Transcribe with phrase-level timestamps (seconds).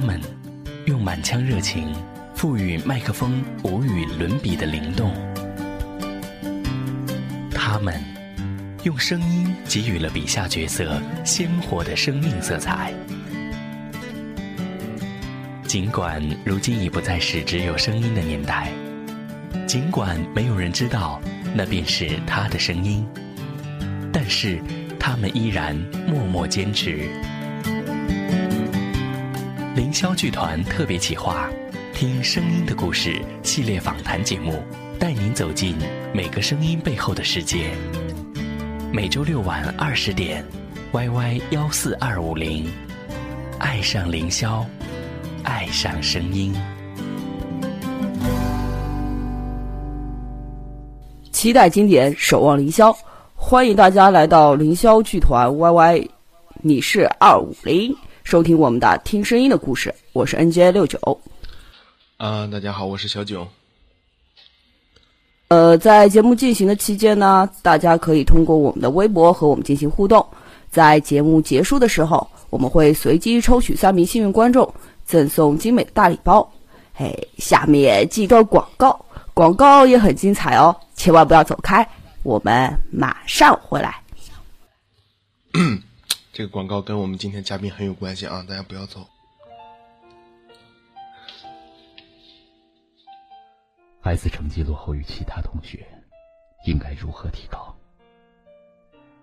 [0.00, 0.20] 他们
[0.86, 1.92] 用满腔热情
[2.32, 5.12] 赋予麦克风无与伦比的灵动，
[7.50, 8.00] 他们
[8.84, 12.94] 用声音给予了笔下角色鲜活的生命色彩。
[15.64, 18.70] 尽管如今已不再是只有声音的年代，
[19.66, 21.20] 尽管没有人知道
[21.56, 23.04] 那便是他的声音，
[24.12, 24.62] 但是
[24.96, 25.76] 他们依然
[26.06, 27.10] 默默坚持。
[29.78, 31.48] 凌霄剧团特别企划
[31.96, 33.12] 《听声音的故事》
[33.44, 34.60] 系列访谈节目，
[34.98, 35.76] 带您走进
[36.12, 37.70] 每个声音背后的世界。
[38.92, 40.44] 每周六晚二十点
[40.90, 42.68] ，YY 幺四二五零，
[43.60, 44.64] 爱上凌霄。
[45.44, 46.52] 爱上声音，
[51.30, 52.92] 期待经典，守望凌霄。
[53.36, 56.08] 欢迎大家来到凌霄剧团 YY，
[56.62, 57.96] 你是二五零，
[58.28, 59.94] 收听我们的听声音的故事。
[60.12, 60.98] 我是 NJ 六九。
[62.18, 63.48] 啊，大家好，我是小九。
[65.48, 70.22] 呃，在节目进行的期间呢，大家可以通过我们的微博和我们进行互动。
[70.70, 74.70] 在节目结束的时候，我们会随机抽取三名幸运观众。
[75.06, 76.46] 赠送精美的大礼包，
[76.92, 81.88] 嘿，下面记段广告，广告也很精彩哦，千万不要走开，
[82.24, 83.98] 我们马上回来。
[86.38, 89.04] 这个广告跟我们今天嘉宾很有关系啊，大家不要走。
[94.00, 95.84] 孩子成绩落后于其他同学，
[96.64, 97.76] 应该如何提高？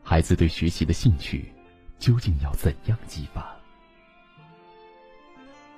[0.04, 1.54] 孩子对学习的兴趣
[2.00, 3.56] 究竟要怎样激发？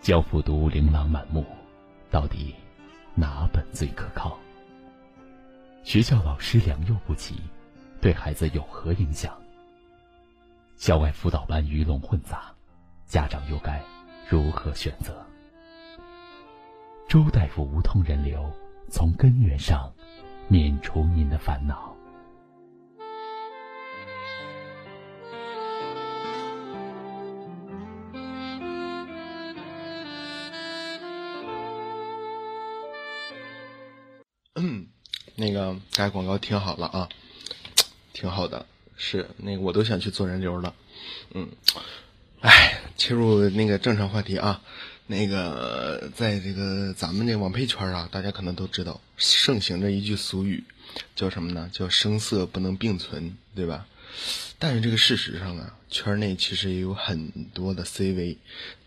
[0.02, 1.45] 教辅读琳琅满目，
[2.09, 2.55] 到底
[3.13, 4.39] 哪本最可靠？
[5.83, 7.35] 学校老师良莠不齐，
[8.02, 9.39] 对孩子有何影响？
[10.78, 12.53] 校外辅导班鱼龙混杂，
[13.08, 13.83] 家长又该
[14.30, 15.25] 如何选择？
[17.09, 18.53] 周大夫无痛人流，
[18.88, 19.92] 从根源上
[20.48, 21.95] 免除您的烦恼。
[34.54, 34.88] 嗯，
[35.36, 37.09] 那个该广告听好了啊，
[38.14, 38.65] 挺好的，
[38.97, 40.75] 是那个我都想去做人流了。
[41.33, 41.47] 嗯，
[42.41, 44.61] 哎，切入那个正常话题啊，
[45.05, 50.63] 那个在这个咱们这网配圈啊，大家可能都知道，盛行着一句俗语，
[51.15, 51.69] 叫什么呢？
[51.71, 53.85] 叫声色不能并存，对吧？
[54.59, 58.37] 但是这个事实上啊，圈内其实也有很多的 CV，，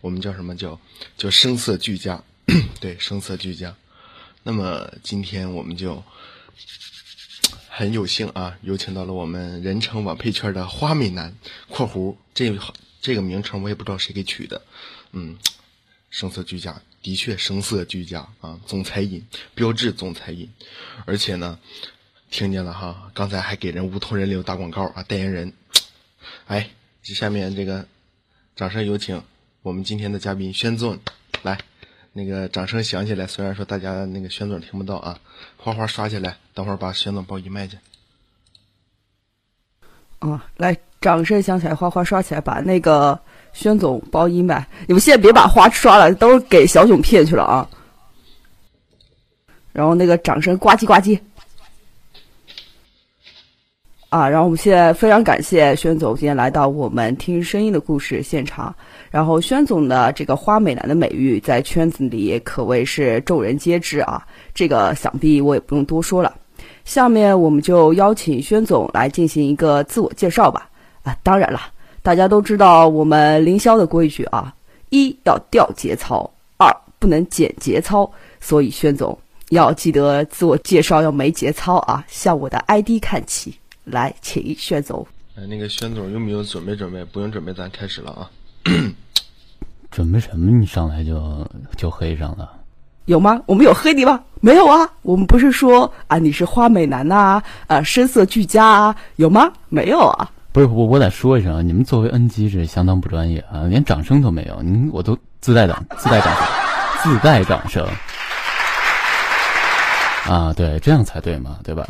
[0.01, 0.79] 我们叫什么叫
[1.17, 2.23] 叫声色俱佳，
[2.81, 3.75] 对，声色俱佳。
[4.43, 6.03] 那么今天我们就
[7.81, 11.35] 很有幸啊，有请到了我们人称网配圈的花美男
[11.67, 12.55] （括弧这
[13.01, 14.61] 这个名称我也不知道谁给取的）。
[15.13, 15.35] 嗯，
[16.11, 19.25] 声色俱佳，的确声色俱佳啊，总裁音，
[19.55, 20.47] 标志总裁音。
[21.07, 21.57] 而且呢，
[22.29, 25.51] 听见了哈，刚才还给人无痛人流打广告啊，代言人。
[26.45, 26.69] 哎，
[27.01, 27.87] 这下面这个
[28.55, 29.23] 掌声有请
[29.63, 30.99] 我们今天的嘉宾宣总
[31.41, 31.59] 来。
[32.13, 35.17] 那个掌声响起来，虽然说大家那个宣总听不到啊，
[35.55, 37.77] 花花刷起来，等会儿把宣总包一麦去。
[40.19, 43.17] 啊，来，掌声响起来，花花刷起来，把那个
[43.53, 44.67] 宣总包一麦。
[44.87, 47.69] 你们现在别把花刷了，都给小囧骗去了啊。
[49.71, 51.17] 然后那个掌声呱唧呱唧。
[54.09, 58.75] 啊，然后我们现在非常感谢宣总今天来到我们听声音的故事现场。
[59.11, 66.33] 然后宣总的这个花美男的美誉在圈子里可谓是众人皆知啊，这个想必我也不用多说了。
[66.85, 70.69] 下面我们就邀请宣总来进行一个自我介绍吧。
[71.03, 71.59] 啊，当然了，
[72.01, 74.53] 大家都知道我们凌霄的规矩啊，
[74.89, 79.17] 一要掉节操，二不能减节操，所以宣总
[79.49, 83.53] 要记得自我介绍要没节操啊，向我的 ID 看齐。
[83.83, 85.05] 来，请宣总。
[85.35, 87.03] 哎，那个宣总有没有准备准备？
[87.05, 88.29] 不用准备，咱开始了啊。
[89.91, 90.51] 准备什么？
[90.51, 92.49] 你上来就就黑上了？
[93.05, 93.41] 有吗？
[93.45, 94.19] 我们有黑你吗？
[94.39, 94.87] 没有啊。
[95.01, 99.51] 我们不是说啊，你是花美男呐，啊，声色俱佳啊，有吗？
[99.69, 100.29] 没有啊。
[100.53, 104.61] 不是我，我得说一声啊，你们作为 N G 是相当不专业啊，连掌声都没有。
[104.61, 106.45] 您我都自带掌，自带掌声，
[107.03, 107.87] 自带掌声。
[110.29, 111.87] 啊，对，这样才对嘛，对吧？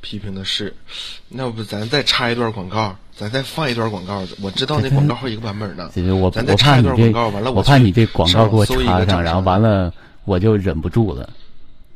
[0.00, 0.74] 批评的是，
[1.28, 4.22] 那不咱再插一段广告，咱再放一段广告。
[4.40, 5.90] 我知道那广告好几个版本呢。
[5.94, 9.92] 姐姐，我咱再插一段广告，完了我怕你这广告给我插上，然后完了
[10.24, 11.28] 我就忍不住了。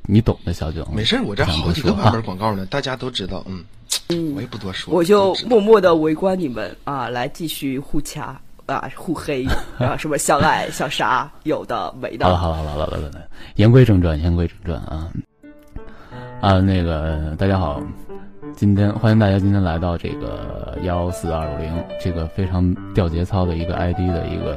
[0.03, 0.87] 你懂的，小九。
[0.95, 3.45] 没事，我这好几个版本广告呢，大家都知道。
[3.47, 4.95] 嗯，我也不多说。
[4.95, 8.41] 我就默默的围观你们啊，来继续互掐。
[8.67, 9.47] 啊互黑
[9.79, 12.27] 啊 什么相爱相杀，有的没的。
[12.27, 15.09] 好了好了好了好了好了，言归正传，言归正传啊
[16.47, 17.83] 啊那个大家好，
[18.55, 24.57] 今天欢迎大家今天来到这个幺四二五零这个非常掉节操的一个 ID 的一个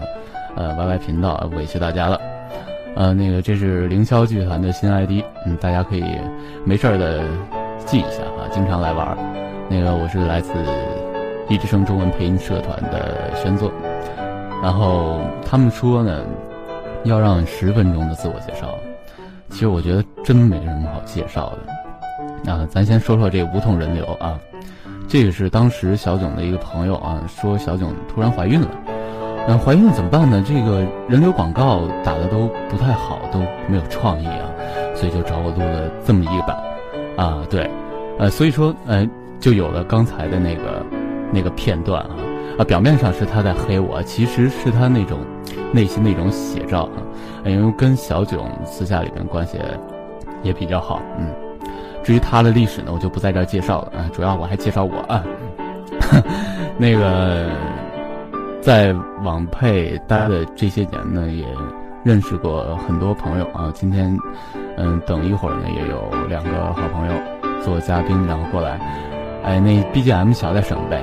[0.56, 2.22] 呃 YY 频道，委屈大家了。
[2.96, 6.06] 呃，那个这是凌霄剧团的新 ID，嗯，大家可以
[6.64, 7.24] 没事儿的
[7.88, 9.18] 记一下啊，经常来玩。
[9.68, 10.54] 那个我是来自
[11.48, 13.72] 一之声中文配音社团的宣作，
[14.62, 16.24] 然后他们说呢，
[17.04, 18.76] 要让十分钟的自我介绍，
[19.50, 21.79] 其实我觉得真没什么好介绍的。
[22.46, 24.40] 啊，咱先说说这无痛人流啊，
[25.08, 28.70] 这个是当时小囧的一个朋友啊，说小囧突然怀孕了。
[29.48, 30.44] 那怀孕怎么办呢？
[30.46, 34.46] 这个人流广告打的都不太好，都没有创意啊，
[34.94, 36.56] 所以就找我录了这么一个版，
[37.18, 37.68] 啊，对，
[38.20, 39.08] 呃，所以说，呃，
[39.40, 40.86] 就有了刚才的那个
[41.32, 42.16] 那个片段啊，
[42.60, 45.20] 啊，表面上是他在黑我，其实是他那种
[45.72, 47.02] 内心的一种写照啊，
[47.46, 49.58] 因为跟小囧私下里边关系
[50.44, 51.34] 也比较好，嗯，
[52.04, 55.24] 至于他的历史呢，我就不在这儿介绍了啊，主要我还介绍我啊，
[56.78, 57.50] 那个。
[58.62, 58.94] 在
[59.24, 61.46] 网配待的这些年呢，也
[62.04, 63.72] 认识过很多朋友啊。
[63.74, 64.16] 今天，
[64.76, 67.14] 嗯，等一会儿呢，也有两个好朋友
[67.64, 68.78] 做嘉宾，然后过来。
[69.44, 71.02] 哎，那 BGM 小点声呗，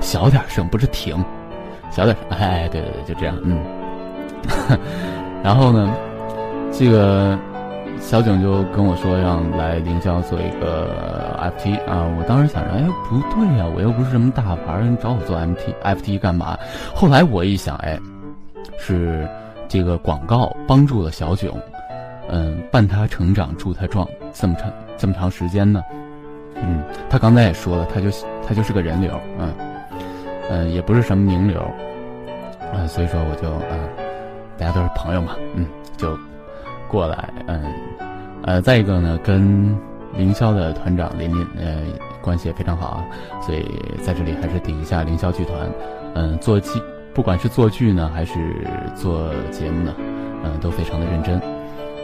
[0.00, 1.16] 小点声，不是停，
[1.90, 2.38] 小点声。
[2.38, 3.58] 哎，对对对，就这样，嗯。
[5.42, 5.90] 然后呢，
[6.70, 7.38] 这个。
[8.00, 16.58] 小囧就跟我说让来凌霄做一个 FT 啊，我当时想着，哎，不对呀，我又不是什么大牌，你找我做 MT FT 干嘛？
[16.92, 17.96] 后来我一想，哎，
[18.80, 19.28] 是
[19.68, 21.54] 这个广告帮助了小囧，
[22.28, 25.80] 嗯，伴他成长，助他壮这么长这么长时间呢。
[26.56, 28.08] 嗯，他刚才也说了，他就
[28.44, 29.54] 他就是个人流，嗯
[30.50, 31.62] 嗯，也不是什么名流，
[32.74, 33.88] 嗯，所以说我就嗯，
[34.58, 35.64] 大家都是朋友嘛，嗯，
[35.96, 36.18] 就。
[36.90, 37.62] 过来，嗯，
[38.42, 39.78] 呃，再一个呢，跟
[40.16, 41.82] 凌霄的团长林林，呃，
[42.20, 43.04] 关系也非常好啊，
[43.40, 43.64] 所以
[44.02, 45.70] 在这里还是顶一下凌霄剧团，
[46.14, 46.82] 嗯，做剧，
[47.14, 48.34] 不管是做剧呢，还是
[48.96, 49.94] 做节目呢，
[50.42, 51.40] 嗯，都非常的认真，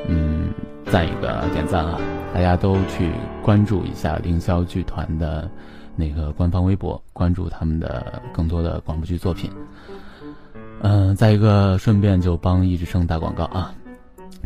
[0.06, 0.50] 嗯，
[0.84, 1.98] 再一个点赞啊，
[2.32, 3.10] 大家都去
[3.42, 5.50] 关注一下凌霄剧团的
[5.96, 9.50] 那个官方微博，关注他们的更多的广播剧作品，
[10.82, 13.74] 嗯，再一个顺便就帮易之声打广告啊。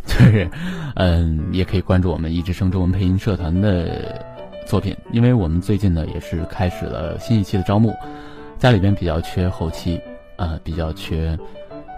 [0.07, 0.51] 就是，
[0.97, 4.25] 嗯，也可以关注我们一之声中文配音社团的
[4.67, 7.95] 作品，因为我们最近呢也是开始了新一期的招募，
[8.59, 10.01] 家里边比较缺后期，
[10.37, 11.39] 啊，比较缺，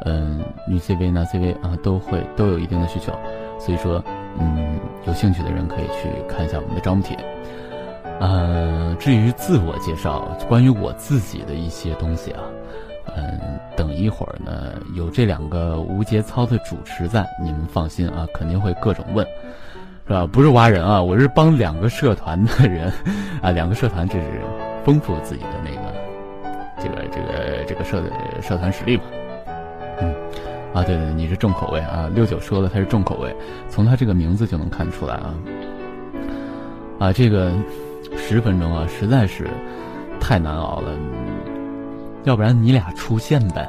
[0.05, 3.13] 嗯，女 CV 男 CV 啊，都会都有一定的需求，
[3.59, 4.03] 所以说，
[4.39, 7.17] 嗯，有兴趣的人可以去看一下我们的招募帖。
[8.21, 12.43] 呃，至于自我介绍，关于我自己的一些东西啊。
[13.17, 19.27] 嗯，等一会儿呢，有这两个无节操的主持在，你们放心啊，肯定会各种问，
[20.07, 20.27] 是吧？
[20.27, 22.93] 不是挖人啊，我是帮两个社团的人，
[23.43, 24.41] 啊，两个社团这是
[24.85, 25.95] 丰富自己的那个，
[26.79, 28.03] 这个这个这个社
[28.41, 29.03] 社团实力嘛。
[30.01, 30.15] 嗯，
[30.73, 33.35] 啊，对对，你是重口味啊，六九说了他是重口味，
[33.69, 35.35] 从他这个名字就能看出来啊。
[36.99, 37.53] 啊，这个
[38.17, 39.49] 十分钟啊，实在是
[40.21, 40.93] 太难熬了。
[42.25, 43.69] 要不然你俩出现呗，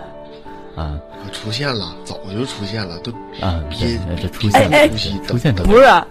[0.75, 0.99] 啊，
[1.31, 4.87] 出现了，早就出现了，都啊，憋这出现了，
[5.25, 6.03] 出现不是，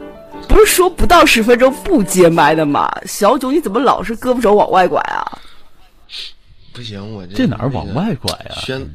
[0.49, 2.91] 不是说不到十分钟不接麦的吗？
[3.07, 5.39] 小九，你怎么老是胳膊肘往外拐啊？
[6.73, 8.57] 不行，我这哪儿往外拐啊？
[8.57, 8.89] 宣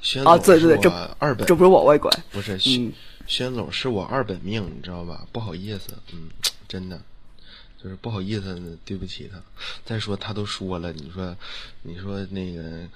[0.00, 2.92] 宣啊，对对对，这二本，这不是往外拐，不是宣
[3.26, 5.22] 宣总是我二本命，你知道吧？
[5.32, 6.28] 不好意思，嗯，
[6.68, 7.00] 真的。
[7.82, 9.40] 就是不好意思，对不起他。
[9.84, 11.36] 再说他都说了，你说，
[11.82, 12.88] 你说那个，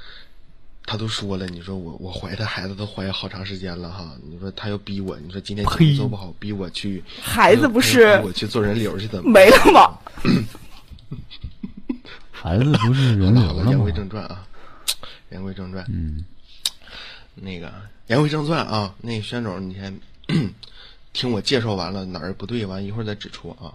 [0.85, 4.17] 他都说了，你说我我怀他孩子都怀好长时间了哈。
[4.29, 5.65] 你说他要逼我，你说今天
[5.97, 9.99] 做不好，逼我去孩子不是我去做人流去怎么没了吗？
[12.33, 14.47] 孩子不是人流了言归正传啊，
[15.31, 15.85] 言归正传。
[15.89, 16.25] 嗯，
[17.35, 17.71] 那个
[18.07, 20.01] 言归正传啊，那个宣总，你先
[21.13, 23.75] 听我介绍完了哪儿不对，完一会儿再指出啊。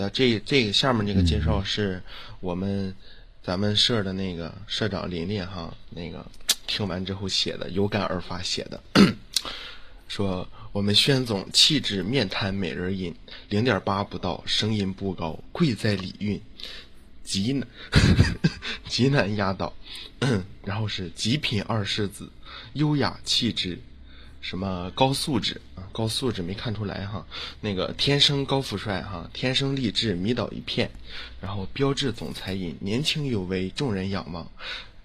[0.00, 2.02] 在这这个下面这个介绍是
[2.40, 2.94] 我们
[3.42, 6.24] 咱们社的那个社长琳琳哈，那个
[6.66, 8.82] 听完之后写的，有感而发写的，
[10.08, 13.14] 说我们宣总气质面瘫美人音，
[13.50, 16.40] 零点八不到，声音不高，贵在礼韵，
[17.22, 17.68] 极难
[18.88, 19.70] 极难压倒，
[20.64, 22.30] 然后是极品二世子，
[22.72, 23.78] 优雅气质。
[24.40, 25.84] 什么高素质啊？
[25.92, 27.26] 高素质没看出来哈。
[27.60, 30.90] 那个天生高富帅哈，天生丽质迷倒一片。
[31.40, 34.50] 然后标志总裁音，年轻有为，众人仰望。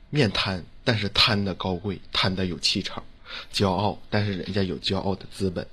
[0.09, 3.03] 面瘫，但是瘫的高贵，瘫的有气场；
[3.51, 5.67] 骄傲，但是人家有骄傲的资本。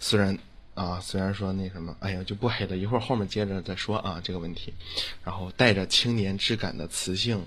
[0.00, 0.36] 虽然
[0.76, 4.74] 啊，虽然说那什么，哎呀，就不黑了，一会儿后面接着再说啊这个问题。
[5.24, 7.42] 然后带着青年质感的磁性，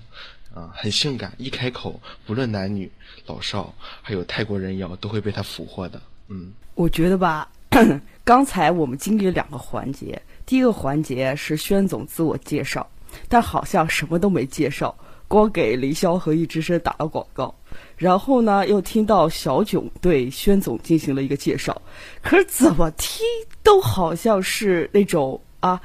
[0.54, 2.92] 啊，很性感，一开口，不论男女
[3.28, 3.72] 老少，
[4.02, 6.02] 还有泰国人妖都会被他俘获的。
[6.28, 7.48] 嗯，我觉得吧，
[8.26, 12.90] 刚才我们经历了两个环节，第一个环节是宣总自我介绍，
[13.28, 14.98] 但好像什么都没介绍，
[15.30, 17.56] 光给凌霄和易之声打了广告。
[17.96, 21.82] 然后呢，又听到小囧对宣总进行了一个介绍，
[22.22, 23.26] 可是怎么听
[23.64, 25.80] 都好像是那种啊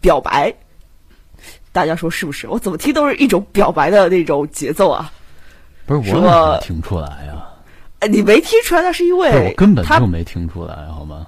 [0.00, 0.52] 表白，
[1.72, 2.48] 大家说是不是？
[2.48, 5.12] 我怎么听都是一种表白的那种节奏啊！
[5.86, 7.46] 不是我怎么听出来呀？
[8.00, 11.26] 哎，你没听出来，那是因为我根本就没听出来，好吗？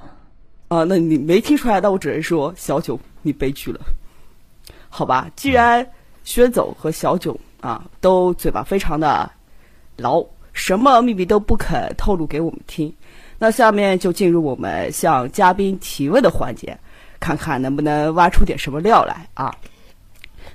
[0.68, 3.80] 啊，那你没听出来，那我只能说小囧你悲剧了，
[4.88, 5.30] 好吧？
[5.36, 5.86] 既然
[6.24, 9.32] 宣总和小囧啊都嘴巴非常的。
[9.96, 12.92] 牢，什么秘密都不肯透露给我们听。
[13.38, 16.76] 那下面就进入我们向嘉宾提问的环节，
[17.20, 19.54] 看看能不能挖出点什么料来啊！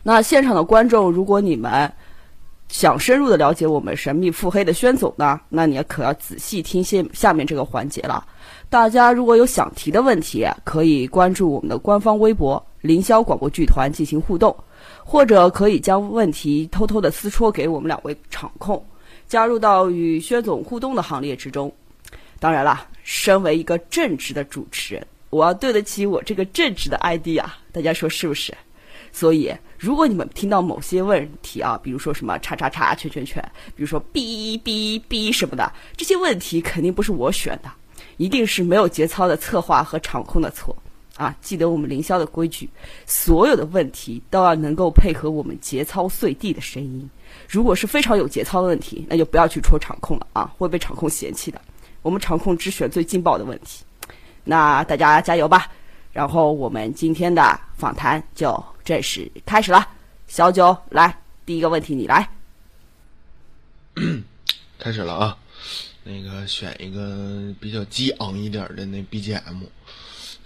[0.01, 1.91] 那现场的观众，如果你们
[2.67, 8.25] 想深入的了解我们神秘腹黑的宣总呢，那你可要仔细听下下面这个环节了。
[8.69, 14.55] 大家如果有想提的问题，可以关注我们的官方微博“凌霄广播剧团”进行互动，
[15.09, 18.85] 或者可以将问题偷偷的私戳给我们两位场控。
[19.25, 21.73] 加入到与薛总互动的行列之中。
[22.41, 27.57] 当然了，身为一个正直的主持人，我要对得起我这个正直的 ID 啊！
[27.71, 28.53] 大家说是不是？
[29.13, 33.41] 所以，如果你们听到某些问题啊，比如说什么叉叉叉圈圈圈，
[33.77, 37.71] 比如说哔哔哔什么的，这些问题肯定不是我选的，
[38.17, 40.75] 一定是没有节操的策划和场控的错
[41.17, 41.35] 啊！
[41.41, 42.69] 记得我们凌霄的规矩，
[43.05, 47.09] 所有的问题都要能够配合我们节操碎地的声音。
[47.49, 51.59] 如果是非常有节操的问题，那就不要去戳场控了啊，会被场控嫌弃的。
[52.03, 53.83] 我们场控只选最劲爆的问题，
[54.43, 55.71] 那大家加油吧。
[56.13, 59.87] 然后我们今天的访谈就正式开始了。
[60.27, 62.29] 小九，来第一个问题，你来。
[64.79, 65.37] 开始了啊，
[66.03, 69.63] 那个选一个比较激昂一点的那 BGM，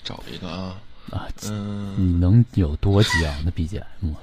[0.04, 0.78] 找一个啊
[1.12, 4.14] 啊，嗯，你能有多激昂的 BGM？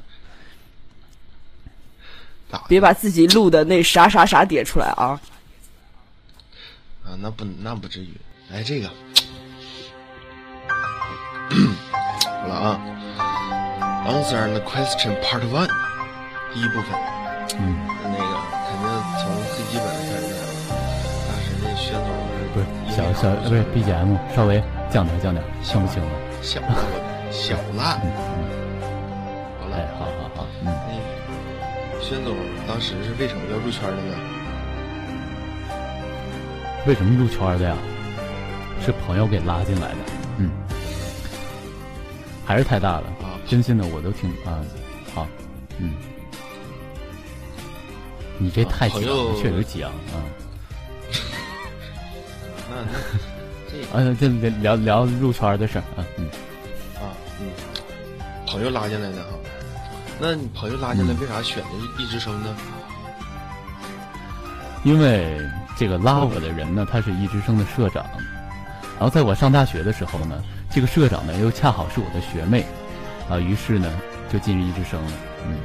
[2.67, 5.21] 别把自己录的那啥啥啥点出来啊！
[7.05, 8.15] 啊，那不那不至于。
[8.51, 8.89] 来这个，
[12.25, 12.81] 好了啊。
[14.09, 15.69] Answer the question part one，
[16.55, 16.99] 第一部分。
[17.59, 17.98] 嗯。
[22.99, 26.11] 小小不是 BGM，稍微降点降点，行不行了？
[26.43, 26.67] 小了，
[27.31, 28.01] 小了。
[30.65, 30.99] 嗯嗯。
[32.03, 32.35] 宣总
[32.67, 34.17] 当时是为什么要入圈的呢？
[36.89, 37.77] 为什么入圈的呀？
[38.85, 39.99] 是朋友给拉进来的。
[40.39, 40.51] 嗯，
[42.45, 43.39] 还是太大了啊！
[43.47, 44.59] 真心的，我都挺啊，
[45.15, 45.25] 好，
[45.79, 45.95] 嗯，
[48.39, 49.93] 你这太激昂，确实激昂
[52.79, 52.85] 啊。
[53.71, 54.29] 这啊，这
[54.61, 56.25] 聊聊入圈的事儿啊，嗯，
[56.97, 57.47] 啊，嗯，
[58.47, 59.29] 朋友拉进来的哈。
[60.19, 61.69] 那你朋友拉进来，为啥选的
[61.99, 62.57] 易之声呢？
[64.85, 65.39] 因为
[65.77, 68.05] 这个拉我的人呢，他是易之声的社长。
[68.99, 72.65] 然后在我上大学的时候呢，这个社长呢又恰好是我的学妹，
[73.29, 73.93] 啊，于是呢
[74.33, 75.13] 就进入易之声了。
[75.47, 75.57] 嗯，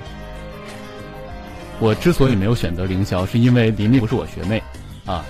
[1.79, 4.62] 我之所以没有选择凌霄，是因为林丽不是我学妹，
[5.05, 5.25] 啊，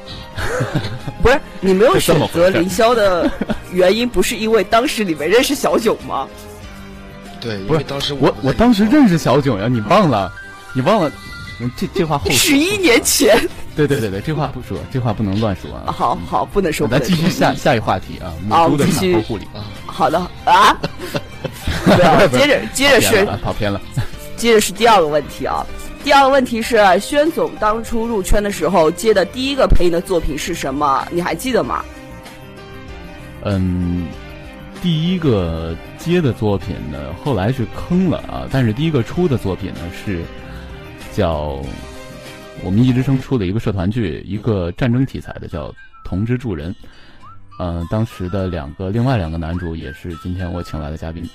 [1.22, 3.30] 不是你没有选择凌霄的
[3.72, 6.26] 原因，不是因为当时你没认识小九吗？
[7.40, 10.32] 对，不是当时我我当时认识小九呀，你忘了？
[10.74, 11.12] 你忘了？
[11.76, 13.38] 这这话后十一年前。
[13.76, 15.92] 对对对对，这话不说，这话不能乱说啊。
[15.92, 16.88] 好好，不能说。
[16.88, 19.46] 咱继续下下一话题啊，母猪的产后护理。
[19.86, 20.76] 好的啊。
[22.32, 23.80] 接着接着是跑偏了。
[24.36, 25.64] 接着是第二个问题啊，
[26.02, 31.06] 第二个问题是宣总当初入圈的时候接的第一个配音的作品是什么？
[31.10, 31.84] 你还记得吗？
[33.44, 34.06] 嗯。
[34.82, 38.48] 第一个接的作品呢，后来是坑了啊！
[38.50, 40.22] 但是第一个出的作品呢，是
[41.12, 41.62] 叫
[42.64, 45.68] 我们一直生出的一个社团剧，一个战争题材的，叫
[46.02, 46.72] 《同之助人》。
[47.58, 51.28] 嗯，当时的两个另外两个男主也是今天我请来的嘉宾，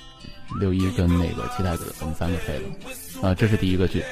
[0.58, 3.28] 六一跟那个七太子，我们三个配的。
[3.28, 4.02] 啊，这是第一个剧。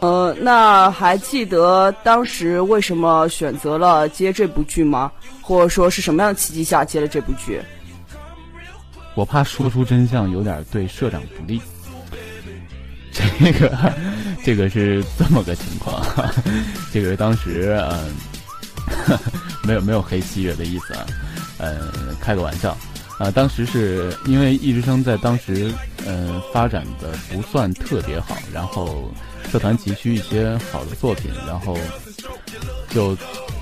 [0.00, 5.10] 呃，那还记得当时为什么选择了接这部剧吗？
[5.40, 7.60] 或者说是什么样的契机下接了这部剧？
[9.14, 11.60] 我怕说出真相有点对社长不利。
[13.40, 13.92] 这个，
[14.44, 16.04] 这个是这么个情况，
[16.92, 19.18] 这个当时嗯，
[19.64, 21.06] 没有没有黑七月的意思啊，
[21.56, 22.76] 呃，开个玩笑。
[23.18, 25.72] 啊，当时是因为易之生在当时，
[26.06, 29.10] 嗯，发展的不算特别好，然后
[29.50, 31.76] 社团急需一些好的作品，然后
[32.90, 33.16] 就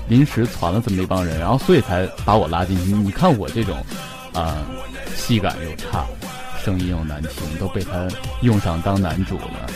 [0.07, 2.91] 临时攒了这么一帮人，然后所以才把我拉进去。
[2.91, 3.77] 你看我这种，
[4.33, 4.57] 啊，
[5.15, 6.05] 戏感又差，
[6.63, 8.07] 声音又难听，都被他
[8.41, 9.67] 用上当男主了，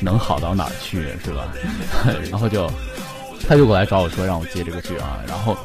[0.00, 1.52] 能好到哪儿去是吧？
[2.30, 2.70] 然后就
[3.46, 5.56] 他就过来找我说让我接这个剧啊，然后。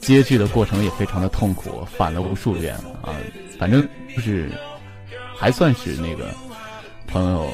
[0.00, 3.16] 接剧的过程也非常的痛苦，反了无数遍啊！
[3.58, 3.82] 反正
[4.14, 4.50] 就是
[5.34, 6.26] 还算是那个
[7.14, 7.48] 朋友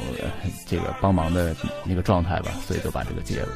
[0.67, 3.49] 这个帮忙的那个状态吧，所以就把这个接了。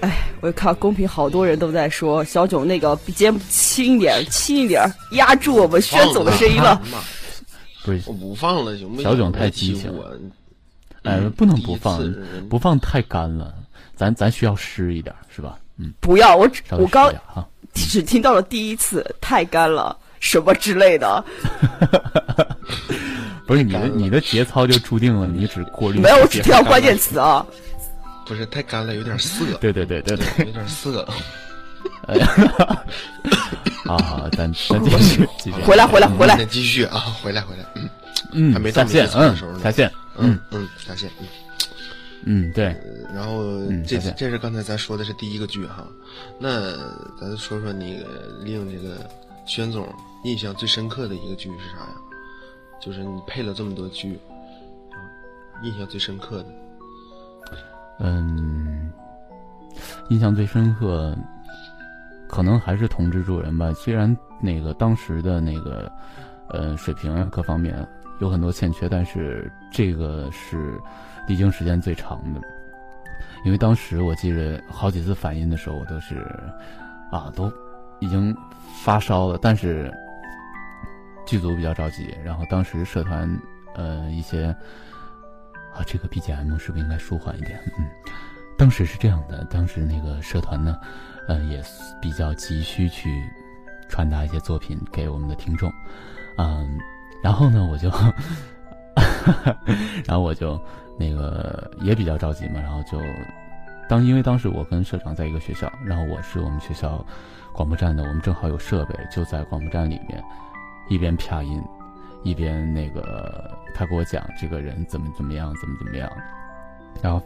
[0.00, 6.82] 哎，我看公屏好多人都在说小囧那个 BGM 轻一点，轻一点，压住我们宣总的声音了。
[7.84, 9.04] 不是，我不放了，行不行？
[9.04, 9.94] 小囧太激情。
[11.04, 12.02] 哎，不能不放，
[12.50, 13.54] 不放太干了，
[13.94, 15.56] 咱咱需要湿一点，是吧？
[15.76, 17.14] 嗯，不要，我只我刚
[17.72, 21.24] 只听到了第一次太干了什么之类的。
[23.46, 26.00] 不是你的你的节操就注定了你只过滤。
[26.00, 27.44] 没有，我只挑关键词啊。
[28.26, 29.44] 不是太干了，有点涩。
[29.58, 31.08] 对对对对对，有点涩。
[32.08, 32.26] 哎呀，
[33.86, 35.62] 好好，咱咱 继续继续。
[35.62, 37.64] 回来回来回来，继续啊，回来回来。
[37.74, 37.88] 嗯
[38.32, 39.90] 嗯，还没下线嗯，下线。
[40.18, 41.26] 嗯嗯，下线嗯
[42.24, 42.76] 嗯对，
[43.14, 43.42] 然后
[43.86, 45.86] 这这是刚才咱说的是第一个剧哈，
[46.38, 46.76] 那
[47.18, 48.04] 咱说说那个
[48.42, 49.08] 令这个
[49.48, 49.88] 宣总
[50.22, 51.96] 印象最深刻的一个剧是啥呀？
[52.80, 54.20] 就是你配了这么多剧，
[55.62, 56.46] 印象最深刻的。
[57.98, 58.92] 嗯，
[60.10, 61.16] 印象最深刻，
[62.28, 63.72] 可能还是《同志助人》吧。
[63.72, 65.90] 虽然那个当时的那个
[66.50, 67.84] 呃水平啊各方面。
[68.20, 70.76] 有很多欠缺，但是这个是
[71.28, 72.40] 历经时间最长的，
[73.44, 76.16] 因为当时我记得好几次反应的时候，我都是
[77.12, 77.48] 啊，都
[78.00, 78.36] 已经
[78.82, 79.38] 发烧了。
[79.40, 79.92] 但是
[81.26, 83.28] 剧组比较着急，然后当时社团
[83.74, 84.46] 呃一些
[85.74, 87.60] 啊，这个 BGM 是不是应该舒缓一点？
[87.78, 87.86] 嗯，
[88.56, 90.78] 当时是这样的，当时那个社团呢，
[91.28, 91.62] 呃，也
[92.00, 93.22] 比较急需去
[93.88, 95.72] 传达一些作品给我们的听众，
[96.36, 96.78] 嗯。
[97.20, 97.90] 然后呢，我就，
[100.06, 100.56] 然后我就
[100.96, 102.96] 那个也比较着急嘛，然后就
[103.88, 107.04] 当因为当时我跟社长在一个学校，然后我是我们学校
[107.58, 110.22] 广播站的，我们正好有设备，就在广播站里面
[110.88, 111.60] 一边啪音，
[112.22, 116.08] 一边那个他给我讲这个人怎么怎么样，怎么怎么样。
[117.02, 117.20] 然后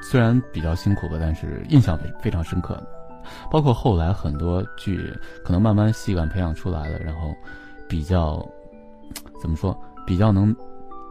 [0.00, 2.80] 虽然比较辛苦吧，但是印象非常深刻。
[3.50, 5.12] 包括后来很多剧，
[5.44, 7.34] 可能慢慢戏感培养出来了，然后
[7.88, 8.40] 比较。
[9.42, 9.76] 怎么说？
[10.06, 10.54] 比较能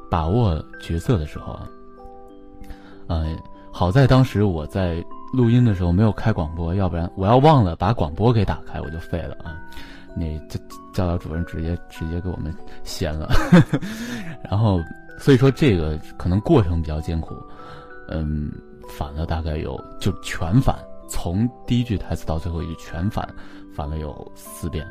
[0.10, 1.68] 把握角色的时候啊，
[3.08, 3.36] 呃，
[3.70, 9.60] 好在当时我在录音的时候没有开广播，要不然我要忘了把广播给打开，我就废了啊。
[10.16, 10.60] 那教
[10.94, 13.30] 教导主任直接直接给我们掀了，
[14.50, 14.82] 然后
[15.18, 17.36] 所以说这个可能过程比较艰苦，
[18.10, 18.52] 嗯，
[18.90, 20.76] 反了大概有就全反，
[21.08, 23.28] 从第一句台词到最后一句全反，
[23.76, 24.86] 反了有四遍，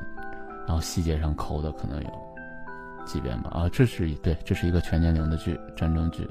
[0.67, 2.11] 然后细节上抠的可能有。
[3.07, 6.29] 几遍吧啊，这是一对，这是一个全年龄的剧，战争剧，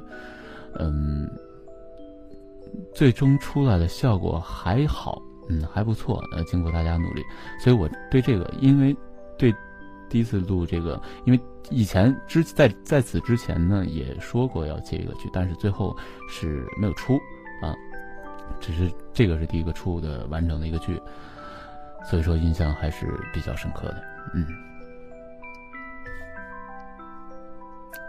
[0.78, 1.28] 嗯，
[2.94, 7.24] 最终出来的效果还好，嗯，还不错，呃，经过大家努力，
[7.60, 8.96] 所以我对这个，因为
[9.38, 9.54] 对
[10.10, 15.96] 第一次录这个，因为以前之在在此之前呢，也说过要接一个剧，但是最后
[16.30, 17.16] 是没有出
[17.62, 17.76] 啊，
[18.60, 21.02] 只是这个是第一个出的完整的一个剧，
[22.10, 24.04] 所以说印象还是比较深刻的，
[24.34, 24.46] 嗯。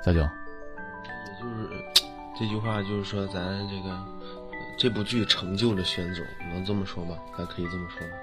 [0.05, 0.27] 小九，也
[1.43, 1.69] 就是
[2.39, 3.99] 这句话，就是说咱这个
[4.79, 7.17] 这部剧成就了宣总，能这么说吗？
[7.37, 8.15] 咱可以这么说吗？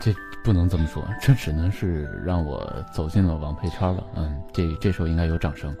[0.00, 4.02] 这不能这么说，这只能是让我走进了王佩圈了。
[4.16, 5.76] 嗯，这这时候应该有掌声。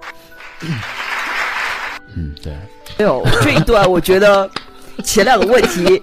[2.14, 2.54] 嗯，对。
[2.98, 4.50] 没有这一段，我觉得
[5.02, 6.02] 前两个问题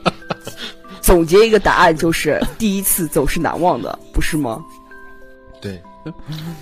[0.99, 4.59] 总结一个答案就是第一次总是难忘的，不是吗？
[5.61, 5.79] 对。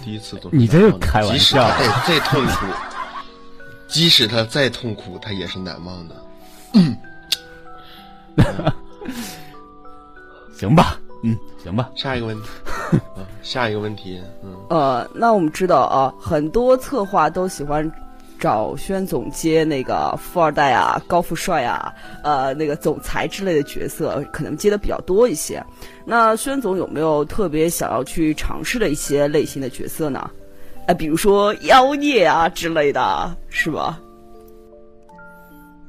[0.04, 1.70] 第一次做，你这是开玩笑。
[2.06, 2.66] 再痛苦，
[3.88, 6.25] 即使他再痛苦，他也是难忘的。
[10.54, 11.90] 行吧，嗯，行吧。
[11.96, 12.50] 下一个问题，
[13.44, 14.56] 下一个问题，嗯。
[14.70, 17.90] 呃，那我们知道啊，很多策划都喜欢
[18.40, 25.62] 找宣总接那个富二代啊、高富帅啊、呃那个总裁之类的角色，可能接的比较多一些。
[26.06, 30.30] 那宣总有没有特别想要去尝试的一些类型的角色呢？
[30.88, 34.00] 哎，比如说妖孽啊之类的，是吧？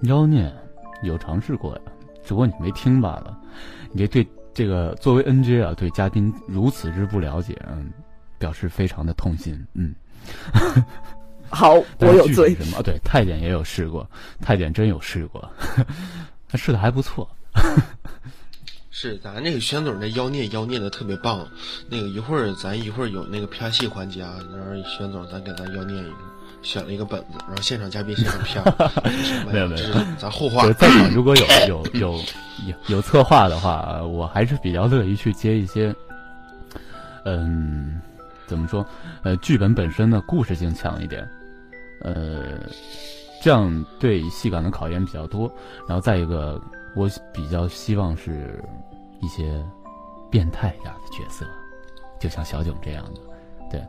[0.03, 0.53] 妖孽
[1.03, 1.81] 有尝试过呀，
[2.23, 3.39] 只不过你没听罢了。
[3.93, 7.91] 你这对这个作为 NJ 啊，对嘉宾如此之不了解，嗯，
[8.39, 9.67] 表示非常的痛心。
[9.75, 9.95] 嗯，
[11.51, 12.55] 好， 我有罪。
[12.55, 12.83] 什么？
[12.83, 14.09] 对，太监也有试过，
[14.41, 15.49] 太监真有试过，
[16.49, 17.29] 他试的还不错。
[18.91, 21.47] 是，咱那个宣总这妖孽妖孽的特别棒。
[21.91, 26.17] 那个一会儿咱一会儿有那个拍戏环节啊，然后宣总咱给咱妖孽一个，
[26.67, 29.01] 选了一个本子，然后现场嘉宾现场啪。
[29.53, 30.67] 没有没有，咱后话。
[30.73, 32.21] 在场如果有有有
[32.67, 35.95] 有有策划的话，我还是比较乐意去接一些，
[37.25, 38.01] 嗯，
[38.47, 38.85] 怎么说？
[39.23, 41.29] 呃，剧本本身的故事性强一点，
[42.01, 42.59] 呃，
[43.41, 45.51] 这样对戏感的考验比较多。
[45.89, 46.61] 然后再一个，
[46.97, 48.63] 我比较希望是。
[49.23, 49.65] 一些
[50.31, 51.47] 变态一点的角色，
[52.21, 53.21] 就像小囧这样的，
[53.71, 53.83] 对，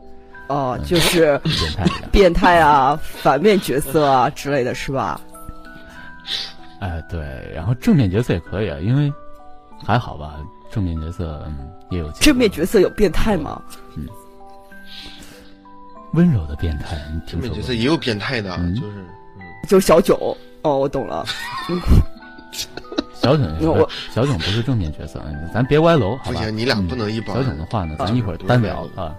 [0.48, 5.20] 哦，就是变态变态啊，反面角色啊之类的是吧？
[6.80, 7.20] 哎，对，
[7.56, 9.12] 然后正面角色也可以啊，因为
[9.86, 10.36] 还好吧，
[10.72, 13.62] 正面角色嗯也有正面角色有变态吗？
[13.96, 14.06] 嗯，
[16.14, 19.06] 温柔的变态，正面角色也有变态的，就是
[19.38, 21.26] 嗯，就小九哦，我懂了。
[23.14, 25.22] 小囧， 我小囧不是正面角色，
[25.54, 26.34] 咱别歪楼，好吧？
[26.34, 27.36] 不行，你俩不能一帮。
[27.36, 29.14] 小囧的话呢，咱一会儿单聊啊。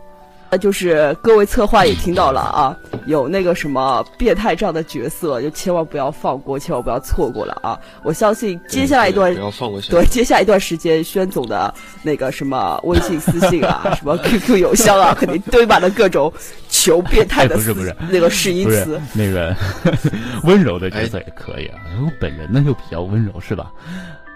[0.51, 7.79] 那就是各位策划也听到了啊，有那个什么变态这样的角色，就千万不要放过，千万不要错过了啊！
[8.03, 9.81] 我相信接下来一段，不要放过。
[9.83, 16.33] 对，接下来一段时间，宣总的那个什么微信私信啊，什么 QQ 邮箱啊，肯定堆满了各种
[16.69, 18.99] 求变态的不是不是那个试音词。
[19.13, 19.55] 那个
[20.45, 23.71] 温柔的角色也可以啊，我本人呢又比较温柔，是吧？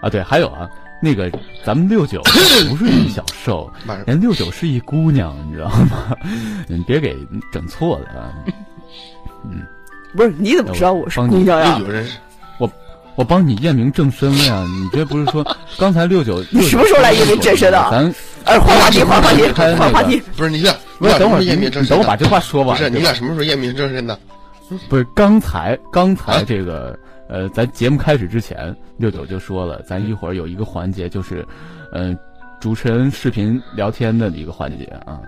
[0.01, 0.69] 啊，对，还有啊。
[1.03, 1.29] 那个，
[1.65, 2.21] 咱们六九
[2.69, 3.69] 不是一小受，
[4.07, 6.15] 人六九是一姑娘，你知道吗？
[6.65, 7.13] 你别给
[7.51, 8.31] 整错了啊！
[9.43, 9.67] 嗯，
[10.15, 11.77] 不是，你怎么知道我是姑娘呀？
[12.57, 12.71] 我
[13.15, 14.65] 我帮你验明正身了呀！
[14.65, 15.45] 你这不是说
[15.77, 16.41] 刚才六九？
[16.49, 17.77] 你什么时候来验明正身的？
[17.91, 20.23] 咱哎，换话题，换话题，换话题。
[20.37, 21.89] 不是你俩，不是等会儿验明正身？
[21.89, 22.77] 等我把这话说完。
[22.77, 24.17] 不是你俩什么时候验明正身的？
[24.87, 26.97] 不是刚才，刚才这个。
[27.33, 31.43] 呃，咱节目开始之前，六九就说了，咱一会儿有一个环节，就是，
[31.91, 32.15] 嗯，
[32.61, 35.19] 主持人视频聊天的一个环节啊，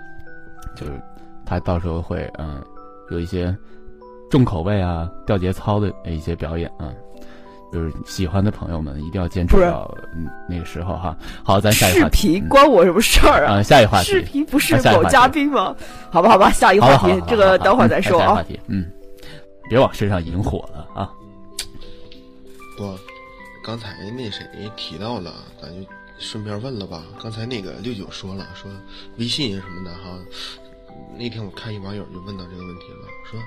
[0.75, 1.01] 就是
[1.43, 2.63] 他到时候会嗯
[3.09, 3.53] 有一些
[4.29, 6.93] 重口味啊、掉节操的一些表演啊，
[7.73, 9.91] 就是喜欢的朋友们一定要坚持到
[10.47, 11.17] 那个时候哈。
[11.43, 12.35] 好，咱下一话题。
[12.35, 13.63] 视频关我什么事儿啊？
[13.63, 14.11] 下一话题。
[14.11, 15.75] 视频不是某嘉宾吗？
[16.11, 18.35] 好吧，好吧，下一个话题，这个等会儿再说啊。
[18.35, 18.85] 话题，嗯，
[19.67, 21.09] 别往身上引火了啊。
[22.77, 22.97] 不，
[23.63, 25.88] 刚才那谁提到了，咱就
[26.19, 27.03] 顺便问了吧。
[27.21, 28.71] 刚才那个六九说了，说
[29.17, 30.19] 微信什么的哈。
[31.17, 33.39] 那天我看一网友就问到这个问题了，说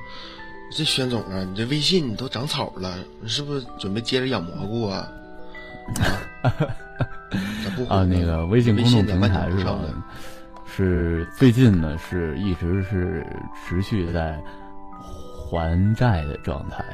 [0.73, 5.09] 这宣总啊，你这微信你都长草了，你是不是准备接着养蘑菇啊？
[7.89, 9.79] 啊， 那个微信公众平台是吧？
[10.67, 13.27] 是最近呢，是一直是
[13.67, 14.39] 持续在
[15.11, 16.85] 还债的状态。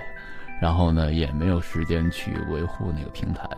[0.60, 3.48] 然后呢，也没有时间去维护那个平台，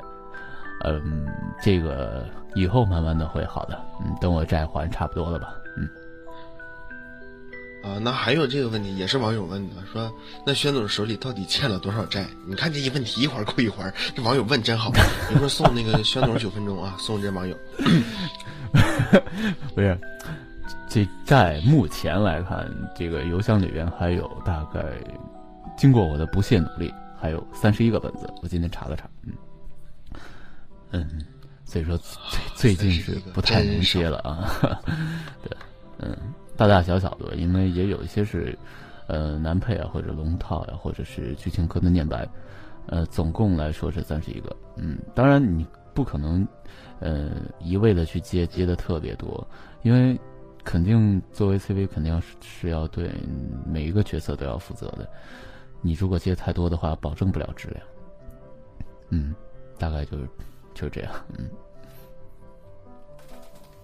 [0.85, 1.27] 嗯，
[1.63, 5.89] 这个以后慢慢的会好的，嗯，等我债还差不多了吧，嗯。
[7.85, 10.13] 啊，那还有这个问题，也是网友问的，说
[10.45, 12.27] 那宣总手里到底欠了多少债？
[12.45, 14.91] 你看这一问题一会儿扣一会儿，这网友问真好，
[15.31, 17.57] 一会儿送那个宣总九分钟啊，送这网友。
[19.75, 19.97] 不是，
[20.89, 24.83] 这债目前来看，这个邮箱里边还有大概。
[25.77, 29.33] 经过我的不懈努力，还有三十一个本子，我今天查了查，嗯，
[30.91, 31.25] 嗯，
[31.65, 31.99] 所以说
[32.55, 34.59] 最最近是不太能接了啊，
[35.43, 35.57] 对，
[35.99, 36.17] 嗯，
[36.57, 38.59] 大大小小的，因为也有一些是，
[39.07, 42.27] 呃，男配啊，或者龙套呀，或者是剧情科的念白，
[42.87, 46.47] 呃，总共来说是三十一个，嗯，当然你不可能，
[47.01, 49.47] 呃，一味的去接接的特别多，
[49.83, 50.19] 因为
[50.65, 53.11] 肯定作为 CV 肯定要是是要对
[53.65, 55.09] 每一个角色都要负责的。
[55.87, 57.81] 你如果接太多的话，保证不了质量。
[59.11, 59.33] 嗯，
[59.79, 60.29] 大概就是
[60.75, 61.12] 就是这样。
[61.38, 61.49] 嗯。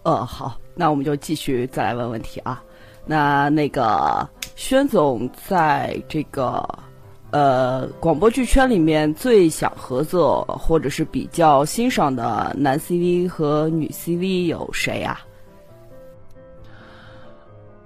[0.02, 2.60] 呃，好，那我们就继续再来问问题啊。
[3.06, 6.68] 那那个宣总在这个
[7.30, 15.20] 呃广播剧圈里面最想合作或者是比较欣赏的男 CV 和女 CV 有谁呀？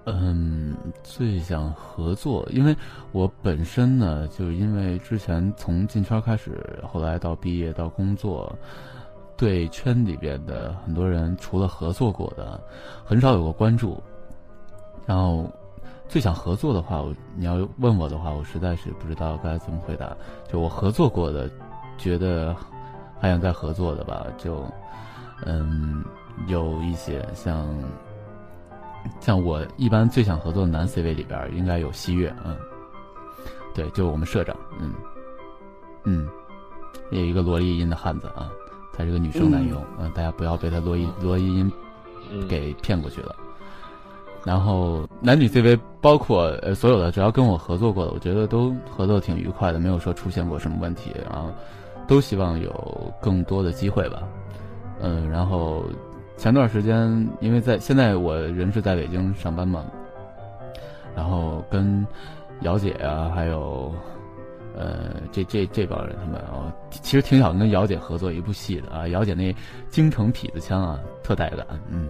[0.06, 0.74] 嗯。
[1.02, 2.76] 最想合作，因为
[3.12, 8.52] 我本身呢，就因为之前从进圈开始，后来到毕业到工作，
[9.36, 12.60] 对圈里边的很多人，除了合作过的，
[13.04, 14.02] 很少有过关注。
[15.06, 15.50] 然后
[16.08, 17.02] 最想合作的话，
[17.34, 20.14] 你要问我的话，我实在是不知道该怎么回答。
[20.48, 21.48] 就我合作过的，
[21.96, 22.54] 觉得
[23.18, 24.62] 还想再合作的吧，就
[25.46, 26.04] 嗯，
[26.48, 27.66] 有一些像。
[29.20, 32.56] 像我一般最想合作的男 C 位里边，应该有西月，嗯，
[33.74, 34.92] 对，就我们社长，嗯，
[36.04, 36.28] 嗯，
[37.10, 38.50] 有一个萝莉音的汉子啊，
[38.92, 41.70] 他是个女生男优，嗯，大家不要被他萝莉萝莉音
[42.48, 43.34] 给骗过去了。
[44.44, 51.50] 然后男女 CV 包括呃所有的，只要跟我合作过的，我觉得都合作挺愉快的，没有说出现过什么问题，然后
[52.06, 54.22] 都希望有更多的机会吧，
[55.00, 55.82] 嗯，然后。
[56.36, 59.84] 前段时间，因为在现在我人是在北京上班嘛，
[61.14, 62.06] 然后跟
[62.60, 63.92] 姚姐啊，还有
[64.76, 69.08] 呃这这这帮人他们啊，其实挺想跟姚姐合作一部戏的啊。
[69.08, 69.54] 姚姐那
[69.88, 72.08] 京城痞子腔啊，特带感，嗯，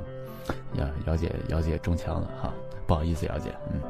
[0.74, 2.52] 呀，姚姐姚姐中枪了哈，
[2.86, 3.80] 不好意思，姚姐，嗯。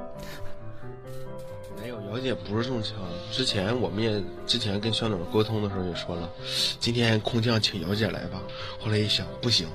[2.16, 2.92] 姚姐不是中枪，
[3.30, 4.10] 之前我们也
[4.46, 6.26] 之前跟宣总沟通的时候也说了，
[6.80, 8.40] 今天空降请姚姐来吧。
[8.82, 9.66] 后来一想，不行，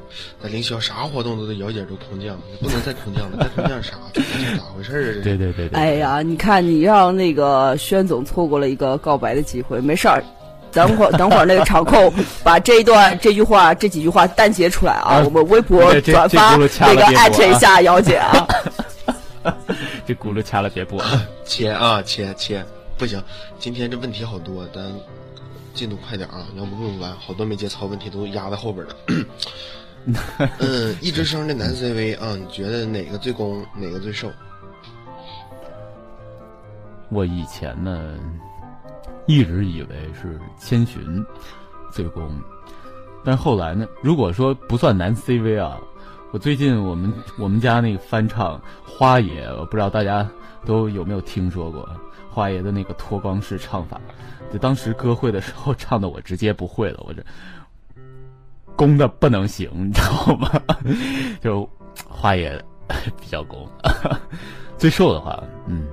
[0.41, 3.91] 那凌霄啥活动都得姚姐都空降，不能再空降了，再空降啥？
[4.57, 5.23] 咋回事儿啊？
[5.23, 5.79] 对对对对。
[5.79, 10.23] 哎呀，你看你让那个宣总错过了一个告白的机会，没事儿，
[10.71, 12.11] 等会儿等会儿那个场控
[12.43, 18.47] 把这一段这句话这几句话单截出来啊，我们微博转发那个艾特一下姚姐啊。
[20.05, 21.01] 这轱辘掐了别播，
[21.45, 22.63] 切啊切切，
[22.97, 23.21] 不行，
[23.59, 24.93] 今天这问题好多，咱
[25.73, 28.95] 进度快点啊，要不录不完，好多没节操问题都压在后边了。
[30.59, 34.31] 嗯，一直生的男 CV 啊，你觉得哪个最攻，哪个最瘦？
[37.09, 38.15] 我以前呢，
[39.25, 41.23] 一直以为是千寻
[41.91, 42.31] 最攻，
[43.23, 45.79] 但后来呢，如果说不算男 CV 啊。
[46.31, 50.25] 我最近我们我们家那个翻唱花爷，我不知道大家
[50.65, 51.87] 都有没有听说过
[52.29, 53.99] 花爷的那个脱光式唱法。
[54.51, 57.21] 就当时歌会的时候唱的，我直接不会了，我这
[58.77, 60.49] 攻的不能行，你知道吗？
[61.43, 61.69] 就
[62.07, 62.57] 花爷
[63.19, 63.67] 比较攻。
[64.77, 65.85] 最瘦的话，嗯，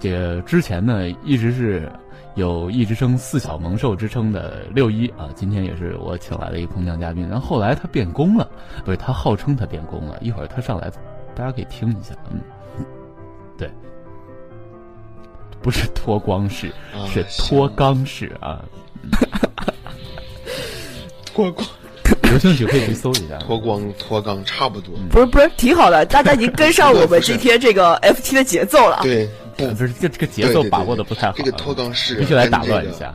[0.00, 1.92] 这个之前呢一直是。
[2.34, 7.28] 有一直生四小萌兽之称的六一啊，今天也是我请来的一个空降嘉宾。
[7.28, 8.50] 然后后来他变工了，
[8.84, 10.18] 不是他号称他变工了。
[10.20, 10.90] 一会儿他上来，
[11.34, 12.14] 大家可以听一下。
[12.30, 12.40] 嗯，
[13.58, 13.70] 对，
[15.60, 16.72] 不是脱光式，
[17.06, 18.64] 是脱肛式啊。
[21.26, 21.66] 脱光，
[22.32, 23.36] 有兴趣可以去搜一下。
[23.38, 24.94] 脱光脱肛差不多。
[25.10, 29.00] 不是不是，挺好的，大家已经跟上我们 今天这个 FT 的节奏了。
[29.02, 29.28] 对。
[29.54, 33.14] 不是这这个节奏把握的不太好，这个脱肛式必须来打乱一下。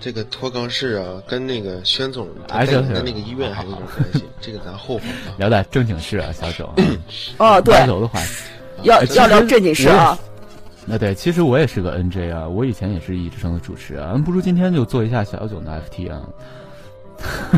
[0.00, 4.24] 这个脱肛式啊，跟那个宣总他跟那个医院还有点关系。
[4.40, 5.04] 这个咱后话
[5.36, 6.68] 聊点正经事啊，小九。
[7.38, 8.18] 哦，对，走的话
[8.82, 10.18] 要要聊正经事啊。
[10.86, 16.22] 那对，其实我也是个 NJ 啊，我以前也是一之生的主持啊，不如今天就做一下小九的 FT 啊。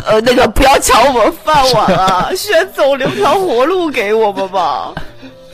[0.06, 4.94] 呃，那个不要抢我们饭碗啊， 宣总留条活路给我们吧。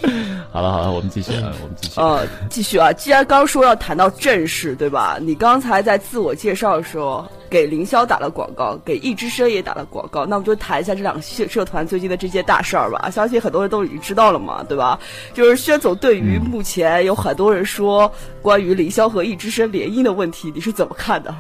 [0.53, 1.99] 好了好了，我们继续啊，我们继续。
[1.99, 2.93] 呃，继续啊！
[2.93, 5.17] 既然刚说要谈到正事，对吧？
[5.19, 13.09] 你刚才在自我介绍的时候给凌霄打了广告，给易之声也打了广告，那我们就谈一下这两个社社团最近的这件大事儿吧。
[13.11, 14.99] 相信很多人都已经知道了嘛，对吧？
[15.33, 18.13] 就是薛总对于目前有很多人说
[18.43, 21.35] 关于凌霄和易之声联姻的问题，你是怎么看的？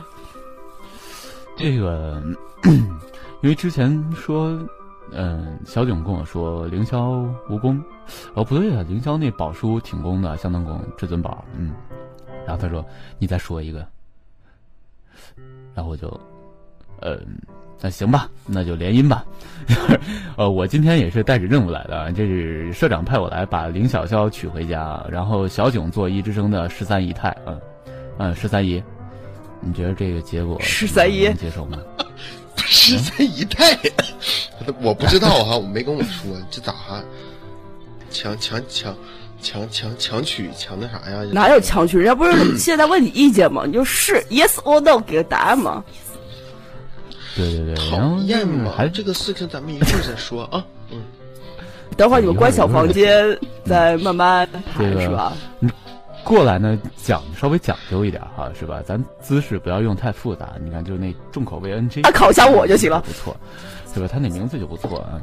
[1.57, 2.23] 这个，
[3.43, 4.59] 因为之前说。
[5.15, 7.79] 嗯，小囧跟我说凌霄无功，
[8.33, 11.75] 哦不对啊，凌霄那宝书挺功的，相当功，至尊宝，嗯。
[12.47, 12.83] 然后他说
[13.19, 13.87] 你再说一个，
[15.75, 16.09] 然后我就，
[17.03, 17.19] 嗯，
[17.79, 19.23] 那行吧，那就联姻吧。
[20.39, 27.61] 呃，我今天也是带着任务来的，这是社长派我来把林小潇娶回家，然后小囧做一之声的十三姨太，嗯
[28.17, 28.83] 嗯，十三姨，
[29.65, 31.79] 你觉得这个结果十三姨能接受吗？
[32.57, 33.79] 十三姨太。
[34.81, 37.03] 我不知道哈，我没跟我说， 这咋还
[38.11, 38.95] 强强强
[39.41, 41.23] 强强强取强那啥呀？
[41.33, 41.97] 哪有强取？
[41.99, 43.65] 人家不是 现在问你意见吗？
[43.67, 45.85] 你就是 yes or no 给个答案吗？
[47.35, 48.73] 对对对，讨厌嘛！
[48.93, 50.65] 这个事情咱们一会儿再说啊。
[50.91, 51.01] 嗯，
[51.97, 55.33] 等会儿你们关小房间再慢慢谈是吧？
[56.25, 58.81] 过来呢，讲稍微讲究一点哈，是吧？
[58.87, 60.51] 咱姿势不要用太复杂。
[60.65, 63.37] 你看，就那重口味 NG，他考一下我就行了，不错。
[63.95, 64.09] 对吧？
[64.11, 65.21] 他那名字就不错啊。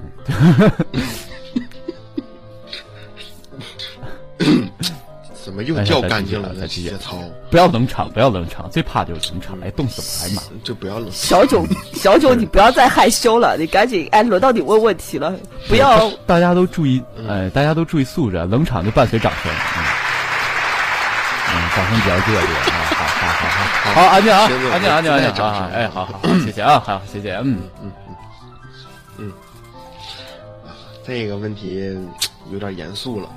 [5.43, 6.53] 怎么又叫干净了？
[6.53, 7.17] 再继续节操，
[7.49, 10.43] 不要冷场，不要冷场，最怕就是冷场，哎，冻死我，哎呀妈！
[10.63, 11.09] 就不要冷。
[11.11, 15.33] 小九，小九，你不要再害羞了，你赶紧，哎，轮到你问问题了，
[15.67, 16.07] 不要。
[16.27, 19.51] 大家都注意，哎，大家都注意素质，冷场就伴随掌声。
[21.75, 22.63] 掌声比较热烈啊！
[22.89, 25.69] 好好好好，好，安静啊，安静安静安静啊！
[25.73, 28.15] 哎，好好，谢谢啊，好，谢谢，嗯嗯嗯
[29.17, 29.31] 嗯。
[30.65, 31.97] 啊，这个问题
[32.51, 33.29] 有点严肃了。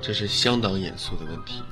[0.00, 1.62] 这是相当严肃的问题，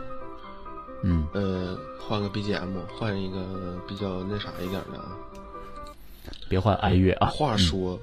[1.02, 5.12] 嗯，呃，换个 BGM，换一个比较那啥一点的啊，
[6.48, 7.26] 别换哀乐啊。
[7.28, 8.00] 话说，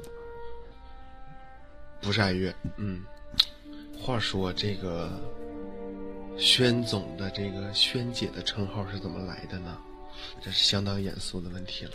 [2.00, 3.02] 不是哀乐，嗯，
[4.00, 5.10] 话说这个
[6.42, 9.78] 宣总的这个宣姐的称号是怎么来的呢？
[10.44, 11.92] 这是相当严肃的问题了。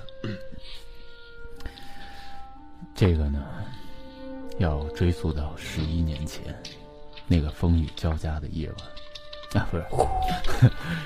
[2.95, 3.45] 这个呢，
[4.59, 6.55] 要追溯到十一年前。
[7.27, 8.71] 那个风雨交加的夜
[9.53, 9.85] 晚，啊，不是，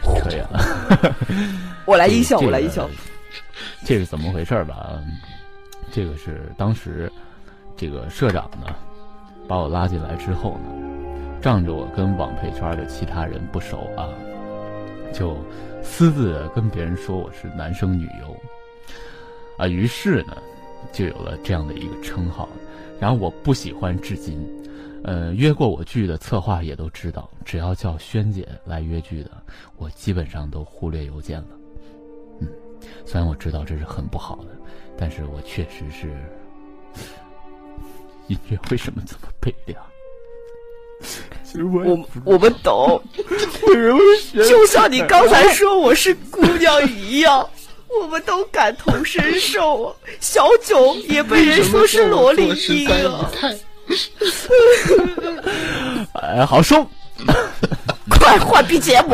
[0.21, 1.17] 扯远了。
[1.87, 2.87] 我来一笑，我来一笑。
[3.87, 5.03] 这是怎么回事吧？
[5.91, 7.11] 这个是当时
[7.75, 8.77] 这个社长呢，
[9.49, 10.90] 把我拉进来之后呢，
[11.41, 14.09] 仗着我跟网配圈的其他人不熟啊，
[15.13, 15.37] 就
[15.83, 18.37] 私自跟别人说我是男生女优
[19.57, 20.37] 啊，于是呢，
[20.93, 22.49] 就有了这样的一个称号。
[23.01, 24.47] 然后我不喜欢，至今。
[25.03, 29.31] 呃，约过我剧的策划也都知道，只要叫萱姐来约剧的，
[29.79, 31.49] 我基本上都忽略邮件了。
[32.41, 32.49] 嗯，
[33.07, 34.51] 虽然我知道这是很不好的，
[34.99, 36.15] 但是我确实是
[38.29, 39.83] 音乐为什么这么悲凉？
[41.75, 43.03] 我我们懂，
[44.49, 47.49] 就像你刚才说我是姑娘一样，
[48.01, 49.95] 我们都感同身受。
[50.21, 53.31] 小九也被人说是萝莉音了。
[56.15, 56.87] 哎，好收，
[58.09, 59.09] 快换 BGM。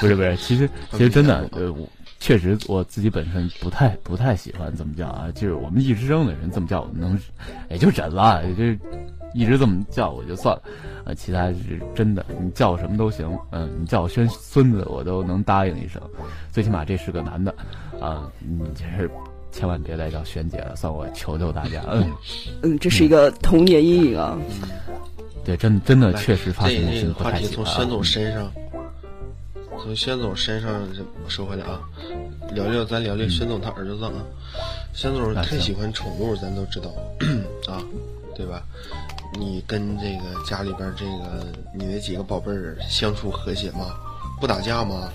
[0.00, 1.86] 不是不是，其实其实真的，呃，我
[2.18, 7.20] 确实我自己本身不太不太喜欢这么叫啊，就是我们一直生的人这么叫，我能
[7.68, 8.80] 也就忍了，也就
[9.34, 10.62] 一直这么叫我就算了。
[11.04, 16.00] 呃，其他是真的，你叫我什么都行，嗯，你叫我轩孙子我都能答应一声，
[16.50, 17.54] 最起码这是个男的，
[18.00, 19.10] 啊，你这是。
[19.56, 21.80] 千万别再叫轩姐了，算我求求大家。
[21.88, 22.12] 嗯，
[22.62, 24.36] 嗯，这是一个童年阴影啊。
[25.44, 28.50] 对，真真的确实发生这个话题从轩总身上，
[29.80, 30.84] 从轩总身上
[31.28, 31.80] 说回来啊，
[32.52, 34.10] 聊聊咱聊聊轩总他儿子啊。
[34.92, 36.90] 萱总太喜欢宠物，咱都知道
[37.72, 37.80] 啊，
[38.34, 38.60] 对吧？
[39.38, 43.94] 你跟这个家里边这个你那几个宝贝儿相处和谐吗？
[44.40, 45.08] 不打架吗？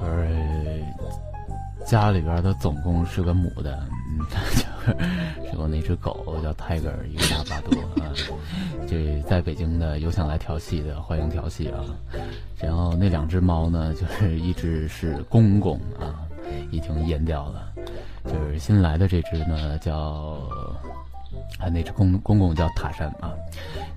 [0.00, 0.32] 呃。
[1.84, 4.24] 家里边的总共是个母的，嗯，
[5.50, 8.08] 是我那只狗叫 Tiger，一个大巴多啊。
[8.88, 11.84] 这在北京的有想来调戏的，欢迎调戏啊。
[12.56, 16.22] 然后那两只猫呢，就是一只是公公啊，
[16.70, 17.68] 已经阉掉了。
[18.24, 20.38] 就是新来的这只呢，叫
[21.58, 23.32] 啊，那只公公公叫塔山啊。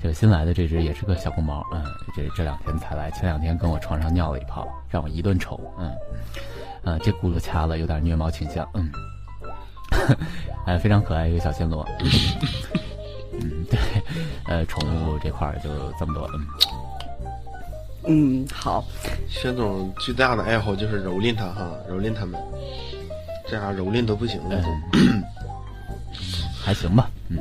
[0.01, 1.83] 这个新来的这只也是个小公猫，嗯，
[2.15, 5.91] 这这两天才来，前两天跟我床上尿了一泡，让我一顿抽，嗯。
[6.83, 8.69] 啊，这轱辘掐了，有点虐猫倾向。
[8.75, 8.91] 嗯，
[10.67, 11.83] 哎，非常可爱一个小暹罗。
[13.33, 13.79] 嗯， 对，
[14.45, 15.69] 呃，宠物这块儿就
[15.99, 16.29] 这么多。
[18.07, 18.85] 嗯，嗯，好。
[19.27, 22.39] 轩总最大的爱好就是蹂躏它哈，蹂躏它们，
[23.47, 24.63] 这样蹂躏都不行了。
[26.65, 27.37] 还行吧，嗯。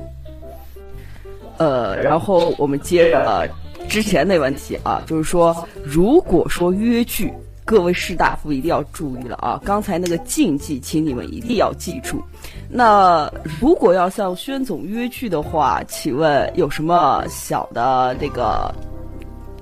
[1.56, 3.48] 呃，然后我们接着
[3.88, 7.32] 之前那问题啊，就是说，如果说约剧。
[7.66, 9.58] 各位士大夫一定要注意了啊！
[9.64, 12.22] 刚才那个禁忌，请你们一定要记住。
[12.68, 13.26] 那
[13.58, 18.70] 如果要向宣总约剧的话，请问有什么小的这个，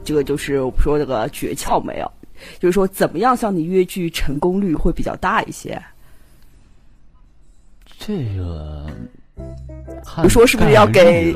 [0.02, 2.12] 这个就是我们说这个诀窍没有？
[2.58, 5.80] 就是说怎么样向你约剧成功率会比较大一些？
[8.00, 8.90] 这个，
[10.22, 11.34] 你说是不是要给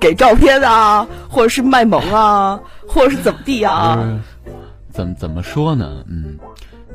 [0.00, 3.98] 给照片啊，或者是卖萌啊，或者是怎么地啊？
[4.92, 6.04] 怎么怎么说呢？
[6.08, 6.36] 嗯，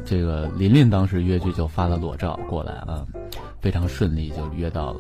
[0.06, 3.06] 这个琳琳当时约剧就发了裸照过来啊，
[3.60, 5.00] 非常顺利就约到了。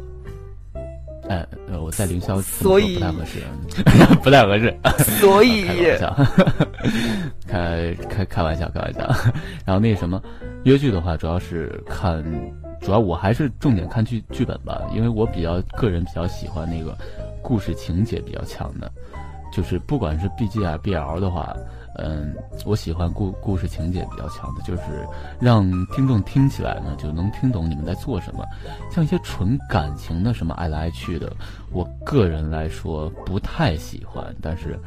[1.29, 1.45] 哎，
[1.79, 3.39] 我在凌霄，所以不太合适，
[4.21, 4.75] 不太合适。
[5.19, 5.65] 所以
[7.47, 9.01] 开 开开玩笑，开玩笑。
[9.63, 10.21] 然后那什么，
[10.63, 12.21] 约剧的话，主要是看，
[12.81, 16.97] 主要我还是重点看剧剧本吧，因为我比较个人比较喜欢那个
[17.41, 18.91] 故事情节比较强的，
[19.53, 21.55] 就是不管是 B G 啊 B L 的话。
[21.95, 22.33] 嗯，
[22.65, 25.05] 我喜欢故故事情节比较强的，就是
[25.41, 28.45] 让听众听起来呢就能听懂你们在做什么。
[28.89, 31.31] 像一些纯感情的，什么爱来爱去的，
[31.69, 34.33] 我个人来说不太喜欢。
[34.41, 34.79] 但是，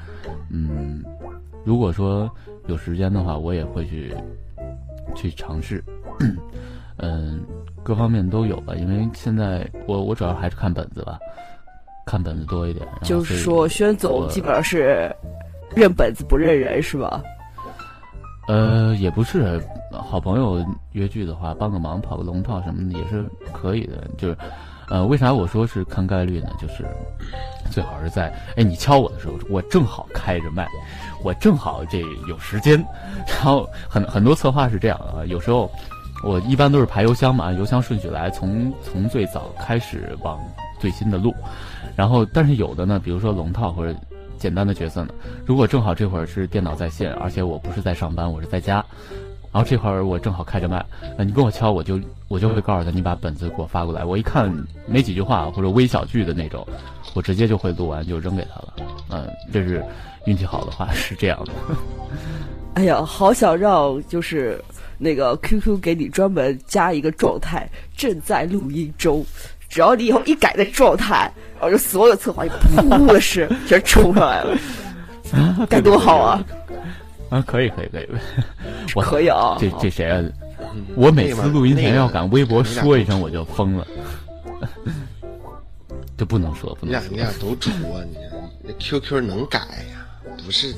[0.48, 1.04] 嗯，
[1.62, 2.28] 如果说
[2.68, 4.16] 有时间的话，我也会去
[5.14, 5.84] 去尝试。
[6.96, 7.44] 嗯，
[7.84, 11.18] 各方面都有吧，因为现在我我主要还是看本子吧，
[12.06, 12.88] 看本子多一点。
[13.02, 15.14] 就是说，宣总基本上是
[15.76, 17.22] 认本子不认人，是吧？
[18.48, 19.62] 呃，也不是，
[19.92, 24.06] 好朋友约剧的话，帮个忙，跑个龙套什么的也是可以的。
[24.18, 24.36] 就是，
[24.88, 26.48] 呃，为啥我说是看概率呢？
[26.58, 26.84] 就是
[27.70, 30.66] 最好是在哎你敲我的时候，我正好开着麦，
[31.22, 32.82] 我正好这有时间。
[33.26, 35.70] 然后很很多策划是这样啊，有时候
[36.24, 40.40] 我一般都是排邮箱嘛，邮箱顺序来，从从最早开始往
[40.80, 41.34] 最新的录。
[41.94, 43.94] 然后，但是有的呢，比如说龙套或者。
[44.36, 45.14] 简单的角色呢？
[45.46, 48.84] 如果正好这会儿是电脑在线，而且我不是在上班，我是在家，
[49.50, 50.84] 然后这会儿我正好开着麦，
[51.16, 51.98] 那你跟我敲，我就
[52.28, 54.04] 我就会告诉他，你把本子给我发过来。
[54.04, 54.52] 我一看
[54.86, 56.66] 没几句话或者微小句的那种，
[57.14, 58.74] 我直接就会录完就扔给他了。
[59.08, 59.82] 嗯，这是
[60.26, 61.52] 运气好的话是这样的。
[62.74, 64.62] 哎呀，好想让就是
[64.98, 69.24] 那个 QQ 给你专门加一个状态，正在录音中。
[69.68, 74.56] 只要你以后一改那状态，然后就所有策划就噗的是全冲上来了，
[75.68, 76.44] 该多好啊！
[77.30, 78.08] 啊，可以可以可以，
[78.94, 79.56] 我可以啊！
[79.58, 80.22] 这这谁啊？
[80.94, 83.86] 我每次录音前要敢微博说一声，我就疯了。
[86.16, 86.90] 就不能说，不能。
[86.90, 87.98] 你俩你俩都出啊！
[88.08, 88.16] 你
[88.62, 90.06] 那 QQ 能改呀？
[90.44, 90.74] 不是。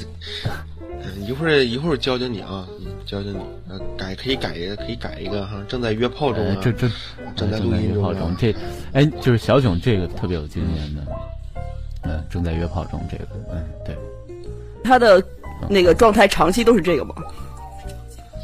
[1.03, 2.66] 嗯一会儿一会儿教教你啊，
[3.05, 3.38] 教教你，
[3.68, 5.62] 呃，改可以改一个，可以改一个哈。
[5.68, 6.88] 正在约炮中啊，这这
[7.36, 8.55] 正在录音约炮中，这
[8.92, 11.03] 哎，就是小囧这个特别有经验的，
[12.03, 13.97] 嗯，正在约炮中这个，嗯，对，
[14.82, 15.22] 他的
[15.68, 17.14] 那个状态长期都是这个吗？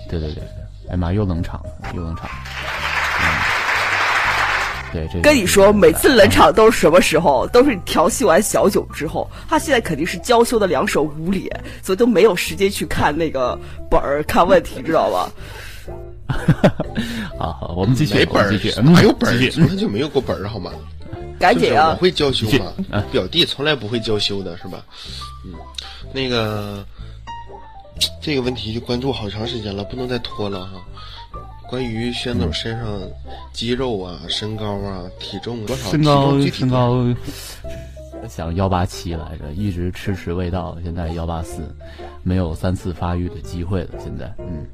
[0.08, 0.44] 对对对对，
[0.90, 1.60] 哎妈，又冷场，
[1.94, 2.28] 又冷场。
[4.92, 7.46] 对，跟你说，每次冷场都是什么时候？
[7.48, 11.48] 都是你调戏完小九之后，他现在肯定是娇羞的两手捂脸，
[11.82, 13.58] 所以都没有时间去看那个
[13.90, 15.32] 本儿看问题，知道吧？
[17.38, 18.50] 好好，我们继续，没本儿，
[18.82, 20.70] 没有本儿，从来就没有过本儿，好吗？
[21.38, 21.90] 赶紧啊！
[21.90, 22.72] 我会娇羞吗？
[23.10, 24.84] 表弟从来不会娇羞的，是吧？
[25.44, 25.52] 嗯，
[26.12, 26.86] 那个
[28.20, 30.72] 这个问题就关注好长时间了，不能再拖了哈。
[31.72, 33.00] 关于宣总身上
[33.50, 35.90] 肌肉啊、身高啊、体重多少？
[35.90, 37.02] 身高身高
[38.28, 41.62] 想幺八七来着，一直迟迟未到，现在幺八四，
[42.22, 43.92] 没有三次发育的机会了。
[43.98, 44.66] 现在，嗯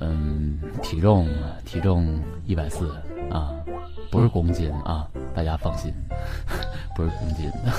[0.00, 1.28] 嗯，体重
[1.66, 2.90] 体重一百四
[3.30, 3.54] 啊，
[4.10, 5.92] 不是公斤啊，大家放心，
[6.96, 7.72] 不是公斤的。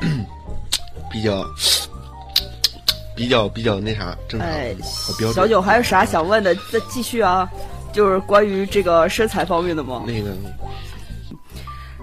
[0.00, 0.24] 嗯
[1.12, 1.44] 比较。
[3.18, 4.48] 比较比较那啥正常，
[5.32, 6.54] 小九还有啥想问的？
[6.72, 7.50] 再继续啊，
[7.92, 10.04] 就是关于这个身材方面的吗？
[10.06, 10.30] 那个，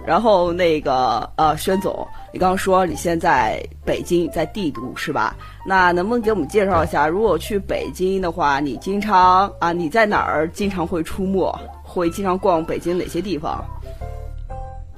[0.06, 5.34] 然后那个呃，宣总，你刚刚说你现在北京在帝都是吧？
[5.66, 11.50] 那能不能给我们介绍一下，如果去北京的话，你经常啊，你在哪儿经常会出没？
[11.82, 13.64] 会经常逛北京哪些地方？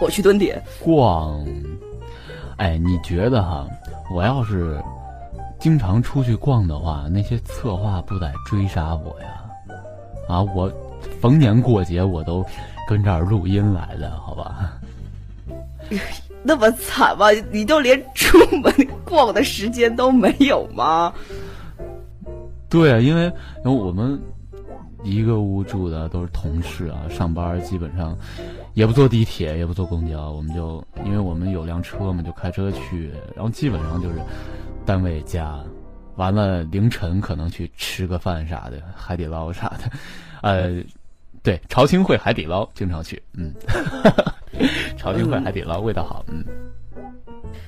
[0.00, 1.46] 我去蹲点逛。
[2.56, 3.64] 哎，你觉得哈？
[4.12, 4.82] 我要是。
[5.59, 9.28] 经常出去逛的话，那些策划不得追杀我呀？
[10.28, 10.72] 啊，我
[11.20, 12.44] 逢年过节我都
[12.86, 14.78] 跟这儿录音来的，好吧？
[16.44, 17.26] 那么惨吗？
[17.50, 18.72] 你就连出门
[19.04, 21.12] 逛的时间都没有吗？
[22.68, 23.24] 对啊，因为
[23.64, 24.20] 因为我们
[25.02, 28.16] 一个屋住的都是同事啊，上班基本上
[28.74, 34.14] 也不坐地铁，也不坐公交，我们就因为我们有辆车嘛，就开车去，然后基本上就是。
[34.89, 35.62] 单位家，
[36.16, 39.91] 完了凌晨可能去吃个饭啥的，海底捞啥的，
[40.41, 40.82] 呃，
[41.43, 43.53] 对，朝清会海底捞经常去，嗯，
[44.97, 46.43] 朝清会海底捞味道好，嗯。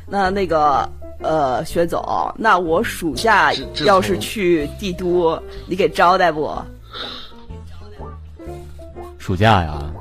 [0.07, 0.91] 那那个
[1.21, 2.03] 呃，薛总，
[2.39, 3.53] 那我暑假
[3.85, 6.51] 要是去帝都，你给招待不？
[9.19, 9.93] 暑假呀，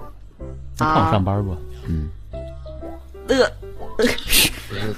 [0.78, 1.54] 看我上班不？
[1.86, 2.08] 嗯。
[3.28, 3.52] 那个。
[3.98, 4.50] 不是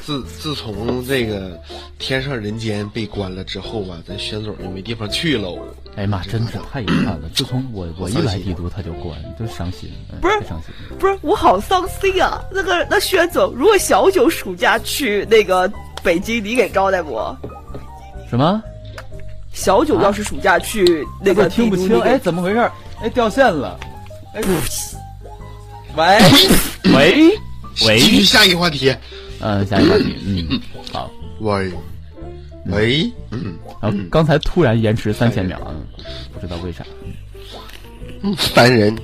[0.03, 1.59] 自自从这个
[1.97, 5.59] 天上人间被关了之后吧，咱宣总就没地方去喽。
[5.95, 7.30] 哎呀妈，真是太遗憾了！
[7.34, 9.91] 自从我我一来帝都，他就关，就伤心。
[10.22, 12.41] 不是伤心，不是我好伤心啊！
[12.49, 15.69] 那个那宣总，如果小九暑假去那个
[16.01, 17.19] 北京，你给招待不？
[18.30, 18.63] 什么？
[19.51, 22.72] 小九要是暑假去那个听不清，哎，怎么回事？
[23.01, 23.78] 哎，掉线了。
[24.34, 24.41] 哎，
[25.97, 26.19] 喂
[26.95, 27.38] 喂
[27.86, 28.95] 喂，继续下一个话题。
[29.41, 30.61] 嗯，下一个 话题，嗯，
[30.93, 31.71] 好，喂，
[32.65, 35.59] 喂，嗯，然后刚才突然延迟三千秒，
[36.33, 36.85] 不知道为啥，
[38.21, 38.95] 嗯，烦人，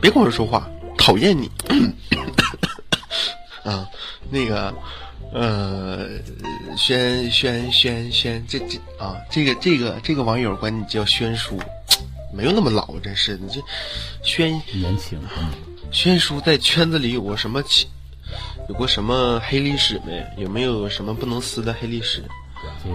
[0.00, 1.50] 别跟我说话，讨厌你，
[3.62, 3.86] 啊，
[4.30, 4.74] 那个，
[5.32, 6.08] 呃，
[6.76, 11.58] 轩轩轩轩，这这啊，这个这个这个网友管你叫轩叔，
[12.32, 13.60] 没有那么老，真是你这
[14.22, 15.48] 轩年轻，嗯。
[15.90, 17.86] 轩叔在圈子里有过什么起，
[18.68, 20.24] 有过什么黑历史没？
[20.36, 22.22] 有没有什么不能撕的黑历史？
[22.82, 22.90] 这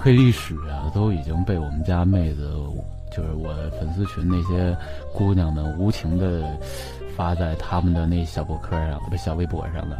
[0.00, 2.50] 黑历史啊，都已经被我们家妹子，
[3.14, 4.76] 就是我粉丝群那些
[5.12, 6.58] 姑娘们无情的
[7.16, 9.98] 发在他们的那小博客上、不小微博上了，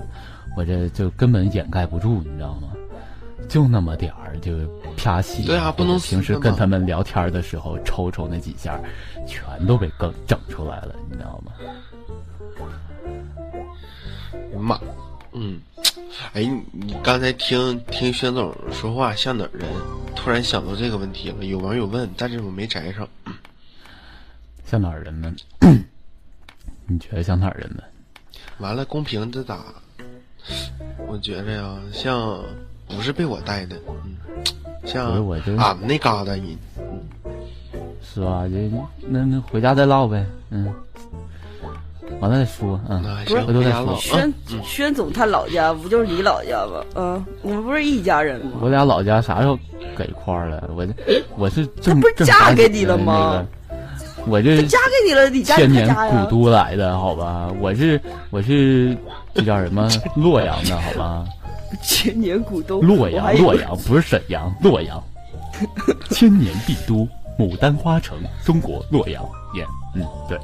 [0.57, 2.69] 我这就根本掩盖不住，你知道吗？
[3.49, 4.53] 就那么点儿，就
[4.97, 5.45] 啪戏。
[5.45, 8.79] 对啊不能平时跟他们聊天的时候抽抽那几下，
[9.27, 11.53] 全都被更整出来了，你知道吗？
[14.33, 14.81] 哎呀妈，
[15.33, 15.61] 嗯，
[16.33, 19.69] 哎，你你刚才听听薛总说话像哪儿人？
[20.15, 21.45] 突然想到这个问题了。
[21.45, 23.09] 有网友问，但是我没摘上。
[24.65, 25.35] 像哪儿人呢？
[26.87, 27.83] 你觉得像哪儿人呢？
[28.59, 29.61] 完了，公屏这咋？
[31.07, 32.43] 我觉着呀，像
[32.89, 34.17] 不是被我带的，嗯，
[34.85, 35.13] 像
[35.57, 36.59] 俺们那旮瘩人。
[38.03, 38.49] 是吧？
[38.49, 38.57] 就
[39.01, 40.75] 那那回家再唠呗，嗯，
[42.21, 46.85] 完了再说，嗯，回头再说轩嗯轩总他老家不就是你老家吗？
[46.97, 48.53] 嗯，我们不是一家人吗？
[48.61, 49.57] 我俩老家啥时候
[49.97, 50.69] 给一块儿了？
[50.77, 50.93] 我这
[51.37, 53.81] 我是这不是嫁给你了吗那个
[54.27, 56.31] 我这嫁给你了，你家千年古？
[56.31, 57.49] 都来的，好吧？
[57.61, 58.01] 我是
[58.31, 58.97] 我是
[59.33, 61.25] 这叫什么洛阳的，好吧？
[61.83, 65.03] 千年古都，洛阳洛阳不是沈阳，洛阳，
[66.11, 67.07] 千年帝都，
[67.39, 69.23] 牡丹花城，中国洛阳
[69.55, 69.65] 耶，
[69.95, 70.39] 嗯，对，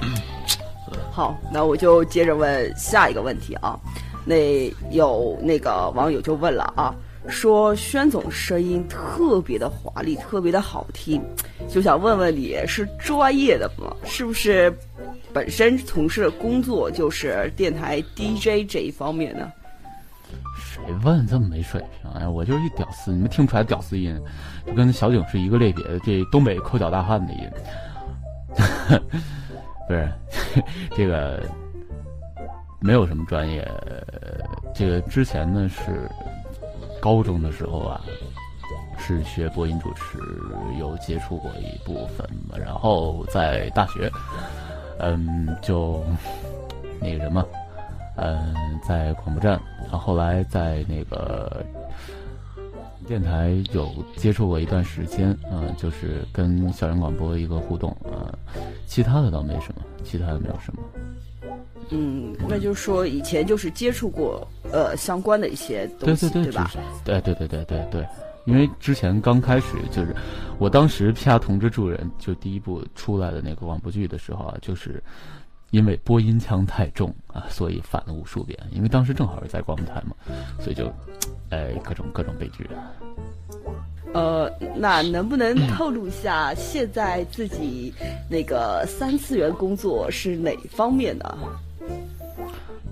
[1.10, 3.78] 好，那我就接着问下一个问题啊。
[4.24, 6.94] 那有那个网友就问了啊，
[7.28, 11.22] 说轩总声音特别的华丽，特别的好听，
[11.68, 13.94] 就想问问你是专业的吗？
[14.04, 14.76] 是不是
[15.32, 19.50] 本身从事的工作就是电台 DJ 这一方面呢？
[20.58, 22.10] 谁问这么没水平？
[22.20, 24.20] 哎，我就是一屌丝，你们听不出来屌丝音，
[24.66, 27.48] 就跟小景是一个类别的，这东北抠脚大汉的音，
[29.86, 30.12] 不是
[30.90, 31.42] 这个
[32.80, 33.66] 没有什么专业，
[34.74, 36.10] 这个之前呢是
[37.00, 38.00] 高中的时候啊，
[38.98, 40.18] 是学播音主持，
[40.78, 44.10] 有接触过一部分吧，然后在大学，
[44.98, 46.04] 嗯，就
[47.00, 47.44] 那个什么。
[48.18, 51.62] 嗯，在广播站，然后后来在那个
[53.06, 58.34] 电台有接触过一段时间，嗯、就是跟校园广播一个互动，啊、
[58.86, 60.82] 其他的倒没什么，其他的没有什么。
[61.90, 66.70] 嗯，那就是说以前就是接触过呃相关的一些东西，对对对，吧？
[67.04, 68.06] 对对对对对对，
[68.44, 70.12] 因为之前刚开始就是
[70.58, 75.00] 我当时《皮亚同志助人》就第一部出来的那个广播剧的时候啊，就是
[75.70, 78.58] 因为播音腔太重啊，所以反了无数遍。
[78.72, 80.14] 因为当时正好是在广播台嘛，
[80.60, 80.92] 所以就
[81.50, 82.68] 哎各种各种悲剧。
[84.14, 87.92] 呃，那能不能透露一下现在自己
[88.30, 91.38] 那个三次元工作是哪方面的？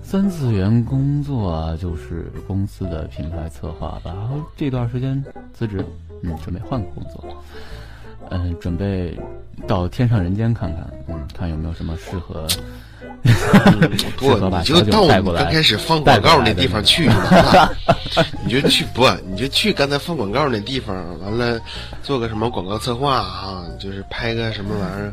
[0.03, 4.13] 三次元工作啊，就是公司的品牌策划吧。
[4.15, 5.83] 然后这段时间辞职，
[6.23, 7.25] 嗯，准备换个工作，
[8.31, 9.17] 嗯，准备
[9.67, 12.47] 到天上人间看看，嗯，看有没有什么适合。
[14.19, 17.09] 不 你就到我们刚开始放广告那地方去
[18.45, 21.59] 你就去不，你就去刚才放广告那地方，完了
[22.03, 25.13] 做个什么广告策划啊，就是拍个什么玩意儿，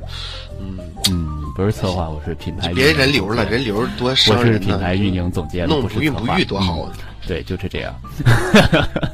[0.60, 0.78] 嗯，
[1.10, 2.74] 嗯，不是策划，我是品牌。
[2.74, 6.90] 别人流了，人流多我伤人呐是品牌运营总监，弄不孕不育多好
[7.28, 7.94] 对，就是这样。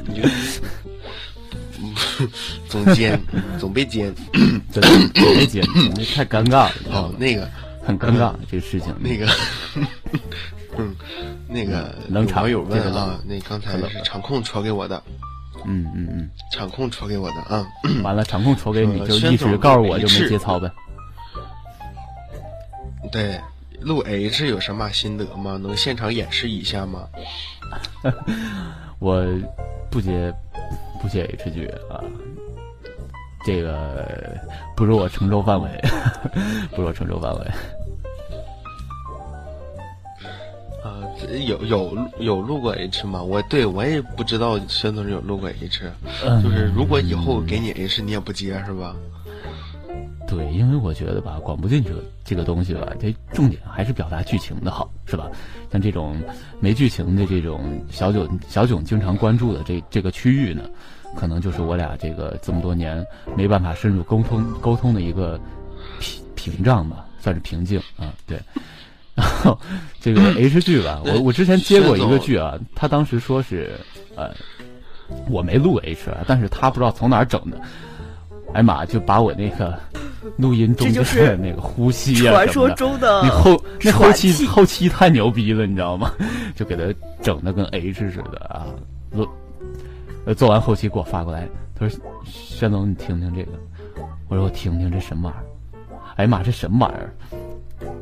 [0.06, 0.28] 你就
[2.68, 3.20] 总监
[3.58, 4.14] 总被监，
[4.72, 4.82] 对，
[5.12, 5.62] 别接，
[5.96, 7.08] 那太尴尬了，你知道吗，？
[7.08, 7.48] 好那个
[7.84, 8.94] 很尴尬这个事情。
[9.00, 9.26] 那个，
[10.78, 10.94] 嗯，
[11.48, 15.02] 那个冷场有网友问啊，那刚才是场控传给我的，
[15.66, 17.66] 嗯嗯嗯，场控传给我的啊。
[18.04, 20.70] 完了，场控传给你，就一直告诉我就没节操呗。
[23.10, 23.40] 对，
[23.80, 25.56] 录 H 有什么心得吗？
[25.56, 27.08] 能现场演示一下吗？
[28.98, 29.24] 我
[29.90, 30.32] 不接
[31.00, 32.02] 不写 H 剧啊，
[33.44, 34.36] 这个
[34.76, 35.68] 不是我承受范围，
[36.74, 37.46] 不是我承受范围。
[40.84, 43.22] 啊，这有有有录过 H 吗？
[43.22, 45.90] 我对我也不知道宣总有录过 H，
[46.24, 48.94] 嗯就是如果以后给你 H，你也不接是吧？
[50.28, 55.26] 对，因为我觉得吧，广播剧这个这个东西吧，这重点还是表达剧情的好，是吧？
[55.72, 56.20] 像这种
[56.60, 60.64] 没剧情的这种小囧小囧经常关注的这这个区域呢，
[61.16, 63.04] 可能就是我俩这个这么多年
[63.36, 65.40] 没办法深入沟通沟通的一个
[65.98, 68.12] 屏屏障吧，算是瓶颈啊。
[68.26, 68.38] 对，
[69.14, 69.58] 然后
[70.00, 73.78] 这个 H 剧吧，我我之前接过一个剧啊，他当时说是
[74.14, 74.34] 呃，
[75.30, 77.60] 我没录 H 啊，但是他不知道从哪儿整的，
[78.54, 79.78] 哎妈，就把我那个
[80.36, 86.12] 录音中的 那个呼吸啊传说中的那后那后期后期太牛逼了，你知道吗？
[86.56, 86.82] 就给他
[87.22, 88.66] 整的跟 H 似的啊！
[89.12, 89.28] 录
[90.24, 93.52] 呃做完后期给我发过来，他说：“轩总，你听听这个。”
[94.28, 95.44] 我说：“我听听这什么玩意儿？”
[96.16, 97.14] 哎呀妈，这什么玩意儿？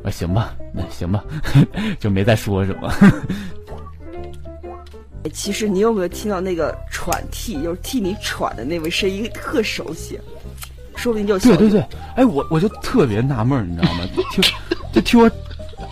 [0.03, 1.23] 啊，行吧，那行吧，
[1.99, 2.91] 就没再说什么。
[5.23, 10.19] 哎其实你有没有听到那个喘气，就是替你喘的那位声音特熟悉，
[10.97, 11.85] 说不定就对对对，
[12.15, 14.03] 哎，我我就特别纳闷儿，你知道吗？
[14.31, 14.43] 听
[14.91, 15.29] 就听我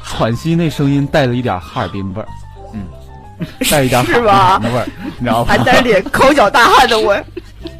[0.03, 2.27] 喘息那声音带了一点哈尔滨味儿，
[2.73, 2.85] 嗯，
[3.69, 4.87] 带一点哈是吧尔滨的味儿，
[5.19, 5.45] 你知道吗？
[5.47, 7.25] 还带着点口角大汉的味儿。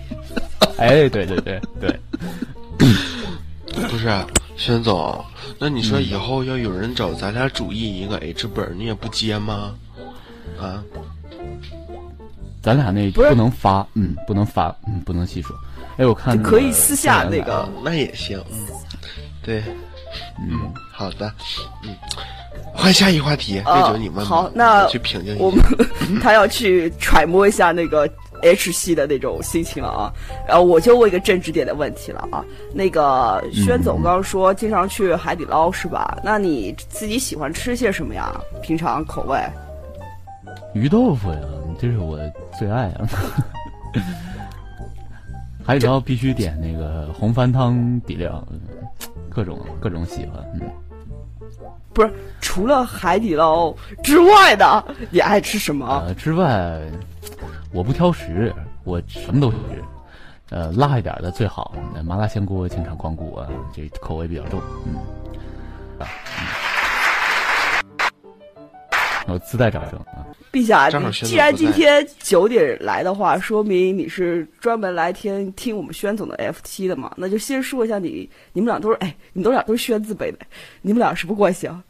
[0.78, 2.00] 哎，对对对对，
[3.90, 4.10] 不是，
[4.56, 5.24] 轩总，
[5.60, 9.74] 那你说以后要有人找咱俩主意一个 H 本儿，你也不接吗？
[10.62, 10.84] 啊，
[12.62, 15.56] 咱俩那不能发，嗯，不能发，嗯，不能细说。
[15.98, 18.58] 哎，我看那个可以私下那个啊，那也行，嗯，
[19.42, 19.64] 对，
[20.40, 20.60] 嗯，
[20.92, 21.32] 好的，
[21.84, 21.96] 嗯，
[22.74, 26.20] 换下一话题，啊这就你问吧好那我去平静一下们。
[26.22, 28.10] 他要去揣摩一下那个
[28.42, 30.12] H 系的那种心情了啊。
[30.48, 32.44] 然后我就问一个政治点的问题了啊。
[32.74, 36.18] 那个轩总刚刚说经常去海底捞是吧？
[36.24, 38.30] 那你自己喜欢吃些什么呀？
[38.62, 39.40] 平常口味？
[40.74, 41.40] 鱼豆腐呀，
[41.80, 42.20] 这是我
[42.60, 43.08] 最爱啊。
[45.66, 48.60] 海底捞必须点那个红番汤底料，嗯
[49.30, 50.44] 各种各种喜欢。
[50.54, 50.62] 嗯，
[51.92, 56.04] 不是，除了海底捞之外的，你爱吃什么？
[56.06, 56.80] 呃，之外
[57.74, 58.54] 我不挑食，
[58.84, 59.58] 我什么都吃。
[60.52, 64.62] 呃，辣一点的最好，呃麻辣香锅经常光顾啊，这口味比较重。
[64.86, 64.94] 嗯，
[65.98, 66.06] 啊，
[66.40, 66.46] 嗯，
[69.28, 70.26] 我自带掌声啊。
[70.52, 77.14] 陛下，你既然今天九点来的话，说明你是专门来听听我们宣总的 FT 的嘛？
[77.18, 80.40] 那就先说一下你，你们俩都是哎，你们俩都是宣字辈的，
[80.82, 81.84] 你们俩什么关系啊？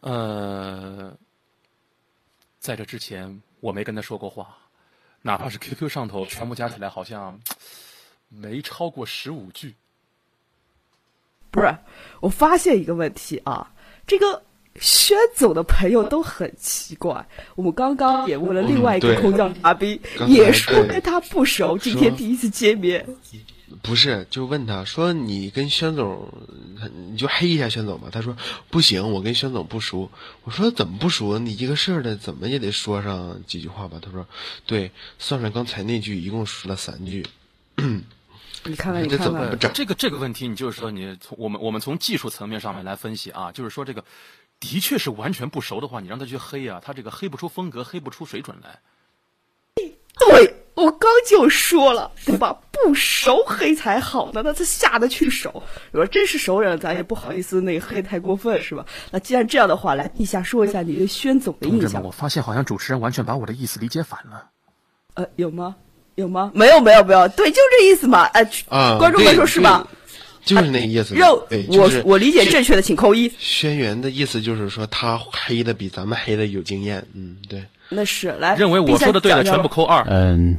[0.00, 1.14] 呃，
[2.58, 4.56] 在这之前我没跟他说过话，
[5.22, 7.38] 哪怕是 QQ 上头全部加起来，好像
[8.28, 9.74] 没超过十五句。
[11.50, 11.76] 不是，
[12.20, 13.72] 我发现一个问题啊，
[14.06, 14.42] 这个
[14.80, 17.26] 轩总的朋友都很奇怪。
[17.54, 23.06] 我们刚刚也问了另外一个空降嘉宾，也说跟他不熟，今天第一次见面。
[23.82, 26.32] 不是，就问他说你跟宣总，
[27.10, 28.08] 你就黑一下宣总吧。
[28.12, 28.36] 他说
[28.70, 30.10] 不行，我跟宣总不熟。
[30.44, 31.38] 我说怎么不熟？
[31.38, 33.98] 你一个事儿的，怎么也得说上几句话吧。
[34.00, 34.26] 他说
[34.64, 37.26] 对，算上刚才那句，一共说了三句。
[38.64, 39.70] 你看看，你这看看怎么不，整？
[39.74, 44.04] 这个这个问题，你就是说你从我们我们从技术层面上面来分析啊，就是说这个
[44.60, 48.80] 的确是完全不熟的话，你让他去黑啊，他这个黑不出风格，黑不出水准来。
[50.16, 52.56] 对我刚就说了，对吧？
[52.72, 55.62] 不熟黑才好呢，那他下得去手。
[55.90, 58.86] 如果真是熟人，咱也不好意思那个黑太过分，是吧？
[59.10, 62.10] 那既然这样的话，来陛下说一下你对宣总的印象我。
[62.10, 64.50] 发现好像主持人完全把我的意思理解反了。
[65.14, 65.74] 呃，有吗？
[66.16, 66.50] 有吗？
[66.54, 67.28] 没有，没有，没有。
[67.28, 68.24] 对，就这意思嘛。
[68.32, 69.86] 哎、啊，观众们说是吧？
[70.44, 71.14] 就是那个意思。
[71.14, 73.32] 肉对，，我就是我理解正确的，请扣一。
[73.38, 77.04] 轩辕的意思就是说他黑的比咱们黑的有经验。
[77.14, 77.64] 嗯，对。
[77.88, 80.04] 那是来，认为我说的对的全部扣二。
[80.08, 80.58] 嗯，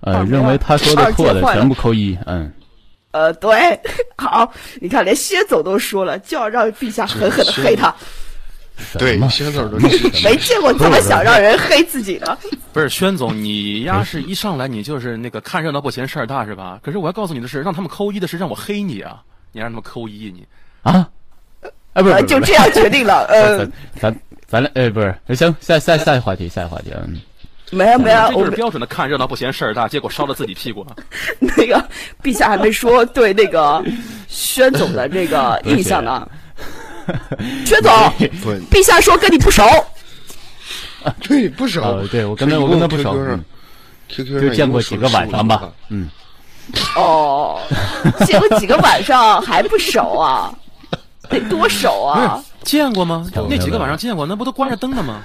[0.00, 2.16] 呃，认为他说的错的全部扣一。
[2.26, 2.50] 嗯，
[3.12, 3.78] 呃，对，
[4.16, 7.94] 好，你看，连薛总都说了，就要让陛下狠狠的黑他，
[8.98, 9.88] 对轩总都没
[10.36, 12.36] 见过这么想让人黑自己的。
[12.72, 16.78] 不是轩总，你丫是一上来你就是那个看热闹不嫌事儿大是吧？
[16.82, 19.22] 可是我要告诉你的是，让他们扣一的是让我黑你啊！
[19.52, 20.44] 你让他们扣一你。
[20.82, 21.08] 啊？
[21.92, 23.24] 哎，不是，呃，不是就这样决定了。
[23.28, 27.20] 呃咱，咱咱俩，哎，不是，行，下下下一话题，下一话题，嗯，
[27.70, 30.96] 没有没有，我这是标准的看热闹不嫌事儿大，结果烧了自己屁股了。
[31.38, 31.82] 那个
[32.22, 33.82] 陛下还没说对那个
[34.26, 36.28] 轩总的这个 印象呢。
[37.64, 37.92] 薛总，
[38.70, 39.62] 陛下说跟你不熟，
[41.22, 41.82] 对不熟。
[41.82, 43.44] 哦，对我跟他我跟他不熟嗯
[44.08, 46.08] QQ 就见过几个一共说了15晚上吧，嗯，
[46.96, 47.60] 哦，
[48.26, 50.52] 见过几个晚上还不熟啊？
[51.30, 52.42] 得多熟啊！
[52.62, 53.26] 见过吗？
[53.48, 55.24] 那几个晚上见过，那不都关着灯的吗？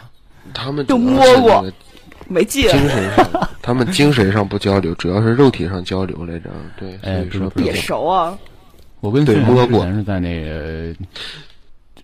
[0.54, 1.66] 他们就摸过
[2.28, 6.50] 没见精神上，他们精神上不交流，主要是肉体上交流来着。
[6.78, 8.38] 对，所哎以说也熟啊。
[9.02, 10.96] 我跟孙之对摸过前是在那个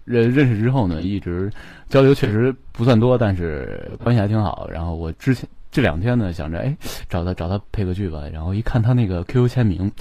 [0.06, 1.52] 认认识之后呢，一直
[1.90, 4.70] 交流确实不算多，但是关系还挺好。
[4.72, 6.78] 然后我之前这两天呢，想着哎
[7.10, 9.92] 找他找他配个剧吧，然后一看他那个 QQ 签名，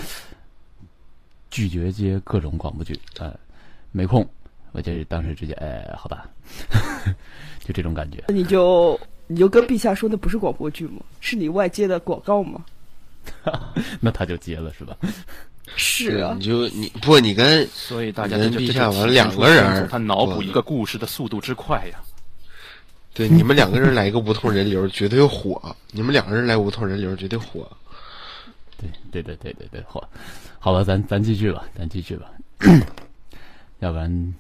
[1.51, 3.35] 拒绝接各种广播剧，呃，
[3.91, 4.25] 没空，
[4.73, 6.29] 我就当时直接哎，好吧，
[7.65, 8.23] 就这种感觉。
[8.29, 11.01] 那你就你就跟陛下说，那不是广播剧吗？
[11.21, 12.65] 是你外接的广告吗？
[14.01, 14.97] 那他就接了是吧？
[15.77, 21.99] 是啊你，就你不你跟所以大家你跟陛下完这就体现出两个人他脑补一个故事的速度之快呀。
[23.13, 25.75] 对你们两个人来一个无痛人流，绝对火。
[25.93, 27.71] 你们两个人来无痛人流，绝对火。
[28.77, 30.03] 对对对对对对，火，
[30.59, 32.27] 好了，咱咱继续吧，咱继续吧，
[33.79, 34.35] 要不然，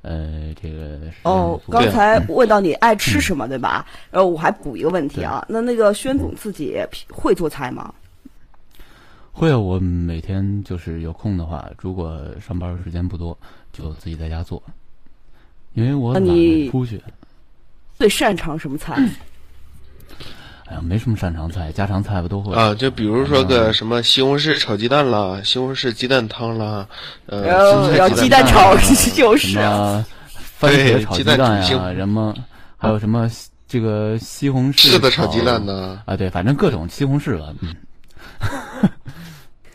[0.00, 3.86] 呃，这个哦，刚才问到你爱吃什么，对吧？
[4.10, 6.78] 然后我还补一个问题啊，那那个宣总自己
[7.10, 7.92] 会做菜吗？
[9.36, 13.36] 会啊，我每天就是有空的话，如果上班时间不多，
[13.72, 14.62] 就自己在家做，
[15.72, 17.02] 因为我懒那你得出去。
[17.98, 18.94] 最擅长什么菜？
[20.66, 26.88] 哎呀，没什么擅长菜，家常菜不都会啊，就比如说个什么西红柿炒鸡蛋啦，西红柿鸡蛋汤啦，
[27.26, 30.06] 呃，然后然后青菜鸡蛋炒就什是啊么
[30.58, 32.32] 番茄炒鸡蛋蛋呀、什么
[32.76, 33.28] 还有什么
[33.66, 37.74] 这个西红柿柿子炒鸡蛋呢啊，对，反正各种西红柿吧，嗯。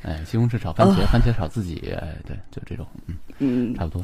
[0.01, 4.03] 哎，西红柿炒番茄，番茄炒自己，哎，对，就这种，嗯，嗯，差不多。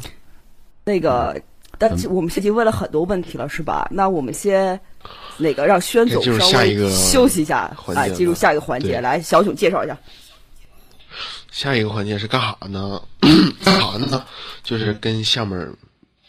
[0.83, 1.41] 那个，
[1.77, 3.87] 但嗯我们已经问了很多问题了，是吧？
[3.91, 4.79] 那我们先
[5.37, 8.99] 那个让宣总稍微下一个休息一下，哎，环节了进入下一个环节。
[8.99, 9.97] 来，小囧介绍一下。
[11.49, 13.01] 下一个环节是干啥呢？
[13.63, 14.25] 干啥呢？
[14.63, 15.73] 就是跟下面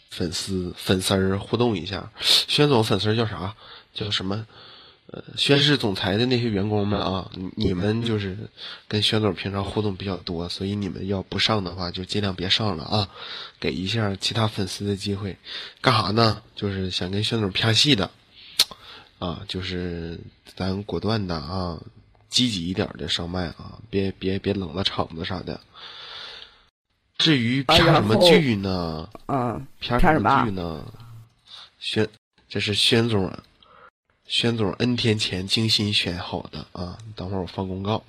[0.09, 2.09] 粉丝粉丝儿互动一下。
[2.21, 3.53] 宣总粉丝叫啥？
[3.93, 4.45] 叫什么？
[5.09, 8.37] 呃，宣誓总裁的那些员工们啊，你你们就是
[8.89, 13.09] 跟宣总平常互动比较多，所以你们要不上的话，就尽量别上了啊，
[13.57, 15.37] 给一下其他粉丝的机会。
[15.79, 16.41] 干啥呢？
[16.55, 18.11] 就是想跟宣总拍戏的，
[19.19, 20.19] 啊，就是
[20.55, 21.81] 咱果断的啊，
[22.27, 25.61] 积极一点的上麦啊，别别别冷了场子啥的。
[27.17, 29.09] 至于啊拍什么剧呢？
[29.27, 30.85] 嗯，拍拍什么啊剧呢？
[31.79, 32.09] 宣，
[32.49, 33.31] 这是宣总，
[34.27, 36.97] 宣总 N 天前精心选好的啊！
[37.15, 38.03] 等会儿我放公告。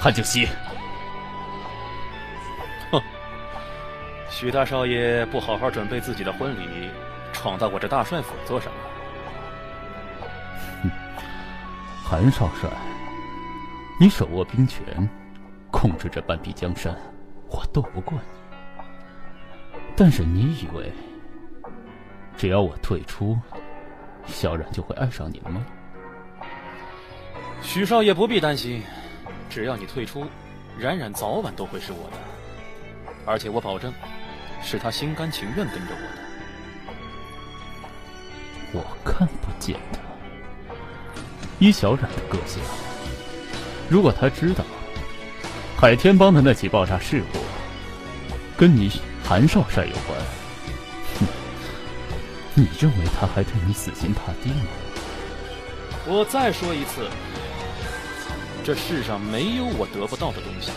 [0.00, 0.48] 韩景熙，
[4.28, 6.90] 徐大少爷不好好准备自己的婚礼，
[7.32, 8.68] 闯到我这大帅府做什
[10.82, 10.90] 么？
[12.02, 12.68] 韩少帅，
[14.00, 15.08] 你手握兵权，
[15.70, 16.92] 控制着半壁江山，
[17.48, 18.24] 我斗不过你。
[19.96, 20.92] 但是你以为，
[22.36, 23.38] 只要我退出，
[24.26, 25.64] 萧然就会爱上你了吗？
[27.62, 28.82] 许少爷不必担心，
[29.48, 30.26] 只要你退出，
[30.78, 32.16] 冉冉早晚都会是我的，
[33.24, 33.92] 而且我保证，
[34.62, 36.22] 是他心甘情愿跟着我的。
[38.72, 39.98] 我看不见他。
[41.58, 42.62] 依小冉的个性，
[43.88, 44.62] 如果他知道
[45.74, 47.38] 海天帮的那起爆炸事故
[48.58, 48.90] 跟你
[49.24, 50.35] 韩少帅有关，哼，
[52.58, 54.64] 你认为他还对你死心塌地吗？
[56.06, 57.06] 我再说一次，
[58.64, 60.70] 这世上没有我得不到的东西。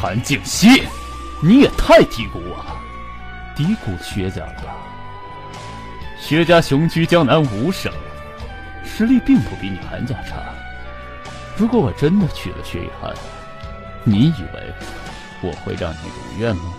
[0.00, 0.84] 韩静熙，
[1.42, 2.80] 你也太低估我了，
[3.56, 4.76] 低估薛家了吧？
[6.16, 7.92] 薛家雄居江南五省，
[8.84, 10.54] 实力并不比你韩家差。
[11.56, 13.12] 如果我真的娶了薛雨涵，
[14.04, 14.72] 你以为
[15.42, 16.74] 我会让你如愿吗？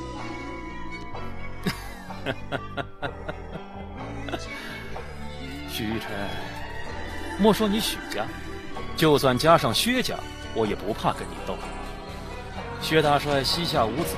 [5.70, 6.10] 徐玉辰，
[7.40, 8.26] 莫说你许家，
[8.96, 10.16] 就算加上薛家，
[10.54, 11.58] 我也不怕跟你斗。
[12.82, 14.16] 薛大帅膝下无子，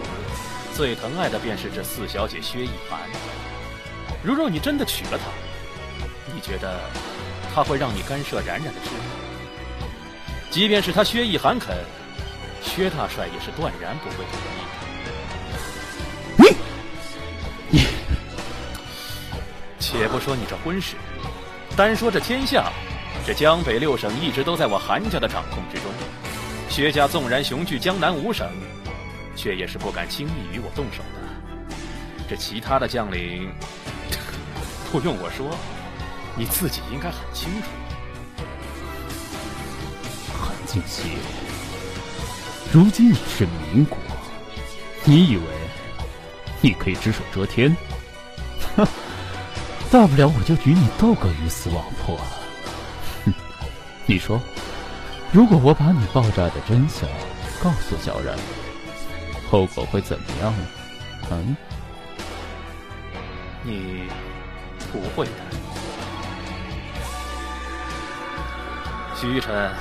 [0.73, 2.99] 最疼爱的便是这四小姐薛逸涵。
[4.23, 5.25] 如若你真的娶了她，
[6.33, 6.79] 你觉得
[7.53, 8.95] 她会让你干涉冉冉的事吗？
[10.49, 11.77] 即便是她薛逸涵肯，
[12.61, 14.25] 薛大帅也是断然不会同
[14.55, 14.57] 意
[16.37, 16.39] 的。
[16.43, 16.43] 你。
[19.83, 20.95] 且不说你这婚事，
[21.75, 22.71] 单说这天下，
[23.27, 25.91] 这江北六省一直都在我韩家的掌控之中。
[26.69, 28.49] 薛家纵然雄踞江南五省，
[29.35, 32.23] 却也是不敢轻易与我动手的。
[32.29, 33.51] 这其他的将领，
[34.89, 35.53] 不用我说，
[36.37, 37.67] 你自己应该很清楚。
[40.31, 41.17] 韩静熙，
[42.71, 43.97] 如今你是民国，
[45.03, 45.43] 你以为
[46.61, 47.75] 你可以只手遮天？
[48.77, 48.87] 哼，
[49.93, 52.17] 大不了我就与你斗个鱼死网破。
[53.25, 53.33] 哼，
[54.07, 54.41] 你说，
[55.31, 57.07] 如果我把你爆炸的真相
[57.61, 58.35] 告诉小冉，
[59.51, 60.67] 后果会怎么样呢？
[61.29, 61.55] 嗯，
[63.61, 64.09] 你
[64.91, 65.31] 不会的，
[69.15, 69.71] 徐玉辰，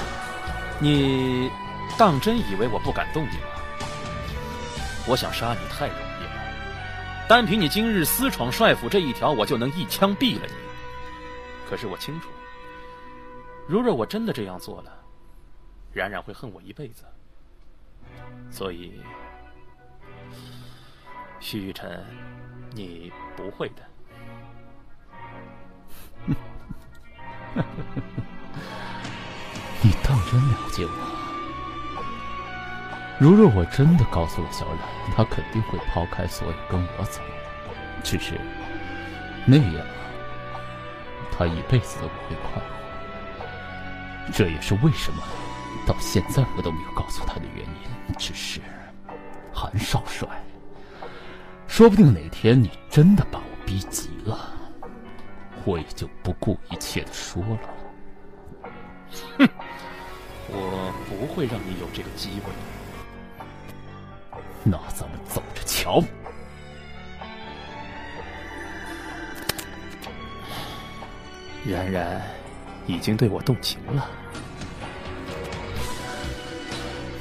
[0.78, 1.50] 你
[1.96, 3.46] 当真以为我不敢动你吗？
[5.06, 6.01] 我想杀你太容易了，
[7.32, 10.52] 单凭你今日私闯帅府这一条，我就能一枪毙了你。
[11.66, 12.28] 可是我清楚，
[13.66, 14.92] 如若我真的这样做了，
[15.94, 17.06] 冉冉会恨我一辈子。
[18.50, 19.00] 所以，
[21.40, 22.04] 徐玉辰，
[22.74, 23.76] 你不会的。
[29.82, 31.21] 你当真了解我？
[33.22, 34.78] 如若我真的告诉了小冉，
[35.14, 37.22] 他肯定会抛开所有跟我走。
[38.02, 38.32] 只是
[39.46, 39.86] 那样，
[41.30, 43.46] 他一辈子都不会快活。
[44.32, 45.22] 这也是为什么
[45.86, 48.16] 到现在我都没有告诉他的原因。
[48.18, 48.60] 只是
[49.54, 50.28] 韩少帅，
[51.68, 54.50] 说不定哪天你真的把我逼急了，
[55.64, 57.58] 我也就不顾一切的说了。
[59.38, 59.48] 哼，
[60.48, 62.50] 我不会让你有这个机会。
[64.64, 66.02] 那咱们走着瞧。
[71.64, 72.20] 冉冉
[72.86, 74.10] 已经对我动情了，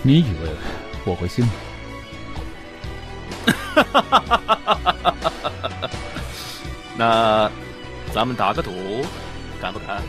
[0.01, 0.49] 你以为
[1.05, 1.51] 我会信吗？
[6.97, 7.51] 那
[8.13, 8.71] 咱们打个赌，
[9.61, 10.01] 敢不敢？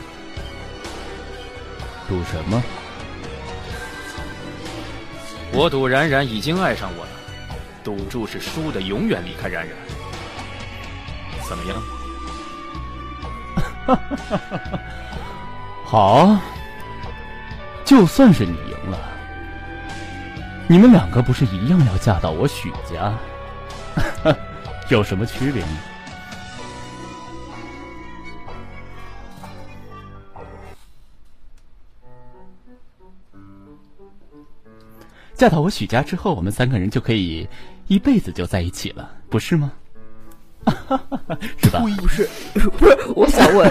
[2.08, 2.62] 赌什么？
[5.52, 7.10] 我赌冉冉已经爱上我了，
[7.84, 9.76] 赌注是输的永远离开冉冉，
[11.48, 11.82] 怎么样？
[15.84, 16.38] 好，
[17.84, 18.98] 就算是你赢了，
[20.68, 23.12] 你们两个不是一样要嫁到我许家？
[24.88, 25.68] 有什么区别呢？
[35.34, 37.48] 嫁到我许家之后，我们三个人就可以
[37.92, 39.70] 一辈子就在一起了，不是吗？
[41.62, 41.82] 是吧？
[41.98, 42.26] 不是，
[42.78, 43.68] 不是，我想问，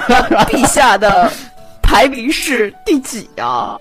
[0.47, 1.32] 陛下的
[1.82, 3.76] 排名是第几啊？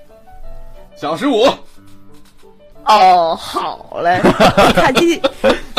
[0.97, 1.45] 小十五。
[2.86, 4.18] 哦，好嘞。
[4.66, 5.20] 你看今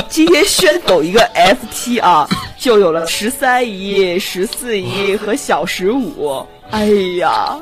[0.07, 6.45] 今天宣走一个 FT 啊，就有了十三姨、十四姨和小十五。
[6.69, 6.85] 哎
[7.17, 7.57] 呀！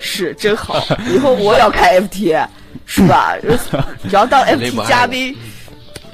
[0.00, 2.44] 是真好，以后我要开 FT，
[2.88, 3.36] 是吧？
[4.08, 5.36] 只要当 MT 嘉宾，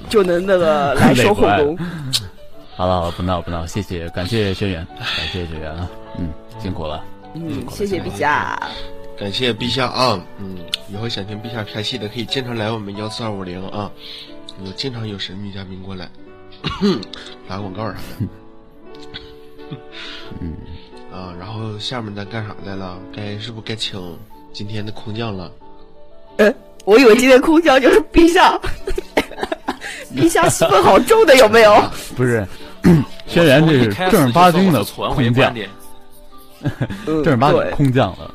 [0.09, 1.79] 就能那个来收后宫。
[2.77, 6.29] 好了，不闹不闹，谢谢，感谢轩辕，感谢轩辕啊，嗯，
[6.61, 7.05] 辛苦了，
[7.35, 8.61] 嗯，谢谢陛下，
[9.17, 10.59] 感谢陛下啊，嗯，
[10.89, 13.89] 以后想听陛下拍戏的，可以经常来我们幺四二五零啊，
[14.65, 16.11] 有经常有神秘嘉宾过来
[17.49, 18.29] 打广告啥的，
[20.41, 20.55] 嗯。
[21.15, 22.99] 啊，然后下面咱干啥来了？
[23.15, 24.19] 该是不该请
[24.53, 25.49] 今天的空降了？
[26.85, 28.59] 呃，我以为今天空降就是陛下，
[30.15, 31.83] 陛下戏份好重的有没有？
[32.17, 32.47] 不是，
[33.27, 35.55] 轩辕这是正儿八经的空降，
[37.25, 38.31] 正儿八经空降了。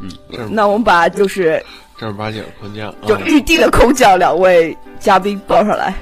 [0.00, 0.10] 嗯，
[0.50, 1.62] 那我们把就是
[1.98, 5.94] 正儿八经空降，就预定的空降两位嘉宾报上来。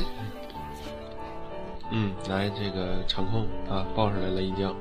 [1.93, 4.73] 嗯，来这个场控啊，报上来了已经。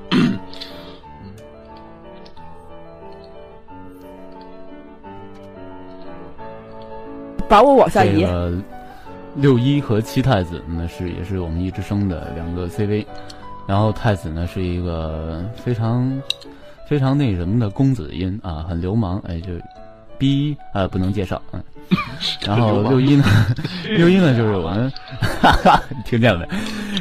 [7.50, 8.24] 把我往下移。
[9.36, 13.04] 六一和七太子呢是也是我们一之声的两个 CV，
[13.66, 16.20] 然后太子呢是一个非常
[16.88, 19.52] 非常那什么的公子音啊，很流氓，哎就
[20.18, 21.62] 逼啊不能介绍嗯。
[22.46, 23.24] 然后六一呢，
[23.96, 24.90] 六一呢就是我们
[25.42, 26.48] 哈哈 听见了没？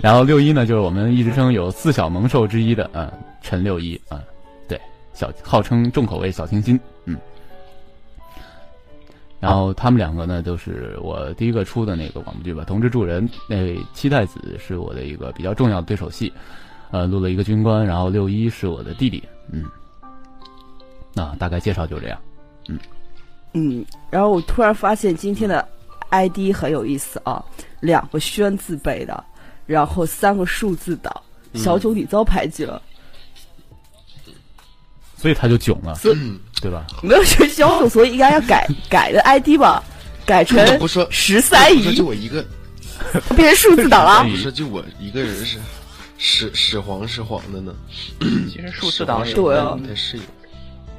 [0.02, 4.22] 然后六一呢就是我们一直生有四小萌兽之一的啊陈六一啊，
[4.68, 4.80] 对
[5.14, 6.99] 小号称重口味小清新嗯。
[9.40, 16.32] 然后他们两个呢，都是我第一个出的那个广播剧吧，《同志助人》那七太子是我的一个比较重要的对手戏，
[16.92, 19.64] 呃，录了一个军官，然后六一是我的弟弟，嗯，
[21.14, 22.20] 那大概介绍就这样，
[22.68, 22.78] 嗯，
[23.54, 25.66] 嗯，然后我突然发现今天的
[26.10, 27.42] ID 很有意思啊，
[27.80, 29.24] 两个宣字辈的，
[29.66, 31.10] 然后三个数字的，
[31.54, 32.82] 小九你遭排挤了。
[35.20, 35.94] 所以他就囧了，
[36.62, 36.88] 对吧？
[37.04, 39.84] 没有学销售，所以应该要改改的 ID 吧，
[40.26, 42.42] 改成不说十三姨，就我一个，
[43.36, 44.24] 变成数字党了。
[44.24, 45.58] 不是就我一个人是
[46.18, 47.76] 始始皇始皇的呢？
[48.50, 50.24] 其实数字党是有太适应，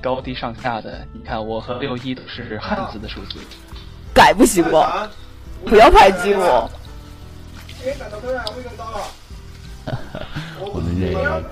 [0.02, 1.06] 高低上下的。
[1.14, 3.38] 你看我和六一都是汉字的数字，
[4.12, 5.08] 改不行吗？
[5.64, 6.70] 不要排挤我。
[10.60, 11.42] 我们这个，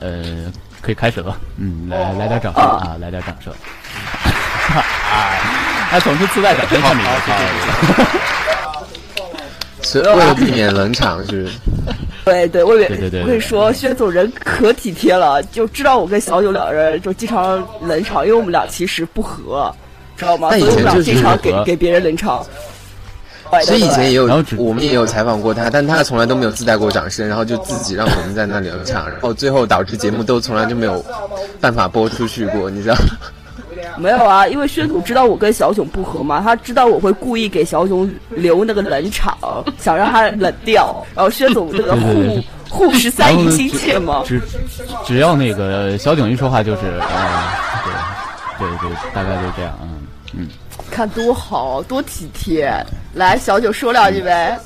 [0.00, 0.52] 呃。
[0.80, 3.52] 可以开始了，嗯，来来点掌声啊，来点掌声。
[5.90, 7.02] 他总是自带掌声看你
[9.82, 11.48] 是为了避免冷场是。
[12.24, 19.74] 对对，我对对对，我跟你说，薛总人可体贴了，就知道我跟小九两人就经常冷场，因为我们俩其实不和，
[20.14, 20.50] 知道吗？
[20.50, 22.44] 所以我们俩经常给给别人冷场。
[23.62, 24.24] 其实以前也有，
[24.56, 31.04] 我们也有采访过他，但他从来都没有自带过掌声，然后就自己让我们在那里唱，然后最后导致节目都从来就没有
[31.60, 32.94] 办法播出去过，你知道。
[33.96, 39.36] 没有啊，因为薛总知道我跟小囧不和嘛，他知道我会故意给小囧留那个冷场，
[39.78, 41.04] 想让他冷掉。
[41.14, 44.40] 然后薛总这个护护十三姨心切嘛，只
[45.04, 47.54] 只要那个小囧一说话就是啊，
[48.58, 49.88] 对对对，大概就这样，嗯
[50.34, 50.48] 嗯。
[50.90, 52.72] 看多好多体贴，
[53.14, 54.58] 来小九说两句呗。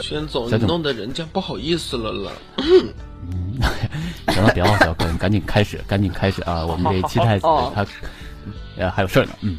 [0.00, 2.32] 轩总，你弄得人家不好意思了了。
[2.58, 2.92] 嗯，
[4.28, 6.64] 行了，别忘小哥，你赶紧开始，赶紧开始啊！
[6.66, 7.86] 我们这七太子他
[8.78, 9.58] 呃还有事儿呢，嗯。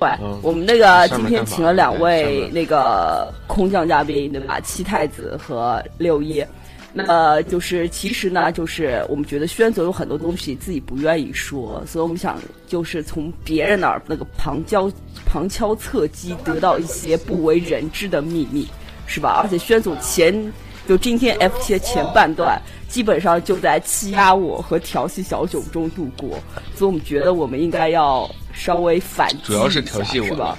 [0.00, 0.08] 喂，
[0.42, 4.58] 我们那个今天请了两位那个空降嘉宾，对吧？
[4.60, 6.44] 七太子和六一。
[6.92, 14.90] 那么就是其实呢，就是我们觉得轩总有很多东西自己不愿意说，所以我们想就是从别人那儿那个旁敲
[15.24, 18.68] 旁敲侧击得到一些不为人知的秘密，
[19.06, 19.40] 是吧？
[19.42, 20.52] 而且轩总前。
[20.88, 26.30] 就今天 F 七的前半段，基本上就在欺压我和调戏小囧中度过，
[26.74, 30.58] 所以我们觉得我们应该要稍微反击主要是调戏我是吧？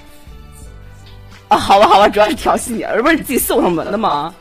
[1.49, 4.33] 啊，好吧，好吧，主要是调戏你，而不是你自己送上门的吗？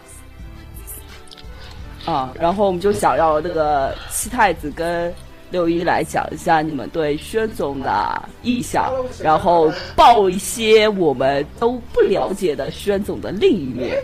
[2.10, 5.12] 啊，然后我们就想要那个七太子跟
[5.50, 8.92] 六一来讲一下你们对薛总的意向，
[9.22, 14.02] 然后报一些我们都不了解的薛总的另一面。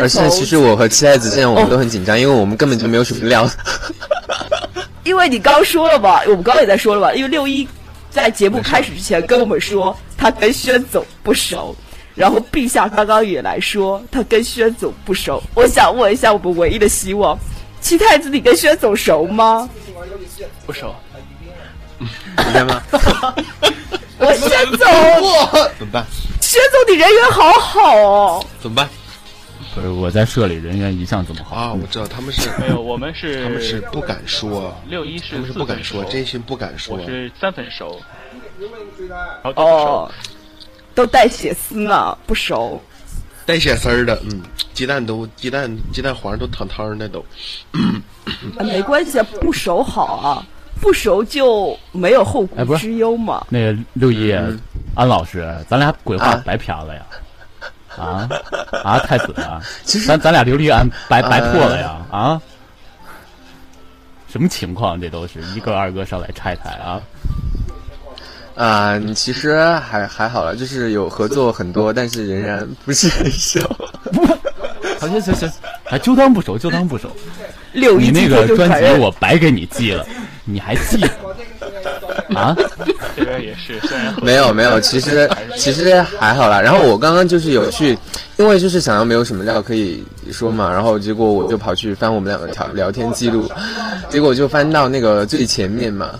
[0.00, 3.46] 而且其实我和七太子现在我们都很紧张，因为我们根本就没有什么料。
[5.04, 7.68] 因为你刚说了吧，我们刚刚也在说了吧，因为六一
[8.10, 11.76] 在节目开始之前跟我们说他跟宣总不熟，
[12.18, 15.40] 然后陛下刚刚也来说他跟宣总不熟。
[15.54, 17.38] 我想问一下，我们唯一的希望，
[17.80, 19.70] 七太子你跟宣总熟吗？
[20.66, 20.92] 不熟。
[22.00, 22.82] 你在吗？
[24.18, 24.88] 我宣总，
[25.78, 26.04] 怎么办？
[26.40, 28.44] 宣总，你人缘好好哦。
[28.60, 28.88] 怎么办？
[29.74, 31.72] 不是我在社里人缘一向这么好啊！
[31.72, 34.76] 我知道他们是没有，我们是他们是不敢说。
[34.88, 36.96] 六一是他们是不敢说，真心不敢说。
[36.96, 38.00] 我是三分熟。
[39.44, 40.10] 哦，
[40.98, 42.82] 都带血丝呢，不熟。
[43.46, 44.42] 带血丝儿的，嗯，
[44.74, 47.24] 鸡蛋都鸡蛋鸡蛋黄都汤汤的都。
[48.58, 50.44] 没关系，不熟好啊，
[50.80, 53.46] 不熟就没有后顾之忧嘛。
[53.48, 54.32] 那个六一，
[54.96, 57.02] 安老师，咱俩鬼话白嫖了呀。
[57.96, 58.28] 啊
[58.82, 58.98] 啊！
[59.06, 59.62] 太子啊！
[59.84, 61.96] 其实咱咱俩琉璃安白白破了呀！
[62.10, 62.42] 啊，
[64.28, 65.00] 什么情况？
[65.00, 67.00] 这都是一个二个上来拆台啊！
[68.58, 73.60] 啊，其实还还好了，就是有合作很多，但是仍然不是很熟。
[74.98, 75.48] 好，行行行，
[75.84, 77.08] 还就当不熟，就当不熟。
[77.72, 80.04] 六一，你那个专辑我白给你寄了，
[80.44, 81.00] 你还寄？
[82.34, 82.52] 啊，
[83.16, 83.80] 这边也是，
[84.20, 86.60] 没有没有，其实其实还好啦。
[86.60, 87.96] 然后我刚刚就是有去，
[88.38, 93.48] 因为就是想要没有什么料可以说嘛，然后结果我就跑去翻我们两个聊聊天记录，
[94.08, 96.10] 结果就翻到那个最前面嘛，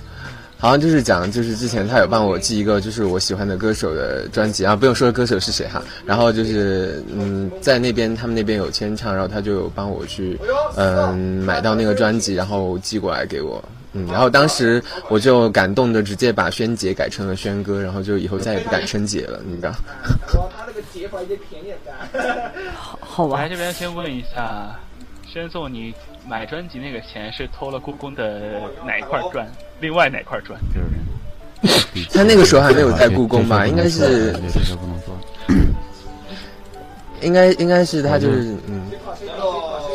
[0.59, 10.39] 好像就是讲就是之前他有帮我寄一个就是我喜欢的歌手的专辑啊，不用说歌手是谁哈，然后就是嗯在那边他们那边有签唱，然后他就有帮我去
[10.77, 13.63] 嗯买到那个专辑，然后寄过来给我。
[13.93, 19.73] 嗯，然后当时我就感动的直接把轩姐改成了轩哥，然后就以后再也不敢称姐了，你知道？
[20.29, 22.53] 他那个姐法有点偏脸的。
[22.75, 23.39] 好，好吧。
[23.39, 24.77] 来这边先问一下，
[25.27, 25.95] 轩总，你
[26.29, 29.47] 买专辑那个钱是偷了故宫的哪一块砖？
[29.81, 30.59] 另外哪块砖？
[30.75, 33.67] 就是他那个时候还没有在故宫吧？
[33.67, 34.33] 应该是。
[34.33, 35.17] 不能说。
[37.21, 38.91] 应该应该是他就是嗯。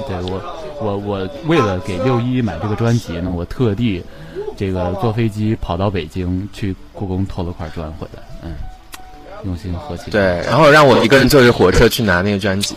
[0.06, 0.42] 对我，
[0.82, 4.04] 我我为了给六一买这个专辑呢，我特地
[4.58, 8.52] 这个坐飞机跑到北京去故宫偷了块砖回来，嗯，
[9.46, 12.76] 用心合计对，然后让我一个人坐着火车去拿那个专辑，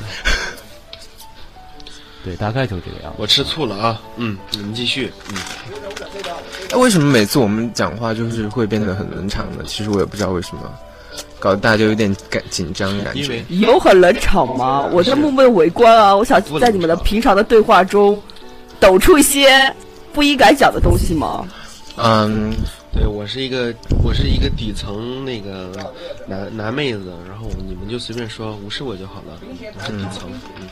[2.26, 3.18] 对，大概就这个样子。
[3.18, 5.36] 我吃醋了啊，嗯，你们继续，嗯。
[6.80, 9.62] 为什么每次我们讲话就是会变得很冷场呢？
[9.64, 10.62] 其实我也不知道为什么。
[11.38, 14.84] 搞得大家就有点感紧张感觉，有很冷场吗？
[14.92, 16.16] 我在默默围观啊！
[16.16, 18.20] 我想在你们的平常的对话中，
[18.80, 19.72] 抖出一些
[20.12, 21.46] 不应该讲的东西吗？
[21.96, 22.52] 嗯，
[22.92, 23.72] 对我是一个
[24.02, 25.70] 我是一个底层那个
[26.26, 29.38] 男男妹子，然后你们就随便说，无视我就好了。
[29.42, 30.28] 我是底层，
[30.60, 30.66] 嗯，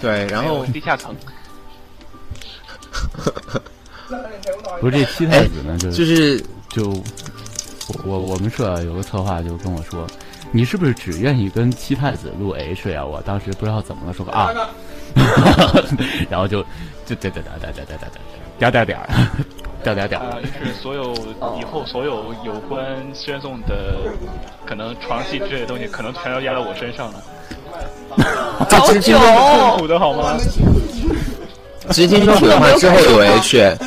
[0.00, 1.14] 对，然后地下层。
[4.80, 6.40] 不是这七太子呢，就就是
[6.70, 6.88] 就
[7.88, 10.06] 我我我们社有个策划就跟我说，
[10.50, 13.04] 你是不是只愿意跟七太子录 H 呀？
[13.04, 14.50] 我当时不知道怎么了，说个啊，
[16.30, 16.62] 然后就
[17.04, 18.10] 就点点点点点点点
[18.58, 18.98] 点点点
[19.82, 21.14] 点点点啊，就是所有
[21.60, 22.84] 以后所有有关
[23.14, 23.96] 宣颂的
[24.64, 27.22] 可能床戏之类的东西，可能全都压到我身上了。
[28.58, 30.36] 好久痛苦的好吗？
[31.90, 33.78] 其实听说鬼话之后有 H，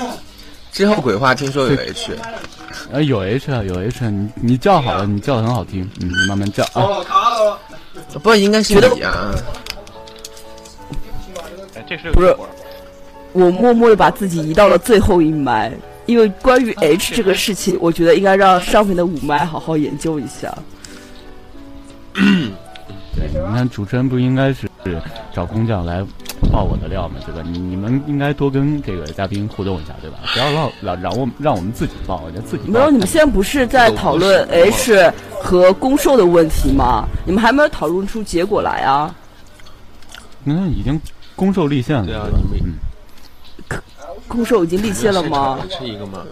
[0.71, 2.17] 之后鬼话听说有 H，
[2.91, 7.57] 呃有 H 啊有 H，你你叫好了，你叫的很好听，嗯，你慢慢叫啊。
[8.23, 9.35] 不应该是你啊。
[11.75, 12.35] 哎，这是不是
[13.33, 15.71] 我默默的把自己移到了最后一麦，
[16.07, 20.51] 因为关于 H 这个事情，我觉得应该让上面的五麦好好研究一下。
[23.15, 24.69] 对，你看主持人不应该是
[25.33, 26.03] 找工匠来
[26.51, 27.41] 爆我的料嘛，对吧？
[27.45, 30.17] 你你们应该多跟这个嘉宾互动一下，对吧？
[30.33, 37.05] 不要让让让我让我们自己爆，人家自己爆没有，你们现在不是在讨论 H 和攻受的问题吗？
[37.25, 39.13] 你们还没有讨论出结果来啊？
[40.43, 40.99] 你看已经
[41.35, 42.39] 攻受立现了，对啊吧？
[42.51, 42.73] 你们
[43.69, 43.77] 嗯，
[44.27, 45.59] 攻受已经立现了吗？
[45.69, 46.23] 是一个吗？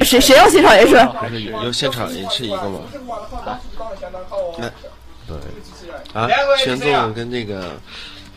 [0.00, 0.94] 谁谁要现场 H？
[1.64, 2.80] 有现场也是一个吗？
[3.46, 3.58] 那
[4.56, 4.70] 对，
[6.12, 7.60] 啊，玄宗跟那个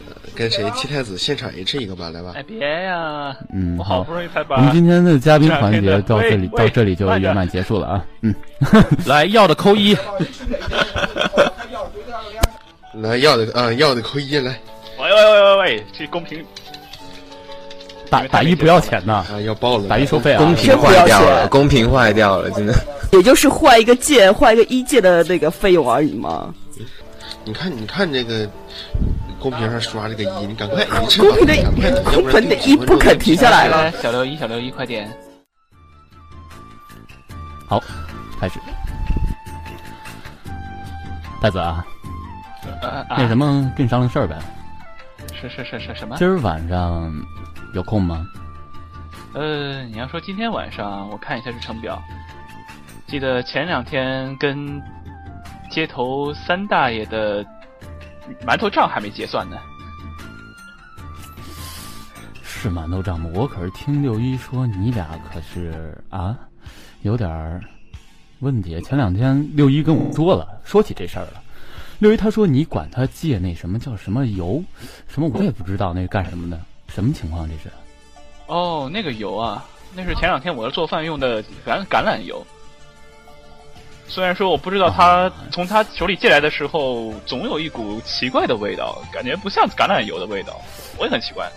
[0.07, 2.43] 呃跟谁七太子现场 H 一个吧，来吧哎，。
[2.43, 3.35] 别呀！
[3.53, 4.13] 嗯，我好好不。
[4.13, 8.33] 容易才把我们今天的嘉宾环节到这里到这里就圆满结束了啊，嗯。
[9.05, 9.95] 来要的扣一，
[12.93, 14.57] 来要的啊，要的扣一来
[14.97, 16.43] 喂喂喂喂喂，这公平
[18.09, 19.89] 打打一不要钱呐，啊，要爆了！
[19.89, 20.37] 打一收费啊。
[20.41, 22.73] 公屏坏掉了，公屏坏掉了，真的。
[23.11, 26.53] 也就是换一个键，换一个一键的那个费用而已嘛。
[27.45, 28.49] 你看，你看这个
[29.39, 33.91] 公屏上刷这个一，你赶快吧，公屏的赶快，要公屏的一不肯停下来了。
[34.01, 35.07] 小刘一，小刘一，快点！
[37.67, 37.81] 好，
[38.39, 38.59] 开始。
[41.39, 41.85] 太子啊，
[42.81, 44.35] 啊那什么，跟你商量事儿呗。
[45.39, 46.15] 是是是是什么？
[46.17, 47.13] 今儿晚上
[47.75, 48.25] 有空吗？
[49.35, 52.01] 呃，你要说今天晚上，我看一下日程表，
[53.05, 54.81] 记得前两天跟
[55.75, 57.45] 街头三大爷的
[58.47, 59.57] 馒头账还没结算呢。
[62.41, 63.29] 是馒头账吗？
[63.33, 66.33] 我可是听六一说你俩可是啊，
[67.01, 67.61] 有点儿
[68.39, 68.79] 问题。
[68.83, 71.43] 前两天六一跟我说了，说起这事儿了。
[71.99, 74.63] 六一他说你管他借那什么叫什么油，
[75.09, 76.57] 什么我也不知道那是干什么的，
[76.87, 77.69] 什么情况这是？
[78.47, 82.47] 哦，那个油啊，那是前两天我要做饭用的橄橄榄油。
[84.07, 90.59] 虽然说我不知道他从他手里借来的时候，总有一股奇怪的味道，感觉不像橄榄油的味道，
[90.97, 91.49] 我也很奇怪。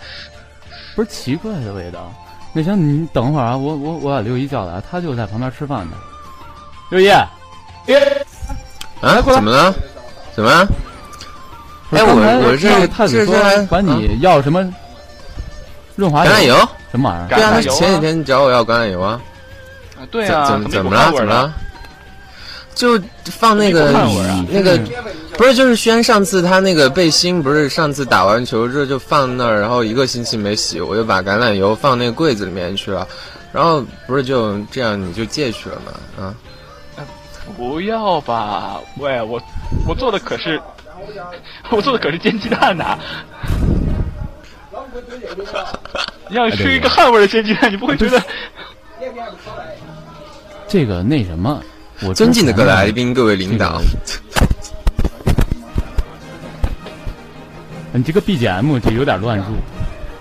[0.96, 2.12] 不是奇怪的味道。
[2.52, 5.96] 那行，你等会儿啊，我我我把六一叫来，他就在旁边吃饭呢。
[6.90, 7.28] 六一，啊？
[9.00, 9.74] 怎么了？
[10.34, 10.66] 怎么了？
[11.90, 14.66] 哎，我我这那个太子说这这管你要什么
[15.94, 16.68] 润滑橄榄油？
[16.90, 17.28] 什么玩意儿？
[17.28, 19.20] 对啊，他橄榄油啊前几天找我要橄榄油啊。
[19.96, 21.12] 啊对啊，怎怎怎么了？
[21.12, 21.54] 怎么了？
[22.78, 23.90] 就放那个
[24.48, 24.78] 那个，
[25.36, 33.04] 不是就是轩上次他那个背心，不是上次打完球之后就放那儿，然后一个星期没洗，我就把橄榄油放那个柜子里面去了，
[33.52, 36.24] 然后不是就这样你就借去了嘛？
[36.24, 36.34] 啊，
[37.56, 39.42] 不要吧，喂，我
[39.84, 40.60] 我做的可是
[41.70, 42.96] 我做的可是煎鸡蛋呐、
[46.28, 48.22] 你 要吃一个汗味的煎鸡蛋，你不会觉得？
[50.68, 51.60] 这个那什么，
[52.06, 53.80] 我尊敬的各位来宾、各位领导，
[57.92, 59.44] 你这个 BGM 就有点乱入，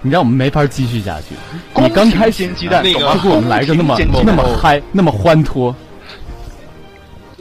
[0.01, 1.35] 你让我们没法继续下去。
[1.81, 3.95] 你刚开始煎鸡蛋，那个就给我们来个那么
[4.25, 5.75] 那么嗨，那么欢脱。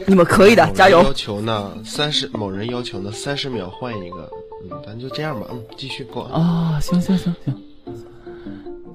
[0.09, 1.13] 你们可以的，加油要！
[1.13, 4.31] 求呢，三十某人要求呢，三十秒换一个，
[4.63, 6.27] 嗯，咱就这样吧，嗯，继续过。
[6.27, 7.53] 啊，行行行行。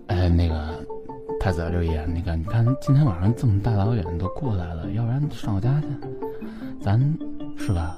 [0.07, 0.55] 哎，那个
[1.43, 5.87] 太子六爷，那个你看今天晚上这么大老远都过来了，要不然上我家去，
[6.85, 6.99] 咱
[7.57, 7.97] 是吧？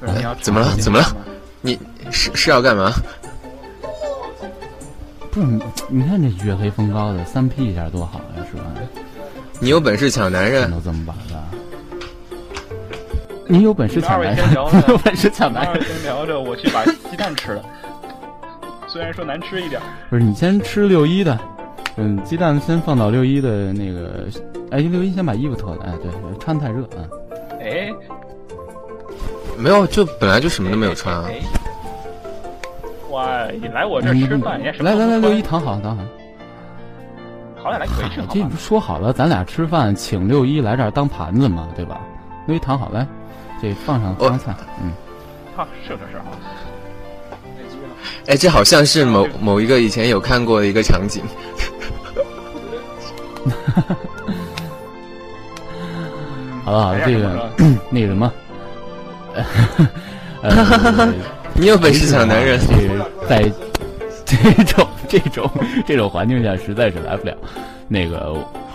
[0.00, 1.14] 不是你要吃怎么了怎么了
[1.60, 1.78] 你
[2.10, 2.90] 是是要干嘛？
[5.30, 8.64] 不是，你你看这月黑风高的，三 P 一下多好呀，是吧？
[9.60, 11.50] 你有本事抢男人，都这么晚了，
[13.46, 15.84] 你有本事抢男人有着， 本事抢男人。
[15.84, 17.62] 先聊着，我去把鸡蛋吃了。
[18.92, 21.38] 虽然说难吃一点，不是你先吃六一的，
[21.96, 24.28] 嗯，鸡蛋先放到六一的那个。
[24.70, 27.08] 哎，六一先把衣服脱了，哎，对，穿太热啊。
[27.58, 27.90] 哎，
[29.56, 31.24] 没有，就本来就什么都没有穿啊。
[33.08, 34.90] 哇，你来我这吃饭，你什么？
[34.90, 36.04] 来来来，六一躺好，躺好。
[37.62, 38.50] 好，来来，回去这吧？
[38.50, 41.98] 这说好了，咱俩吃饭，请六一来这儿当盘子嘛，对吧？
[42.46, 43.06] 六一躺好，来，
[43.62, 44.92] 这放上香菜，嗯。
[45.56, 46.24] 好，是是是啊。
[48.26, 51.22] 哎，这好像是某某一个以前有看过的一个场景。
[56.64, 57.50] 好了好了，这个
[57.90, 58.32] 那个什么，
[60.42, 61.12] 呃，
[61.54, 63.42] 你有本事抢男人，这个在
[64.24, 65.50] 这种这种
[65.84, 67.34] 这种环境下实在是来不了。
[67.88, 68.32] 那个，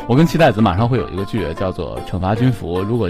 [0.08, 3.10] 我跟七太子马上会有一个剧叫做《惩罚军服》，如果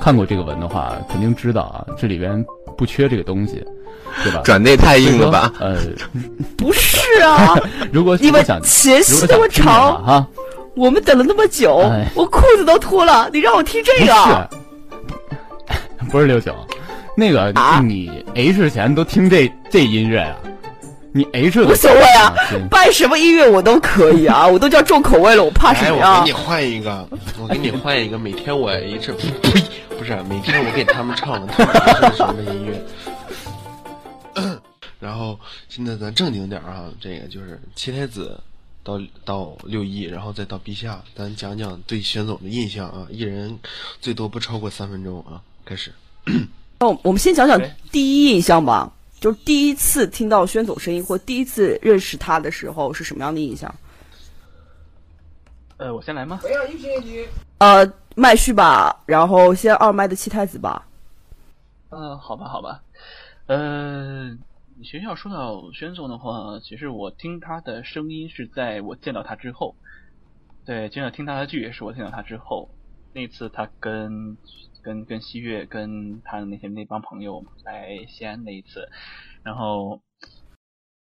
[0.00, 2.42] 看过这个文的话，肯定知道啊，这里边
[2.78, 3.62] 不缺这个东西，
[4.22, 4.40] 对吧？
[4.44, 5.52] 转的也太硬了吧？
[5.60, 5.76] 呃，
[6.56, 7.54] 不是啊，
[7.92, 10.26] 如果你们想前戏那么长，哈，
[10.76, 14.48] 我们等了那么久哎，我裤子都脱了，你让我听这不个？
[16.04, 16.54] 是，不是刘九，
[17.16, 20.36] 那个、啊你 H 前都听这这音乐啊？
[21.16, 22.34] 你 H 的无所谓啊
[22.68, 26.32] 办， 什么音乐我都可以啊，我都叫重口味了，我怕什哎，我给你？
[26.32, 27.08] 换一个，
[27.40, 29.28] 我给你换一个，每天我一直呸，
[29.96, 32.82] 不是，每天我给他们唱他们不是什么音乐。
[35.00, 35.38] 然后
[35.68, 38.40] 现在咱正经点儿啊，这个就是七太子
[38.82, 43.58] 到到六一，然后再到陛下，咱讲讲对玄总的印象啊，一人
[44.00, 45.92] 最多不超过三分钟啊，开始。
[46.78, 47.60] 那 我我们先讲讲
[47.92, 53.74] 第一印象吧，就是第一次听到宣总声音或第一次认识他的时候是什么样的印象？
[55.76, 56.40] 呃，我先来吗？
[57.58, 60.86] 呃，麦序吧，然后先二麦的七太子吧。
[61.90, 62.80] 呃，好吧，好吧。
[63.46, 64.38] 呃，
[64.82, 69.76] 学校说到宣总的话，其实我听他的声音是在我见到他之后，
[70.64, 72.70] 对，见到听他的剧也是我见到他之后。
[73.12, 74.36] 那次他跟
[74.82, 78.88] 跟跟西月跟他的那些那帮朋友来西安那一次，
[79.44, 80.02] 然后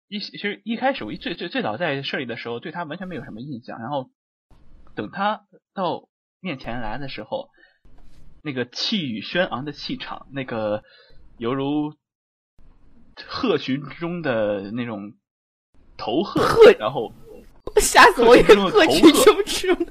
[0.09, 4.11] 一其实一开始我一最最最早在社里的时候对他完全没有什么印象，然后
[4.95, 5.45] 等他
[5.75, 6.09] 到
[6.41, 7.51] 面前来的时候，
[8.43, 10.85] 那个气宇轩昂的气场，那个
[11.37, 11.95] 犹如
[13.27, 15.13] 鹤群之中的那种
[15.97, 17.13] 头鹤，鹤然后
[17.77, 18.37] 吓死我！
[18.37, 19.87] 也鹤群中？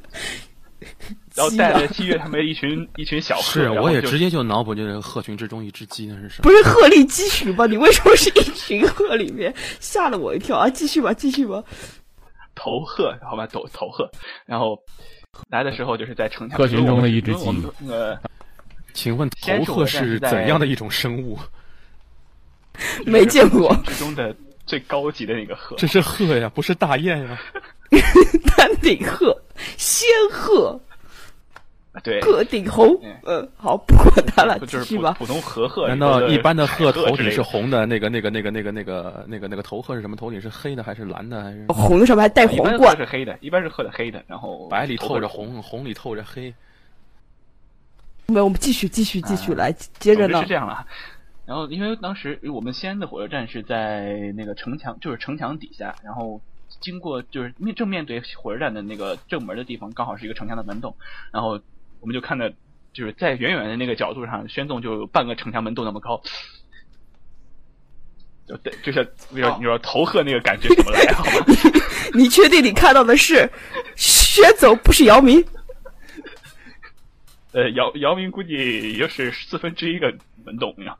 [1.36, 6.44] 然后带着七月他们一群 一群小鹤，是，我也直接就脑补就是鹤群之中一只鸡，那是什么？
[6.44, 7.66] 不是鹤立鸡群吗？
[7.66, 9.54] 你为什么是一群鹤里面？
[9.80, 10.70] 吓了我一跳啊！
[10.70, 11.64] 继续吧，继续吧。
[12.56, 14.10] 头鹤，好吧，头头鹤，
[14.46, 14.78] 然后
[15.50, 17.46] 来的时候就是在城墙鹤群中的一只鸡
[18.94, 21.38] 请问头鹤是怎样的一种生物？
[23.06, 24.36] 没见过之中的
[24.66, 27.40] 最高级的那个鹤，这是鹤呀，不是大雁呀。
[28.58, 29.34] 丹顶鹤、
[29.78, 30.78] 仙鹤、
[32.04, 33.16] 对，鹤顶红嗯。
[33.24, 35.14] 嗯，好，不管它了，不就是继续吧。
[35.18, 35.88] 普普通和鹤？
[35.88, 37.86] 难道一般的鹤鹤头顶是红的？
[37.86, 40.18] 那个、那个、那个、那个、那个、那个、那个头鹤是什么？
[40.18, 46.54] 头顶是黑的还是蓝的还是红的上面还带一般鹤皇冠是，黑的，一般是鹤的黑的，然后白里透着红，红里透着黑？
[48.28, 50.48] 没有，我们继续继续继续啊来，接着呢是。
[50.48, 50.86] 这样了。
[51.48, 56.42] 然后因为当时我们西安的火车站是在那个城墙，就是城墙底下，然后
[56.82, 60.96] 经过就是面正面对火车站的那个正门的地方，刚好是一个城墙的门洞，
[61.32, 61.62] 然后
[62.02, 62.50] 我们就看到
[62.92, 66.22] 就是在远远的那个角度上，宣纵就有半个城墙门洞那么高。
[68.46, 71.00] 就对，就是你说你说头鹤那个感觉怎么来？
[71.16, 71.32] 好吧，
[72.14, 73.50] 你确定你看到的是
[73.96, 75.44] 薛总，不是姚明？
[77.54, 78.54] 呃，姚姚明估计
[78.92, 80.14] 也就是四分之一个
[80.48, 80.98] 门洞呀。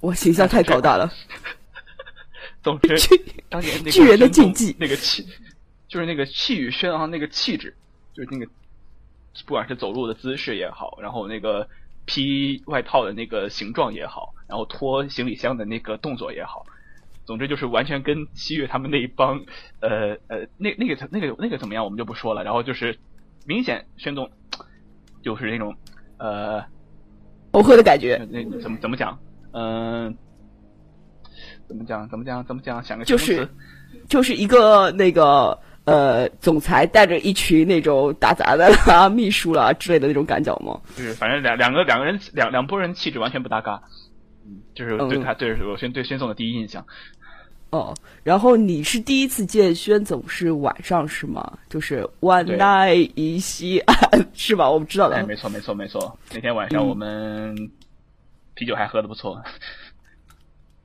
[0.00, 1.10] 我形象太高大了。
[2.62, 3.08] 总之 巨，
[3.48, 5.26] 当年那个巨人的宣纵竞技那个气，
[5.88, 7.74] 就是那个气宇轩昂那个气质，
[8.12, 8.46] 就是那个
[9.46, 11.66] 不管是走路的姿势也好，然后那个
[12.04, 16.66] 披外套的那个形状也好，然后拖行李箱的那个动作也好，
[17.24, 19.40] 总之就是完全跟西月他们那一帮，
[19.80, 22.44] 呃呃，那那个那个那个怎么样，我们就不说了。
[22.44, 22.98] 然后就是
[23.46, 24.30] 明显宣动，
[25.22, 25.76] 就是那种
[26.18, 26.64] 呃
[27.56, 29.18] 头鹤的感觉，那那怎么怎么讲？
[29.52, 30.14] 嗯、
[31.66, 32.06] 怎么讲？
[32.10, 32.44] 怎么讲？
[32.44, 32.84] 怎么讲？
[32.84, 33.48] 想个就是
[34.10, 40.78] 就是一个那个呃总裁带着一群那种打杂的啦、秘书啦之类的那种感觉吗？
[40.94, 43.82] 就是反正两两个两个人两两拨人气质完全不搭嘎，
[44.44, 46.84] 嗯，就是对他对我先对宣总的第一印象。
[47.70, 51.58] 哦，然后你是第一次见宣总是晚上是吗？
[51.68, 53.96] 就是 one 对 night in 西安
[54.32, 54.70] 是吧？
[54.70, 55.26] 我们知道哎，的。
[55.26, 57.54] 没错没错没错，那天晚上我们
[58.54, 59.42] 啤酒还喝的不错。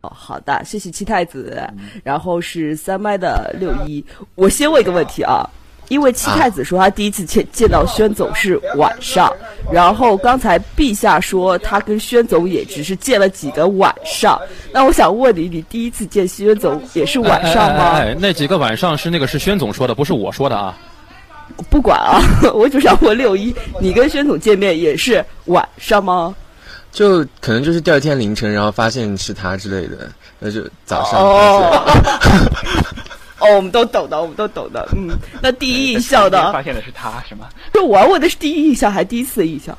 [0.02, 1.64] 哦，好的，谢谢七太子。
[2.04, 4.04] 然后是三麦的六一，
[4.34, 5.48] 我先问一个问题啊，
[5.92, 9.30] 因为七太子说他第一次见见到宣总是晚上，
[9.70, 14.40] 然后刚才陛下说他跟宣总也只是见了几个晚上。
[14.72, 17.90] 那我想问你，你第一次见宣总也是晚上吗？
[17.92, 20.78] 哎哎哎那几个晚上是那个是宣总说的，不是我说的啊。
[21.70, 22.22] 不管啊，
[22.56, 26.34] 我就想问六一，你跟宣总见面也是晚上吗？
[26.94, 30.10] 就可能就是第二天凌晨，然后发现是他之类的，
[30.40, 31.84] 那就早上哦，
[33.42, 34.88] 哦，我们都懂的，我们都懂的。
[34.96, 35.10] 嗯，
[35.42, 36.54] 那第一印象呢？
[36.54, 37.50] 发现的是他是吗？
[37.74, 39.78] 就我要问的是第一印象还是第一次印象？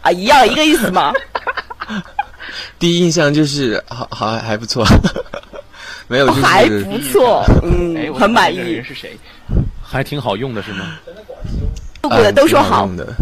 [0.00, 1.12] 啊，一样一个意思吗。
[2.78, 4.84] 第一印象就是好好还不错，
[6.08, 8.84] 没有、就是哦还不错，嗯，哎，很满意人。
[8.84, 9.16] 是谁？
[9.82, 10.98] 还挺好用的是吗？
[12.02, 13.14] 用过的嗯都说好挺用，的。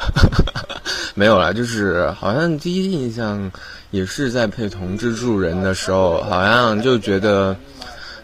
[1.14, 3.50] 没有啦，就是好像第一印象
[3.90, 7.54] 也是在配同志助人的时候，好像就觉得，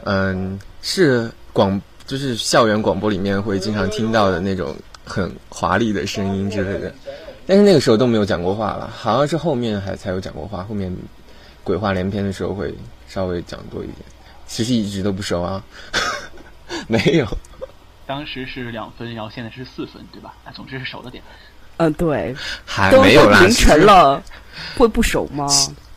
[0.09, 4.75] 嗯，是广就是校园广播里面会经常听到的那种
[5.05, 6.95] 很华丽的声音之类的，
[7.45, 10.95] 但是那个时候都没有讲过话了，好像是后面还才有讲过话，后面
[11.65, 12.73] 鬼话连篇的时候会
[13.09, 13.99] 稍微讲多一点，
[14.47, 15.61] 其实一直都不熟啊，
[16.87, 17.27] 没有。
[18.07, 20.33] 当时是两分，然后现在是四分，对吧？
[20.45, 21.21] 啊，总之是熟了点。
[21.79, 22.33] 嗯，对，
[22.65, 24.23] 还没有啦，都凌晨了，
[24.79, 25.49] 会不熟吗？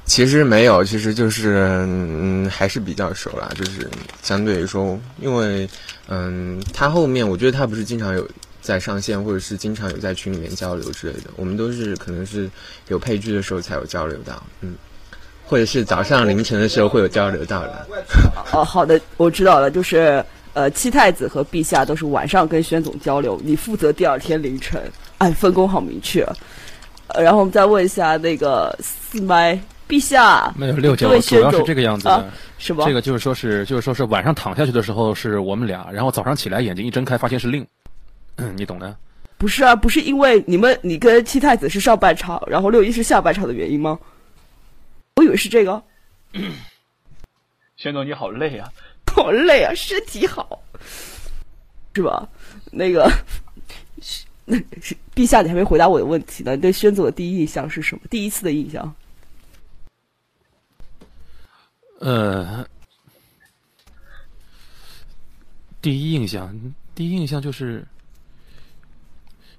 [0.09, 3.87] 其实没有，其实就是嗯，还是比较熟啦，就是
[4.23, 5.69] 相对于说，因为
[6.07, 8.27] 嗯，他后面我觉得他不是经常有
[8.59, 12.49] 在上线，或者是经常有在群里面交流之类的，我们都是可能是
[12.87, 14.73] 有配剧的时候才有交流到，嗯，
[15.45, 17.87] 或者是早上凌晨的时候会有交流到的。
[18.51, 24.81] 哦，好的，我知道了，就是呃，七太子和陛下都是晚上跟宣总交流，你负责第二天凌晨，
[25.19, 26.27] 哎，分工好明确。
[27.15, 32.15] 然后我们再问一下那个四麦陛下，没有六九，主要是这个样子的。
[32.15, 32.25] 啊
[32.59, 32.83] 是吧？
[32.85, 37.65] 这个就是说是就是说是晚上躺下去的时候是我们俩，然后早上起来眼睛一睁开发现是令，
[38.35, 38.95] 嗯，你懂的。
[39.37, 43.97] 不是啊，不是因为你们你跟七太子是上半场，然后六一是下半场的原因吗？
[45.15, 45.81] 我以为是这个，
[47.77, 48.69] 宣总你好累啊！
[49.15, 50.61] 好累啊，身体好，
[51.95, 52.27] 是吧？
[52.71, 53.09] 那个，
[54.43, 56.57] 那是陛下，你还没回答我的问题呢。
[56.57, 58.01] 你对宣总的第一印象是什么？
[58.09, 58.93] 第一次的印象？
[61.99, 62.65] 呃，
[65.81, 66.53] 第一印象，
[66.95, 67.85] 第一印象就是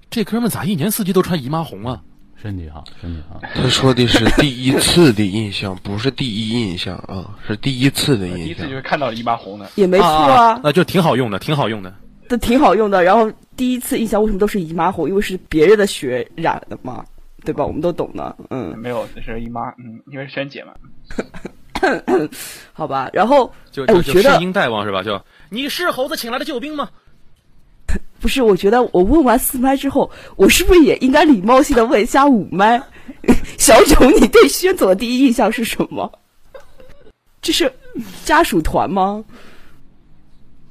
[0.09, 2.01] 这哥们咋一年四季都穿姨妈红啊？
[2.35, 3.39] 身体好，身体好。
[3.53, 8.69] 他说的是第一次的印象，不是第一印象啊，是第一次的印象第一次就。
[8.69, 11.93] 是看到了姨妈红的，也没错啊，那就挺好用的，挺好用的。
[12.27, 13.03] 这挺好用的。
[13.03, 15.07] 然后第一次印象为什么都是姨妈红？
[15.07, 17.05] 因为是别人的血染的嘛，
[17.45, 17.63] 对吧？
[17.63, 20.73] 我们都懂的，嗯，没有，这是姨妈，嗯，因为是萱姐嘛。
[22.73, 23.09] 好吧。
[23.11, 25.03] 然后就哎我觉得就就声音大王是吧？
[25.03, 26.89] 就你是猴子请来的救兵吗？
[28.21, 32.81] 不是，我觉得我问完四麦之后，我是不是也应该礼貌性的问一下五麦？
[33.57, 36.11] 小九，你对薛总的第一印象是什么？
[37.41, 37.71] 这是
[38.23, 39.23] 家属团吗？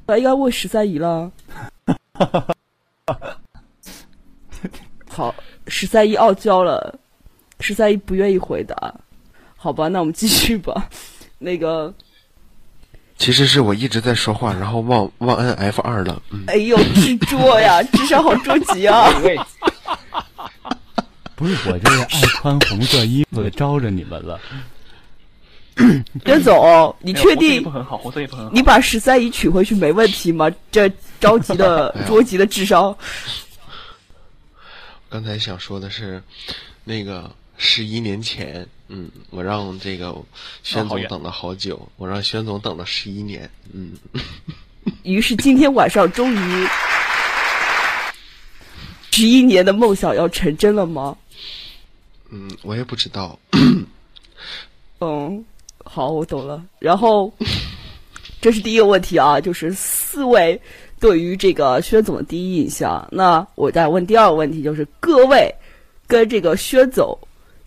[0.07, 1.31] 我应该问十三姨了。
[5.09, 5.35] 好，
[5.67, 6.99] 十三姨傲娇了，
[7.59, 8.95] 十三姨不愿意回答。
[9.63, 10.89] 好吧，那我们继续吧。
[11.39, 11.93] 那个，
[13.19, 16.23] 其实是我一直在说话，然后忘忘摁 F 二了。
[16.31, 19.07] 嗯，哎呦，执着呀， 智商好捉急啊！
[21.37, 24.41] 不是我这个爱穿红色衣服的招着你们了。
[26.25, 28.51] 袁总，你确定不很好，红色衣服很好。
[28.53, 30.51] 你把十三姨娶回去没问题吗？
[30.73, 32.97] 这着急的着急的智商，
[35.11, 36.23] 刚才想说的是，
[36.85, 37.31] 那个
[37.63, 40.17] 十一年前，嗯，我让这个
[40.63, 43.93] 宣总等了好久，我让宣总等了十一年，嗯，
[45.05, 46.67] 于是今天晚上终于
[49.11, 51.15] 十一年的梦想要成真了吗？
[52.31, 53.39] 嗯，我也不知道，
[55.01, 55.45] 嗯，
[55.85, 56.65] 好，我懂了。
[56.79, 57.31] 然后，
[58.41, 60.59] 这是第一个问题啊，就是四位
[60.99, 63.07] 对于这个薛总的第一印象。
[63.13, 65.55] 那我再问第二个问题，就是各位
[66.07, 67.19] 跟这个薛总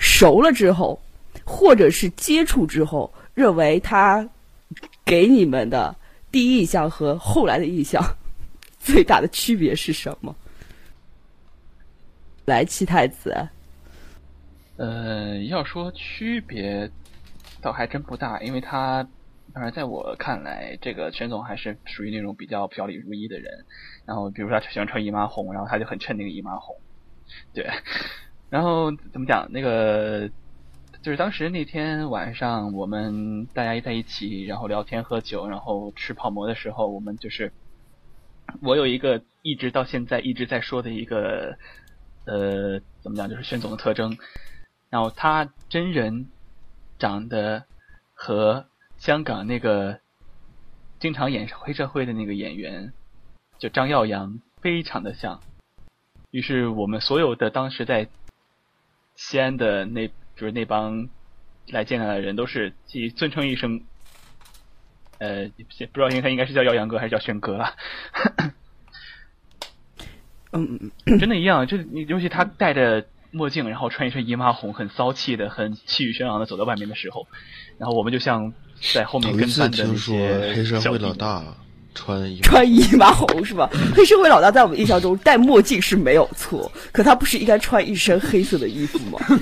[0.04, 1.02] 熟了之后，
[1.46, 4.30] 或者是接触之后，认为他
[5.06, 5.96] 给你们的
[6.30, 8.04] 第一印象和后来的印象
[8.78, 10.36] 最大的区别是什么？
[12.44, 13.48] 来，七太子，
[14.76, 16.92] 呃，要说区别，
[17.62, 19.08] 倒还真不大，因为他，
[19.54, 23.66] 反正在我看来，这个全总还是属于那种比较表里如一的人。
[24.06, 26.76] 然后，比如说他喜欢穿姨妈红，然后他就很衬那个姨妈红，
[27.54, 27.66] 对。
[28.54, 29.52] 然后怎么讲？
[29.52, 30.30] 那个
[31.02, 37.52] 就是当时那天晚上，我们大家在一起，然后聊天喝酒，然后吃泡馍的时候，我们就是
[38.62, 41.58] 我有一个一直到现在一直在说的一个
[42.26, 44.20] 呃，怎么讲，就是宣总的特征。
[44.92, 46.28] 然后他真人
[47.00, 47.64] 长得
[48.14, 48.68] 和
[48.98, 50.00] 香港那个
[51.00, 52.94] 经常演黑社会的那个演员，
[53.58, 55.42] 就张耀扬，非常的像。
[56.30, 58.08] 于是我们所有的当时在
[59.16, 61.10] 西安的那，就是那帮
[61.68, 63.82] 来见他的人，都是既尊称一声，
[65.20, 67.76] 呃，不知道应该他应该是叫耀阳哥还是叫轩哥了。
[70.52, 77.28] 嗯， 真的一样，就尤其他戴着墨镜，然后穿一身姨妈红，很骚气的，很气宇轩昂的走在外面的时候，
[77.78, 78.54] 然后我们就像
[78.94, 81.56] 在后面头一次跟班的那听说些黑社会老大
[81.94, 83.70] 穿衣服穿姨妈红是吧？
[83.96, 89.20] 黑社会老大在我们印象中戴墨镜是没有错，可他不是应该穿一身黑色的衣服吗？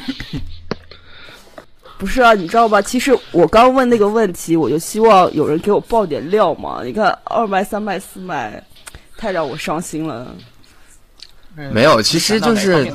[1.97, 2.81] 不是啊，你知道吧？
[2.81, 6.81] 其实我刚问那个问题，我就希望有人给我爆点料嘛。
[6.83, 8.63] 你看二麦、三麦、四麦，
[9.15, 10.35] 太让我伤心了。
[11.55, 12.91] 没有，其实就是。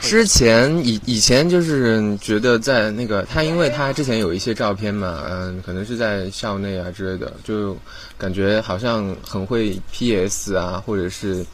[0.00, 7.76] 之前以以前就是觉得在那个他，因为他之前有一些照片嘛，嗯，可能是在校内啊之类的，就
[8.16, 11.44] 感觉好像很会 PS 啊，或者是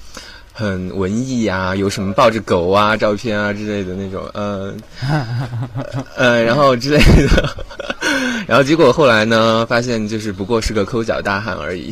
[0.53, 4.77] 很文艺啊，有什么抱着狗啊照片啊之类的那种，嗯，
[6.17, 7.57] 呃，然后之类的，
[8.47, 11.91] 然后结果后来呢，发现就是不过是个抠脚大汉而已。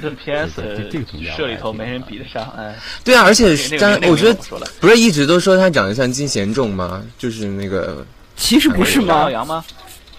[0.00, 2.74] 这 PS 这这个评价社里头没人比得上，哎，
[3.04, 4.34] 对啊，而且那个那个张我觉得
[4.80, 7.02] 不是一直都说他长得像金贤重吗？
[7.18, 8.04] 就是那个
[8.36, 9.30] 其实不是张耀吗？
[9.30, 9.64] 扬吗？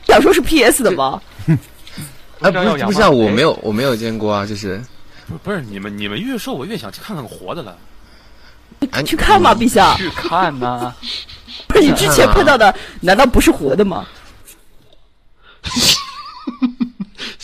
[0.08, 1.22] 想说是 PS 的 吗？
[2.42, 4.82] 哎，不是不是啊，我哎没有我没有见过啊，就是
[5.28, 7.78] 不不是你们你们越说我越想去看看活的了。
[8.92, 9.96] 啊去看吧，陛下。
[9.96, 10.94] 去看呐、
[11.68, 14.06] 不是你之前碰到的，难道不是活的吗？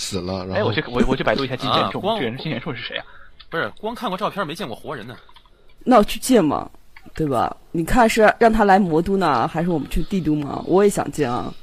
[0.10, 3.06] 死了，然哎，后我去我我去百度一下金贤重，啊光这人金贤重是谁啊？
[3.50, 5.16] 不是光看过照片没见过活人呢。
[5.84, 6.70] 那我去见嘛，
[7.14, 7.56] 对吧？
[7.72, 10.64] 你看是让他来魔都呢，还是我们去帝都嘛？
[10.66, 11.54] 我也想见啊。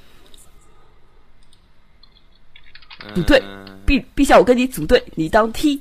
[3.15, 5.81] 不对嗯陛陛下，我跟你组队，你当 T，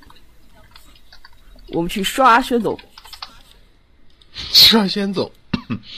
[1.68, 2.80] 我们去刷宣总
[4.34, 5.32] 刷先走，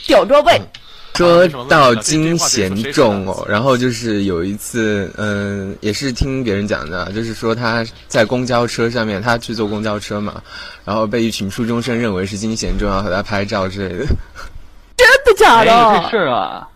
[0.06, 0.60] 吊装备。
[1.14, 10.40] 说到金贤重哦，然后就是有一次，嗯，也是听别人讲的，就是说他在公交车上面，他去坐公交车嘛，
[10.84, 14.06] 然后被一群初中生认为是金贤重，要和他拍照之类的。
[14.96, 16.10] 真的假哎，有这的？
[16.10, 16.68] 事儿啊？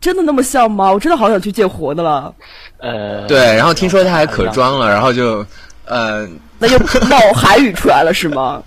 [0.00, 0.90] 真的那么像吗？
[0.92, 2.32] 我真的好想去见活的了。
[2.78, 5.44] 呃，对，然后听说他还可装了，然后就，
[5.84, 6.26] 呃，
[6.58, 8.62] 那就冒韩语出来了是吗？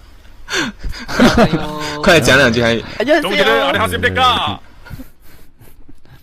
[2.03, 2.61] 快讲两句。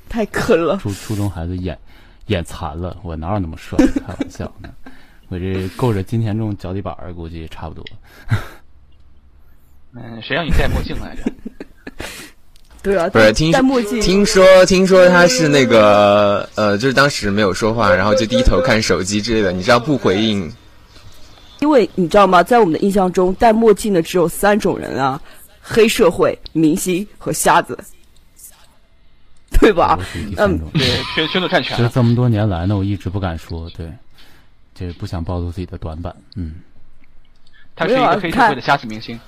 [0.09, 0.79] 太坑了。
[0.79, 1.79] 初初中孩子眼
[2.27, 3.77] 眼残了，我哪有那么帅？
[4.07, 4.69] 开玩笑呢，
[5.29, 7.85] 我这够着金田重脚底板儿，估计差不多。
[9.95, 11.23] 嗯，谁让你戴墨镜来着？
[12.83, 20.53] 对啊，不是听墨镜，听说听说他是那个呃，就是当时没有说话，然后就低头看手机之类的，你知道不回应
[21.61, 22.43] 因为你知道吗？
[22.43, 25.21] 在我们的印象中，戴墨镜的只有三种人啊：
[25.61, 27.79] 黑社会、明星和瞎子，
[29.61, 29.99] 对吧
[30.37, 30.59] 嗯。
[30.75, 31.77] 对，宣宣总占全了。
[31.77, 33.91] 其实这么多年来呢，我一直不敢说，对，
[34.75, 36.15] 就是不想暴露自己的短板。
[36.35, 36.57] 嗯，
[37.75, 39.19] 他是一个黑社会的瞎子明星。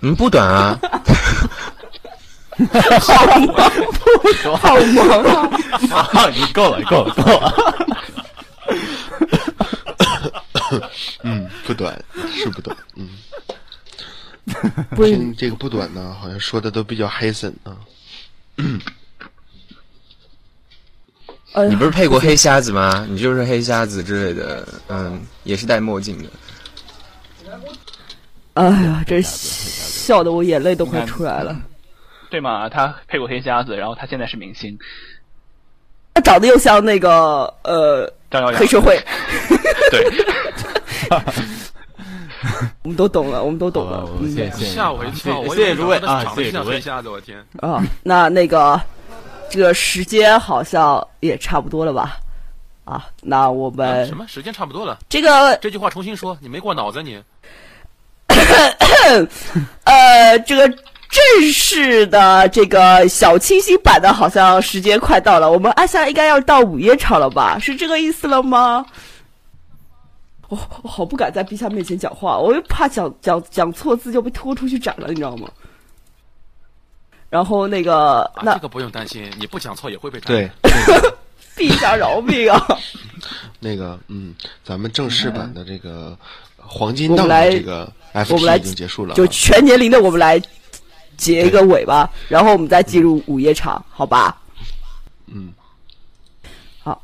[0.00, 0.78] 嗯不短啊，
[3.00, 3.70] 好忙，
[4.58, 4.76] 好
[5.22, 5.48] 忙
[5.90, 6.28] 啊！
[6.34, 7.85] 你够了，够了，够了。
[11.22, 12.02] 嗯，不短
[12.32, 13.08] 是不短，嗯，
[14.90, 17.76] 不是听这个不短呢，好像说的都比较黑森啊。
[21.52, 23.06] 呃你不是配过黑瞎子吗？
[23.08, 26.28] 你就是黑瞎子之类的，嗯，也是戴墨镜的。
[28.54, 31.58] 哎呀，这笑的我眼泪都快出来了。
[32.28, 32.68] 对嘛？
[32.68, 34.78] 他配过黑瞎子，然后他现在是明星。
[36.16, 38.10] 他长得又像那个呃
[38.54, 38.98] 黑社会，
[39.92, 40.10] 对，
[42.82, 45.38] 我们都懂了，我们都懂了谢谢吓我一跳！
[45.40, 46.64] 我谢谢诸位啊，谢谢诸位。
[46.64, 47.38] 像黑瞎子，我天！
[47.60, 48.80] 啊，那那个
[49.50, 52.16] 这个时间好像也差不多了吧？
[52.86, 54.98] 啊，那我啊们什么时间差不多了？
[55.10, 57.22] 这个这句话重新说，你没过脑子你？
[59.84, 60.66] 呃，这个
[61.08, 67.58] 正式的这个小清新版的，好像时间快到了，我们按下应该要到午夜场了吧？
[67.58, 68.84] 是这个意思了吗？
[70.48, 75.48] 我、我好不敢在陛下面前讲话，我又怕讲讲讲错字就被拖出去斩了，你知道吗？
[77.28, 80.28] 然后那个啊，那这个不用担心，你不讲错也会被斩。
[80.28, 80.50] 对，
[81.56, 82.66] 陛下饶命啊！
[83.58, 84.32] 那个嗯，
[84.64, 86.16] 咱们正式版的这个
[86.56, 87.92] 黄金档的这个
[88.30, 90.40] 我们来 FP 已经结束了啊，就全年龄的我们来
[91.16, 94.36] 结一个尾巴，然后我们再进入午夜场，好吧？
[95.26, 95.52] 嗯，
[96.82, 97.02] 好。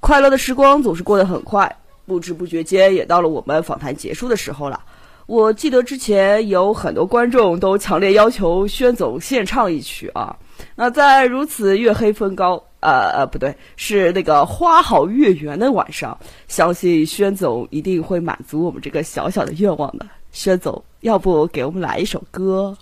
[0.00, 1.74] 快乐的时光总是过得很快，
[2.06, 4.80] 不知不觉间也到了我们访谈结束的时候了。
[5.26, 10.34] 我记得之前有很多观众都强烈要求宣总献唱一曲啊。
[10.74, 16.16] 那在如此月黑风高，呃呃，不对，是那个花好月圆的晚上，
[16.48, 20.06] 相信宣总一定会满足我们这个小小的愿望的。
[20.32, 22.76] 宣总，要不给我们来一首歌？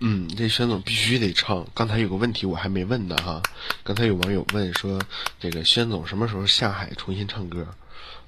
[0.00, 1.66] 嗯，这宣总必须得唱。
[1.74, 3.42] 刚才有个问题我还没问呢哈，
[3.82, 5.00] 刚才有网友问说，
[5.40, 7.66] 这个宣总什么时候下海重新唱歌？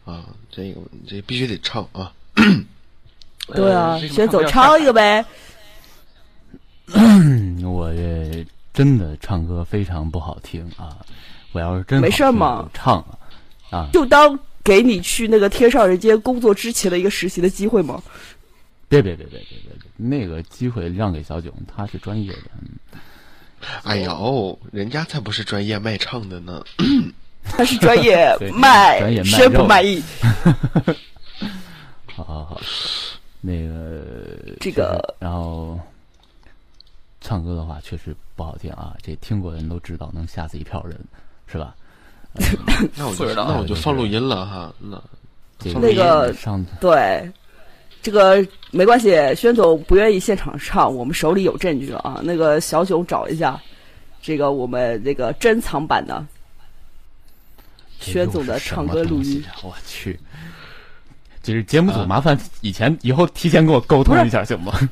[0.05, 2.13] 啊，这个这必须得唱啊。
[3.55, 5.25] 对啊，呃宣总唱一个呗。
[6.87, 10.97] 嗯， 我这真的唱歌非常不好听啊！
[11.53, 13.19] 我要是真没事嘛唱啊
[13.71, 13.89] 啊！
[13.93, 18.03] 就当给你去那个天上人间工作之前的一个实习的机会嘛。
[18.91, 22.51] 别别别别别别别，那个机会让给小囧，他是专业的。
[22.61, 22.69] 嗯
[23.85, 26.65] 哎呦，人家才不是专业卖唱的呢。
[27.45, 30.03] 他是专业 卖专业卖宣不满意？
[32.07, 32.61] 好好好，
[33.43, 34.03] 那个
[34.61, 35.79] 这个然后
[37.21, 40.99] 唱歌的话确实不好听啊，这听过的人都知道，能吓死一票人，
[41.47, 41.77] 是吧？
[42.97, 44.73] 那我就不知道那我就放录音了哈。
[44.79, 45.03] 那
[45.79, 47.31] 那个上对，
[48.03, 52.21] 这个没关系，宣总不愿意现场唱，我们手里有证据啊。
[52.23, 53.61] 那个小囧找一下，
[54.23, 56.25] 这个我们这个珍藏版的
[58.01, 60.19] 这宣总的唱歌录音我去，
[61.43, 64.73] 就是节目组麻烦以前以后提前跟我沟通一下行吗？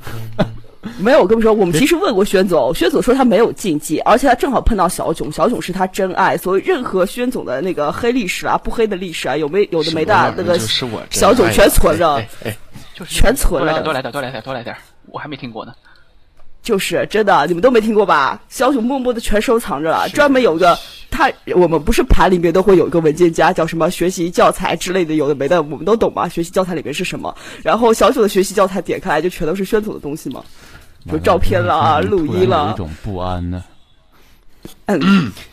[0.96, 10.56] 没有，我跟你们说，我们其实问过宣总，宣总说他没有禁忌，而且他正好碰到小囧，小囧是他真爱，所以任何宣总的那个黑历史啊、不黑的历史啊，有没有的没的那个
[11.10, 12.56] 小囧全存着，哎哎哎
[12.98, 14.76] 就是全存了多来点，多来点，多来点，多来点，
[15.06, 15.72] 我还没听过呢。
[16.60, 18.42] 就是真的，你们都没听过吧？
[18.48, 20.76] 小囧默默的全收藏着了，专门有个
[21.10, 26.28] 他，我们不是盘里面都会有一个文件夹，叫什么学习教材之类的，有的没的，我们都懂嘛。
[26.28, 27.34] 学习教材里面是什么？
[27.62, 30.44] 然后小囧的学习教材点开来就全都是宣统的东西嘛，
[31.10, 33.62] 就照片啦、录音啦一，种不安呢。
[34.86, 35.32] 嗯，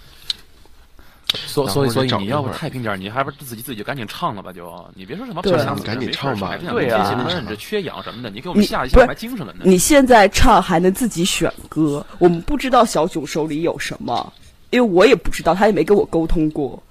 [1.35, 9.61] 所所以所以你要不太平点儿，你还不自己自己就赶紧唱了吧就，你别说什么对不想赶紧唱吧对啊这缺氧什么的，你给我们你不是下一下还精神了呢。
[9.63, 14.33] 你现在唱还能自己选歌，我们不知道小囧手里有什么，
[14.69, 16.81] 因为我也不知道，他也没跟我沟通过。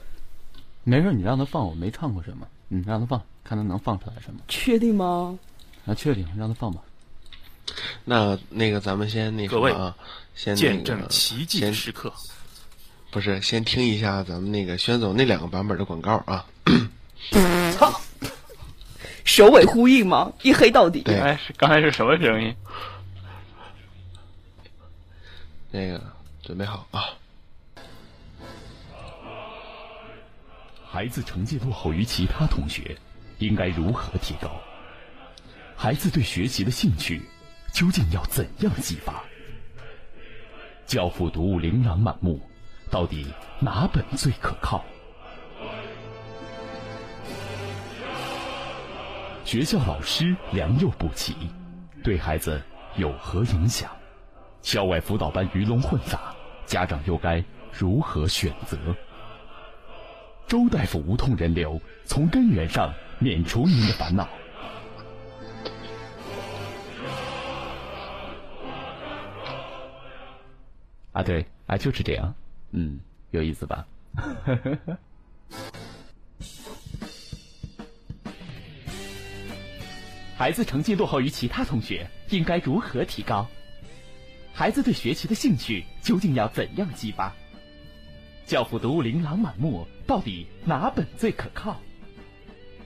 [0.85, 4.41] 没事，你让他放，我没唱过什么，嗯，让他放，看他能放出来什么。
[4.49, 5.39] 确定吗？
[5.87, 6.81] 啊，确定，让他放吧。
[8.05, 9.97] 那那个咱们先那个各位么啊，
[10.35, 12.13] 先那见证奇迹时刻，
[13.15, 16.45] 不是先听一下咱们那个宣总那两个版本的广告啊。
[17.79, 18.01] 操，
[19.25, 20.33] 首尾呼应吗？
[20.43, 21.01] 一黑到底。
[21.03, 22.53] 对刚才是什么声音？
[25.71, 26.03] 那个
[26.43, 27.05] 准备好啊。
[30.85, 32.99] 孩子成绩落后于其他同学，
[33.39, 34.61] 应该如何提高？
[35.77, 37.23] 孩子对学习的兴趣
[37.73, 39.23] 究竟要怎样激发？
[40.85, 42.41] 教父读物琳琅满目，
[42.95, 43.27] 到底
[43.59, 44.85] 哪本最可靠？
[49.45, 51.35] 学校老师良莠不齐，
[52.05, 52.63] 对孩子
[52.95, 53.91] 有何影响？
[54.63, 56.33] 校外辅导班鱼龙混杂，
[56.67, 57.43] 家长又该
[57.73, 58.79] 如何选择？
[60.47, 64.29] 周大夫无痛人流，从根源上免除您的烦恼。
[71.11, 72.33] 啊，对，啊，就是这样，
[72.77, 72.99] 嗯，
[73.31, 73.87] 有意思吧？
[80.37, 83.47] 孩子成绩落后于其他同学，应该如何提高？
[84.53, 87.33] 孩子对学习的兴趣究竟要怎样激发？
[88.45, 91.81] 教辅读物琳琅满目，到底哪本最可靠？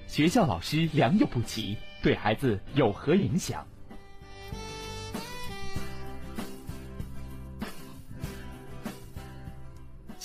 [0.06, 3.66] 学校老师良莠不齐，对孩子有何影响？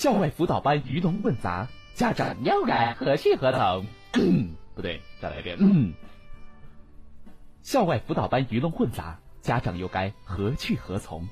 [0.03, 1.65] 校外辅导班鱼龙混杂，
[1.95, 3.85] 家长又该何去何从？
[4.75, 5.55] 不对，再来一遍。
[5.61, 5.93] 嗯，
[7.61, 11.25] 校外辅导班鱼龙混杂，家长又该何去何从？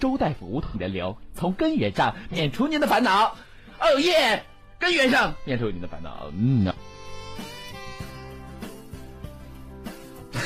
[0.00, 3.36] 周大夫无痛人流，从根源上免除您的烦恼。
[3.78, 4.42] 哦耶！
[4.80, 6.32] 根源上免除您的烦恼。
[6.36, 6.74] 嗯呢。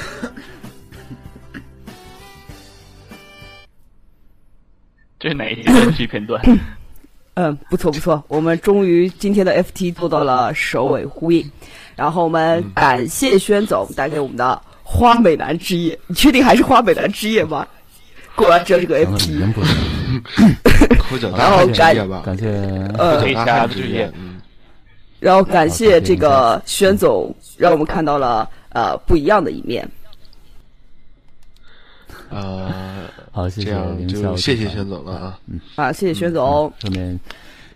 [5.18, 6.38] 这是哪一集的剧片段？
[7.34, 11.50] 嗯，不错不错，我们终于今天的 FT 做到了首尾呼应，
[11.96, 17.66] 然后我们感谢宣总带给我们的花美男之夜，你确定还是花美男之夜吗？
[18.34, 19.40] 果然只有这个 FT，
[21.36, 22.48] 然后感感谢
[22.98, 23.22] 呃
[24.14, 24.40] 嗯，
[25.20, 29.88] 然后感谢这个宣总，让我们看到了呃不一样的一面。
[32.30, 35.40] 呃，好，谢谢这样凌霄就谢谢集团宣总了啊。
[35.46, 36.72] 嗯，啊，谢谢宣总。
[36.78, 37.18] 顺便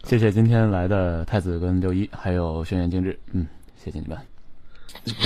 [0.05, 3.47] 谢谢今天来的太子跟六一，还有轩辕精致，嗯，
[3.83, 4.16] 谢谢你们。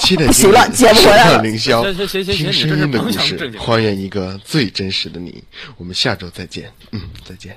[0.00, 5.42] 七点不行了接不回来了凌霄，行行行行听声音的故事还原一个最真实的你。
[5.76, 7.56] 我们下周再见，嗯，再见。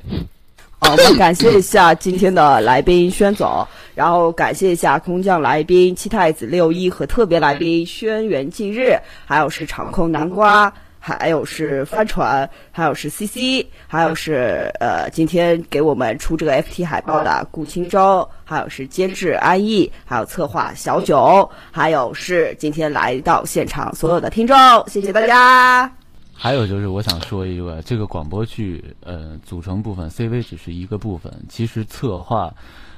[0.83, 3.63] 好，我们感谢一下今天的来宾宣总，
[3.93, 26.00] 然后感谢一下空降来宾七太子六一和特别来宾轩辕近日，还有是场控南瓜，还有是帆船， 还有是 CC，还有是呃今天给我们出这个 FT 海报的顾清舟，还有是监制安逸，还有策划小九，还有是今天来到现场所有的听众，谢谢大家。
[26.43, 32.51] 还有就是，我想说一个，这个广播剧，呃，组成部分 CV 只是一个部分，其实策划，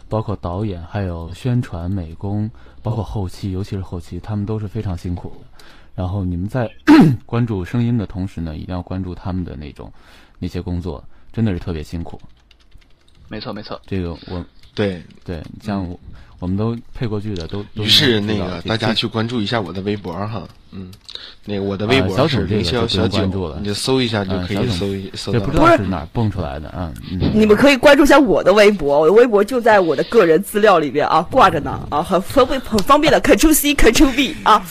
[0.07, 2.49] 包括导演，还有宣传、美工，
[2.81, 5.65] 包括后期，尤其是后期，他们都是非常辛苦的。
[5.93, 6.71] 然后你们在
[7.27, 9.91] 关注声音的同时呢，一定要关注他们的那种
[10.39, 11.03] 那些工作，
[11.33, 12.17] 真的是特别辛苦。
[13.27, 15.99] 没错没错，这个我对，对，像我
[16.43, 20.43] 我们都配过剧的，都都于是那个大家去关注一下我的微博哈，
[20.73, 20.91] 嗯，
[21.45, 26.91] 那个我的微啊博是小总这凌霄小关注九，了你就搜一下就可以搜一搜这到不知道是哪儿蹦出来的啊？
[27.09, 34.61] 嗯，你们可以关注一下我的微博，我的微博就在我的个人资料里边啊，挂着呢啊，很方便很方便的，Ctrl C Ctrl V 啊。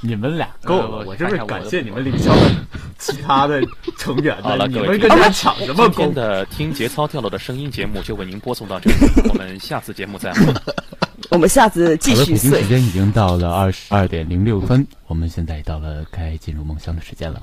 [0.00, 2.54] 你们俩 够了我这不是感谢你们凌霄的
[2.98, 3.60] 其他的
[3.96, 8.96] 成员 好了，各位听跟众他抢什么今天的听节操跳楼的声音节目就为您播送到这里，
[9.28, 10.54] 我们下次节目再会。
[11.30, 12.68] 我们下次继，续碎北京时。
[12.68, 17.42] 间已经到了二十二点零六分，我们现在到了该进入梦乡的时间了。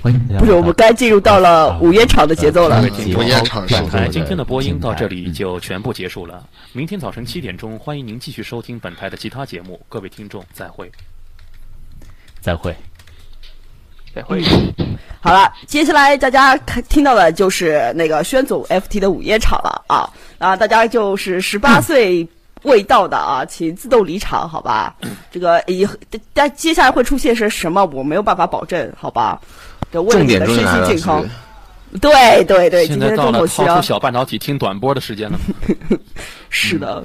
[0.00, 2.82] 欢迎大家不是，我们该进入到了午夜场的节奏了呃。
[3.16, 6.46] 午夜场是哎，今天的播音到这里嗯就全部结束了。
[6.72, 9.80] 明天早晨七点钟，欢迎您继续收听本台的其他节目。
[9.88, 10.88] 各位听众，再会。
[12.44, 12.76] 再会。
[14.14, 14.42] 再会。
[15.22, 20.06] 好了，接下来大家看听到的就是那个宣总 FT 的午夜场了啊
[20.36, 20.54] 啊！
[20.54, 22.28] 大家就是十八岁
[22.64, 24.94] 未到的啊，请自动离场，好吧？
[25.32, 25.88] 这个以
[26.34, 29.40] 但接下来会出现是什么，我没有办法保证，好吧？
[29.90, 31.24] 这为了重你的身心健康
[32.00, 35.38] 对对对，今现在到了掏出，小半导体听短波的时间了。
[36.50, 37.02] 是的。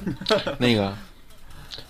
[0.58, 0.94] 那个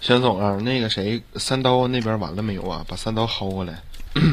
[0.02, 2.86] 宣总啊，那个谁，三刀那边完了没有啊？
[2.88, 3.82] 把三刀薅过来。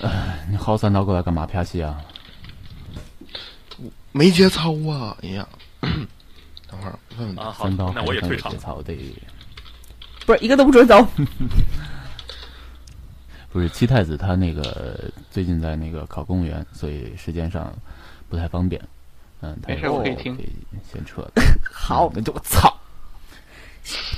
[0.00, 1.44] 哎你薅三刀过来干嘛？
[1.44, 2.00] 啪戏啊！
[4.12, 5.16] 没节操啊！
[5.22, 5.48] 哎呀，
[5.80, 7.42] 等会儿问问他。
[7.42, 8.58] 啊，好三刀，那我也退场节。
[8.58, 8.94] 操的
[10.24, 11.04] 不是一个都不准走。
[13.50, 17.76] 不是七太子他那个最近在那个考公务员，所以时间上
[18.28, 18.80] 不太方便。
[19.40, 20.48] 嗯，他没事我可以听可以
[20.92, 21.32] 先撤了。
[21.72, 22.72] 好，那就我操！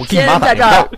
[0.09, 0.89] 今天在这儿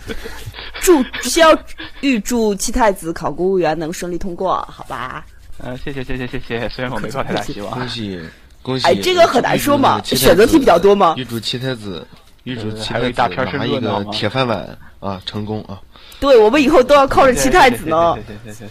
[0.80, 1.58] 祝先要
[2.00, 5.24] 预祝七太子考公务员能顺利通过，好吧？
[5.58, 7.72] 嗯，谢谢谢谢谢谢，虽然我没抱太大希望。
[7.72, 8.18] 恭喜
[8.62, 8.86] 恭喜！
[8.86, 11.14] 哎，这个很难说嘛，选择题比较多嘛。
[11.16, 12.04] 预祝七太子，
[12.44, 13.12] 预祝七太子
[13.56, 15.80] 拿一个铁饭碗啊，成功啊！
[16.18, 18.16] 对我们以后都要靠着七太子呢。
[18.44, 18.70] 谢谢谢谢。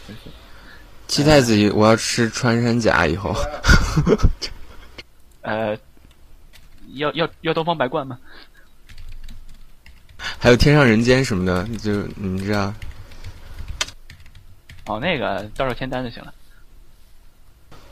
[1.08, 3.34] 七太子，我要吃穿山甲以后。
[5.42, 5.78] 呃，
[6.96, 8.18] 要要要东方白冠吗？
[10.40, 12.74] 还有天上人间什么的，就你知道，
[14.86, 16.34] 哦，那个到时候签单就行了。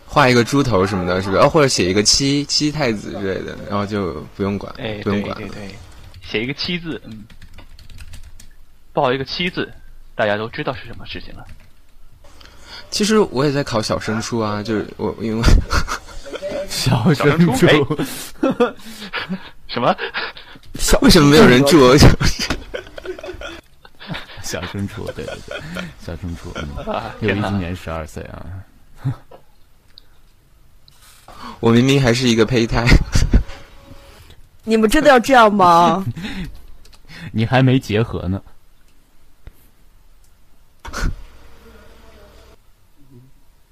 [0.06, 1.42] 画一个猪头什么的，是不是？
[1.42, 5.38] 哦，或者写一个七七太子之类的，然后就不用管，哎，不用管。
[5.38, 5.76] 对对对，
[6.24, 7.24] 写一个七字，嗯，
[8.92, 9.72] 报一个七字，
[10.16, 11.46] 大家都知道是什么事情了。
[12.90, 15.44] 其实我也在考小升初啊，就是我因为
[16.68, 17.74] 小小升初哎
[19.70, 19.96] 什么？
[21.02, 21.98] 为什么没有人祝我？
[24.42, 25.38] 小升初，对对
[25.76, 26.52] 对，小升初。
[26.56, 28.46] 嗯啊六一今年十二岁啊，
[31.60, 32.86] 我明明还是一个胚胎。
[34.64, 36.04] 你们真的要这样吗？
[37.32, 38.42] 你还没结合呢。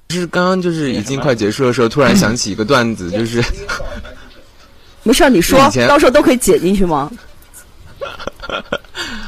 [0.10, 3.44] 就是刚刚就是已经快结束的时候，突然想起一个段子，就是
[5.08, 5.58] 没事儿，你说
[5.88, 7.10] 到时候都可以剪进去吗？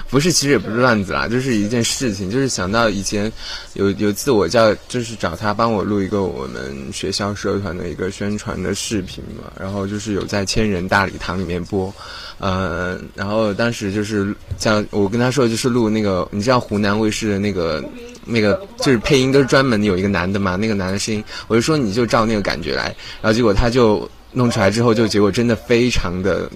[0.10, 3.32] 不是，其实也不是乱子啦，就是一件事情，就是想到以前
[3.74, 11.94] 有有次我叫就是找他帮我录一个我们学校社团的一个宣传的视频嘛，然后就是有在千人大礼堂里面播，
[12.40, 17.84] 呃，然后当时就是像我跟他说就是录那个，你知道湖南卫视的那个
[18.26, 22.86] 那个就是配音都是专门有一个男的嘛，那个男的声音，我就说你就照那个感觉来，
[23.22, 26.50] 然后结果他就弄出来之后，就结果真的非常的。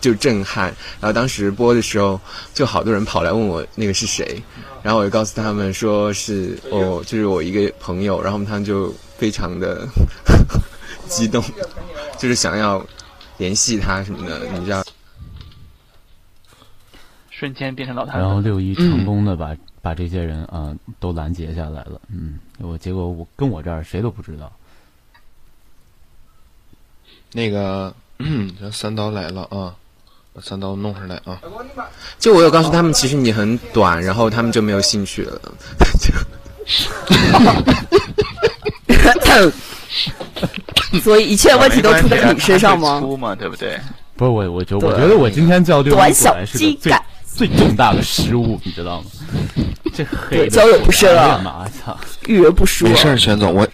[0.00, 0.66] 就震撼，
[1.00, 2.20] 然后当时播的时候，
[2.54, 4.40] 就好多人跑来问我那个是谁，
[4.80, 9.88] 然后我就告诉他们说是哦，就是我一个朋友，然后他们就非常的
[11.10, 11.42] 激动，
[12.16, 12.80] 就是想要
[13.38, 14.84] 联系他什么的，你知道？
[17.30, 24.52] 瞬间变成老太然后六一成功的把、把这些人啊、都拦截下来了，嗯，我结果我跟我这儿谁都不知道，
[27.32, 27.92] 那个，
[28.60, 29.74] 这三刀来了啊，
[30.32, 31.40] 把三刀弄上来啊。
[32.18, 35.40] 就我有告诉他们，其实你很短，然后他们就没有兴趣了。
[41.02, 43.00] 所以一切问题都出在你身上吗？
[43.00, 43.78] 出嘛，对不对？
[44.16, 49.06] 不是我，我觉对我觉得我今天叫六一短小是个最精干最重大的失误，你知道吗？
[49.94, 51.68] 这黑的对交友不慎了干嘛？
[51.68, 51.96] 操！
[52.26, 52.96] 遇人不淑啊没。
[52.96, 53.66] 事儿，玄总，我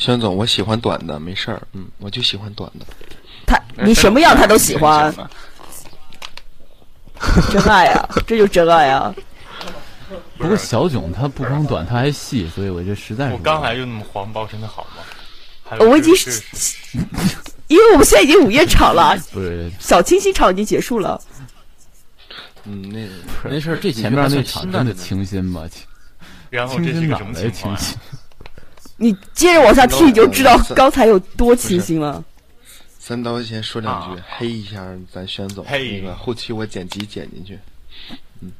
[0.00, 2.86] 玄总，我喜欢短的，没事儿，嗯，我就喜欢短的。
[3.46, 5.14] 他你什么样他都喜欢，
[7.52, 9.14] 真爱啊， 这就真爱啊！
[10.38, 15.02] 不过小囧他不光短，他还细，所以我这实在是我刚来就那么黄包，真的好吗？
[15.68, 16.78] 还我已经是是
[17.68, 21.20] 因为我们现在已经午夜场了，不是小清新场已经结束了。
[22.64, 25.68] 嗯，那没事儿，这前面那场真的清新吧？
[25.68, 25.82] 清
[26.48, 27.26] 然后清这是个什
[27.68, 27.76] 么？
[29.02, 32.22] 你接着往下听，你就知道刚才有多清新了。
[32.98, 35.98] 三刀先说两句，啊黑一下咱玄总，嘿。
[35.98, 37.58] 那个后期我剪辑剪进去。
[38.40, 38.52] 嗯。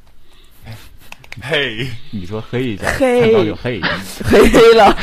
[1.43, 3.99] 嘿，你说黑一下，黑看到就黑一下。
[4.25, 4.97] 黑黑了，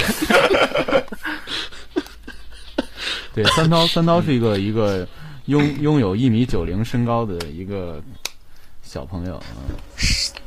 [3.33, 5.07] 对，三刀三刀是一个一个
[5.47, 8.03] 拥拥有一米九零身高的一个
[8.83, 9.45] 小朋友啊。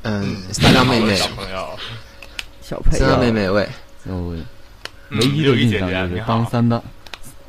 [0.02, 1.80] 嗯，三刀妹妹，小朋友，
[2.62, 3.68] 小朋三刀妹，妹喂，
[4.04, 4.46] 然后嗯
[5.12, 6.84] 唯一的印象就是当三刀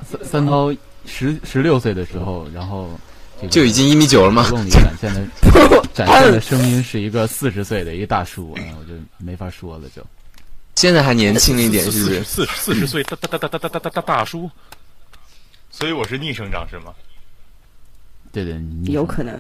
[0.05, 0.75] 三三刀
[1.07, 2.91] 十十六岁的时候，然后
[3.51, 4.43] 就已经一米九了吗？
[4.43, 5.27] 活动里展现的
[5.95, 10.05] 展现的声音是一个四十岁的一个大叔，啊，我就没法说了，就
[10.75, 12.25] 现在还年轻一点，是不是？
[12.25, 14.51] 四十四十岁大大大大大大大大大叔，
[15.71, 16.93] 所以我是逆生长是吗？
[18.33, 19.39] 对对，有可能。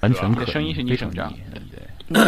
[0.00, 2.22] 完全可你的声音是逆逆生长对对。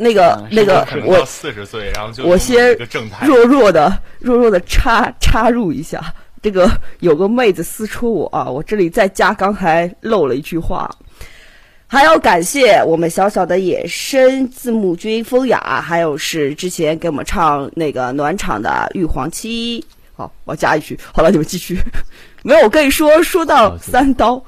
[0.00, 2.74] 那个那个我四十岁，然后就我先
[3.22, 6.02] 弱弱的弱弱的插插入一下，
[6.42, 6.70] 这个
[7.00, 10.90] 有个妹子私戳我啊，我这里再加刚才漏了一句话，
[11.86, 19.84] 还要感谢我们小小的野生字幕君风雅，还有是之前给我们唱那个暖场的玉皇七。
[20.14, 21.78] 好，我加一句，好了，你们继续。
[22.42, 24.42] 没有，我跟你说，说到三刀，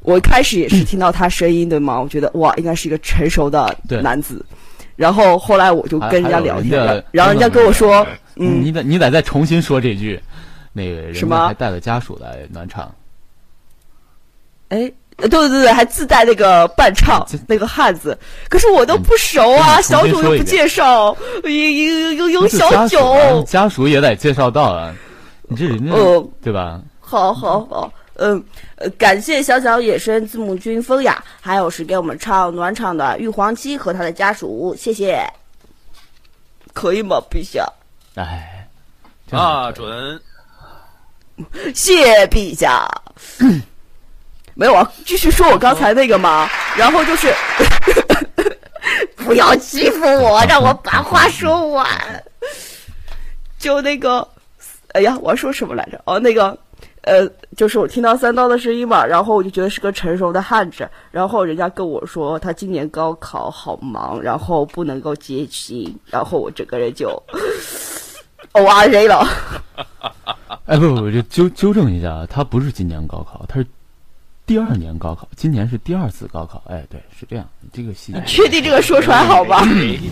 [0.00, 1.98] 我一开始也是听到他声音，对吗？
[1.98, 4.44] 我觉得哇，应该是一个成熟的男子。
[4.98, 8.04] 然后后来我就跟人家聊天，还还有人家然后人家跟我说，
[8.34, 10.20] 嗯，你得你得再重新说这句，
[10.72, 12.92] 那个人家什么还带了家属来暖场，
[14.70, 18.18] 哎，呃对对对对，还自带那个伴唱那个汉子，
[18.48, 24.92] 可是我都不熟啊，嗯小九又不介绍，有有有有这小九，家属也得介绍到啊，
[25.44, 26.80] 你这人家哦对吧？
[26.98, 28.44] 好好好，嗯，
[28.76, 35.24] 呃，感谢小小野生字幕君风雅，还有是给我们唱暖场的玉皇七和他的家属，谢谢，
[36.72, 37.64] 可以吗，陛下？
[38.16, 38.68] 哎，
[39.30, 40.20] 啊，准。
[41.72, 42.88] 谢陛下。
[44.54, 47.32] 没有啊，继续说我刚才那个嘛，然后就是
[49.14, 51.86] 不要欺负我，让我把话说完。
[53.56, 54.26] 就那个，
[54.94, 56.02] 哎呀，我要说什么来着？
[56.06, 56.58] 哦，那个，
[57.08, 57.26] 呃，
[57.56, 67.08] 就是我听到三刀的声音嘛，然后我就觉得是个成熟的汉子，然后人家跟我说他今年高考好忙，然后不能够接亲，然后我整个人就
[68.52, 69.26] O R J 了。
[70.66, 73.66] 哎，不不不，就纠纠正一下啊，他不是今年高考，他是
[74.44, 76.62] 第二年高考，今年是第二次高考。
[76.66, 78.22] 哎，对，是这样，这个细节。
[78.26, 79.66] 确定这个说出来好吧？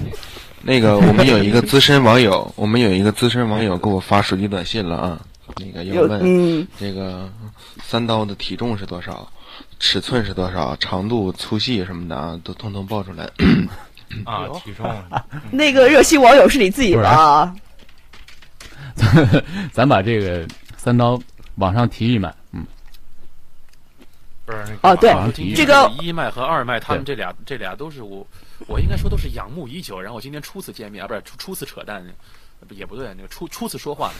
[0.62, 5.20] 那个，我们有一个资深网友，我们有一个资深网友给我发手机短信了啊，
[5.56, 7.31] 那个要问嗯，这个
[7.82, 9.31] 三刀的体重是多少，
[9.78, 13.24] 尺寸是多少，长度、粗细什么的啊，都通通报出来。
[14.24, 14.93] 啊， 体重，
[15.51, 17.55] 那个热心网友是你自己的啊？
[19.73, 20.47] 咱把这个
[20.77, 21.20] 三刀
[21.56, 22.64] 往上提一买，嗯，
[24.47, 28.27] 不是那个哦对这个一脉和二脉，他们这俩这俩都是我
[28.66, 32.02] 我应该说都是仰慕已久，然后今天初次见面啊，不是初初次扯淡，
[32.70, 34.10] 也不对，那个初初次说话。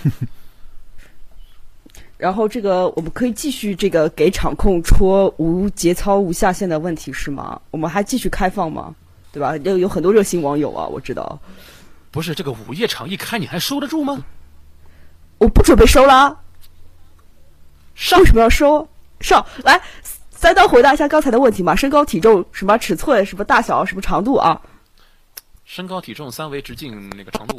[2.17, 7.61] 然后这个我们可以继续这个给场控戳无节操、无下限的问题是吗？
[7.71, 8.95] 我们还继续开放吗？
[9.33, 9.57] 对吧？
[9.59, 11.39] 有有很多热心网友啊，我知道。
[12.11, 14.25] 不是这个午夜场一开，你还收得住吗？
[15.37, 16.41] 我不准备收了。
[17.95, 18.89] 上什么要收？
[19.21, 19.79] 上来，
[20.31, 21.77] 三刀回答一下刚才的问题嘛？
[21.77, 24.59] 身高、体重、什么尺寸、什么大小、什么长度啊？
[25.67, 27.57] 身高、体重、三维、直径，那个长度。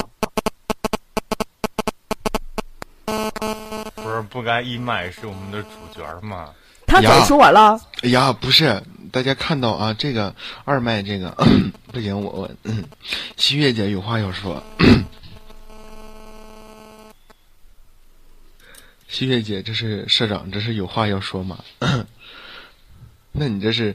[4.07, 6.53] 不是不该一麦是我们的主角吗？
[6.85, 7.77] 他早说完了。
[8.03, 8.81] 哎呀，不是，
[9.11, 11.35] 大家看到啊，这个二麦这个
[11.91, 12.49] 不行，我我，
[13.35, 14.63] 西月姐有话要说。
[19.09, 21.59] 西月姐，这是社长，这是有话要说吗？
[23.33, 23.93] 那你这是，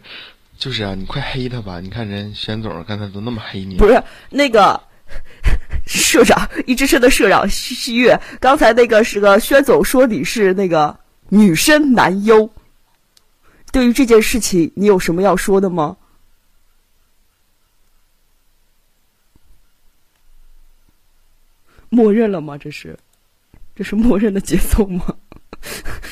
[0.59, 1.80] 就是啊，你快黑他吧！
[1.80, 3.76] 你看人玄总刚才都那么黑你。
[3.78, 4.78] 不是那个
[5.86, 10.98] 社长，一之社的社长西西月，刚才那个是个宣总说你是那个
[11.28, 12.48] 女生男优。
[13.72, 15.96] 对于这件事情，你有什么要说的吗？
[21.88, 22.56] 默认了吗？
[22.56, 22.98] 这是，
[23.74, 25.14] 这是默认的节奏吗？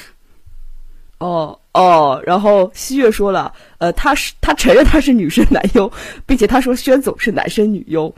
[1.18, 5.90] 哦哦，然后西月说了，呃，他是他承认他是女生男优，
[6.26, 8.14] 并且他说宣总是男生女优，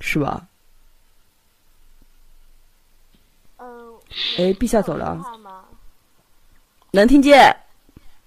[0.00, 0.46] 是吧？
[3.56, 3.98] 嗯。
[4.38, 5.18] 哎，陛下走了。
[6.90, 7.38] 能听见。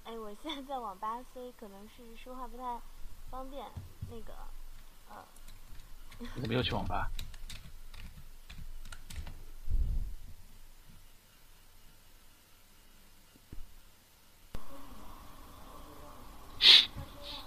[0.03, 2.63] 哎，我现在在网吧，所以可能是说话不太
[3.29, 3.65] 方便。
[4.09, 4.33] 那个，
[5.09, 5.15] 呃，
[6.41, 7.09] 我没有去网吧。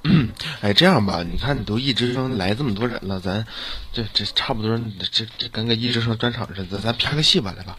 [0.61, 3.47] 哎，这样吧，你看，你都一直生来这么多人了，咱
[3.93, 4.79] 这这差不多，
[5.11, 7.79] 这这跟个一直生专场似的，咱拍个戏吧，来吧。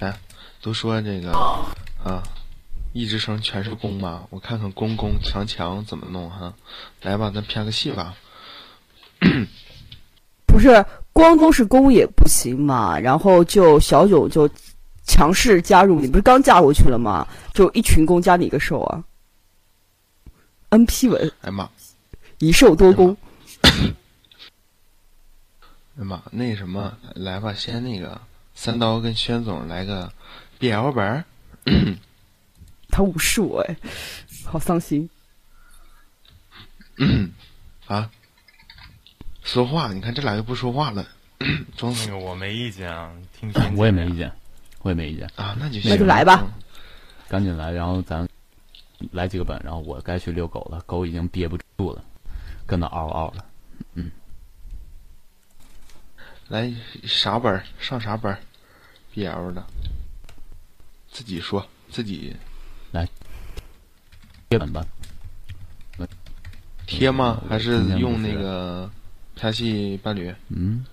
[0.00, 0.18] 哎，
[0.60, 2.22] 都说这个啊。
[2.96, 4.22] 一直生全是攻吗？
[4.30, 6.54] 我看看攻攻强强怎么弄哈，
[7.02, 8.14] 来吧，咱拍个戏吧。
[10.46, 14.48] 不是光都是攻也不行嘛，然后就小九就
[15.04, 17.26] 强势加入，你不是刚嫁过去了吗？
[17.52, 19.02] 就一群攻加你一个受啊。
[20.74, 21.70] N P 文，哎妈，
[22.38, 23.16] 一受多攻。
[25.96, 28.20] 哎妈，那什么，来吧，先那个
[28.56, 30.12] 三刀跟宣总来个
[30.58, 31.24] B L 本。
[32.90, 33.76] 他无视我哎，
[34.44, 35.08] 好伤心。
[36.96, 37.30] 嗯，
[37.86, 38.10] 啊，
[39.44, 41.06] 说话，你看这俩又不说话了。
[41.76, 44.32] 装那个我没意见啊，听我也没意见，
[44.82, 45.56] 我也没意见啊。
[45.60, 46.44] 那就那就来吧，
[47.28, 48.28] 赶紧来，然后咱
[49.12, 52.04] 来几个本，然后我该去遛狗了，狗已经憋不住了，
[52.66, 53.44] 跟那嗷嗷了。
[53.94, 54.10] 嗯，
[56.48, 56.72] 来
[57.04, 58.36] 啥本上啥本
[59.14, 59.64] ？BL 的，
[61.10, 62.34] 自己说自己。
[62.92, 63.08] 来
[64.48, 64.86] 贴本吧，
[66.86, 67.42] 贴吗？
[67.48, 68.88] 还是用那个
[69.34, 70.32] 拍戏伴侣？
[70.48, 70.86] 嗯，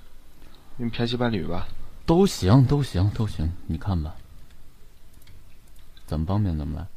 [0.78, 1.68] 用拍戏伴侣吧。
[2.08, 3.48] 都行，都行，都行。
[3.68, 4.16] 你看吧，
[6.08, 6.88] 怎么方便怎么来。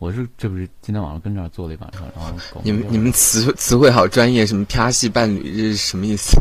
[0.00, 2.32] 我是这不是今天晚上跟这儿坐了一晚上，然后
[2.64, 6.36] 你们你们词词汇好专业，什么啪系伴侣这是什么意思？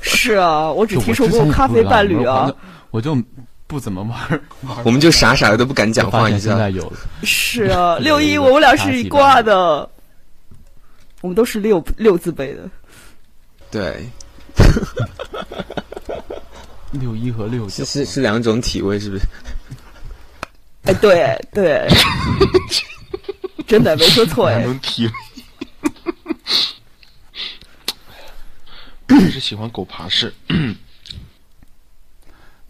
[0.00, 2.50] 是啊，我只听说过咖啡伴侣啊，
[2.90, 3.16] 我就。
[3.66, 4.40] 不怎么玩，
[4.84, 6.28] 我们就傻傻的都不敢讲话。
[6.28, 6.92] 你现在有
[7.22, 9.88] 是啊，六一，我们俩是一挂的，
[11.22, 12.68] 我们都是六六字辈的。
[13.70, 14.06] 对，
[16.92, 19.24] 六一和六是是是两种体位，是不是？
[20.84, 21.88] 哎，对对，
[23.66, 24.58] 真的没说错哎。
[24.58, 25.10] 两种体。
[29.08, 30.34] 还是喜欢狗爬式。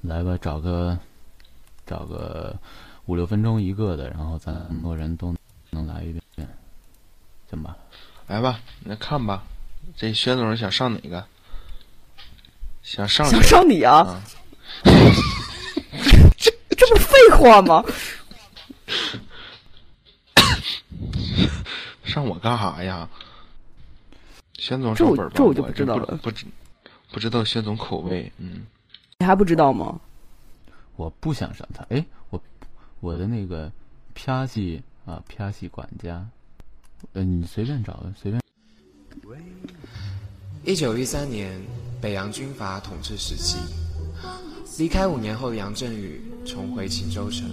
[0.02, 0.98] 来吧，找个
[1.86, 2.56] 找个
[3.06, 5.34] 五六分钟一个的，然后咱很多人都
[5.70, 6.48] 能来一遍，
[7.50, 7.76] 行吧？
[8.26, 9.42] 来吧，那看吧，
[9.96, 11.24] 这薛总想上哪个？
[12.82, 14.22] 想上想上你啊？
[14.84, 14.90] 这
[16.88, 17.84] 这不废话吗？
[22.04, 23.08] 上我干啥呀？
[24.54, 26.46] 薛总上本吧，这我就不知道了，不知
[27.10, 28.64] 不知道薛总口味，嗯。
[29.18, 30.00] 你还不知道吗？
[30.96, 31.84] 我不想上他。
[31.90, 32.40] 哎，我
[33.00, 33.70] 我的那个
[34.14, 36.24] 啪戏啊，啪戏管家，
[37.14, 38.40] 呃，你随便找，随便。
[40.64, 41.60] 一九一三年，
[42.00, 43.58] 北洋军阀统治时期，
[44.78, 47.48] 离开五年后的杨振宇重回秦州城，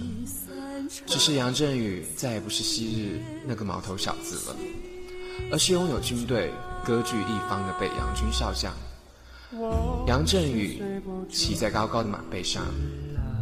[1.06, 4.56] 只是杨振宇再也不是昔日那个毛头小子了。
[5.50, 6.50] 而是拥有军队
[6.84, 8.72] 割据一方的北洋军少将。
[10.06, 10.82] 杨振宇
[11.30, 12.64] 骑在高高的马背上，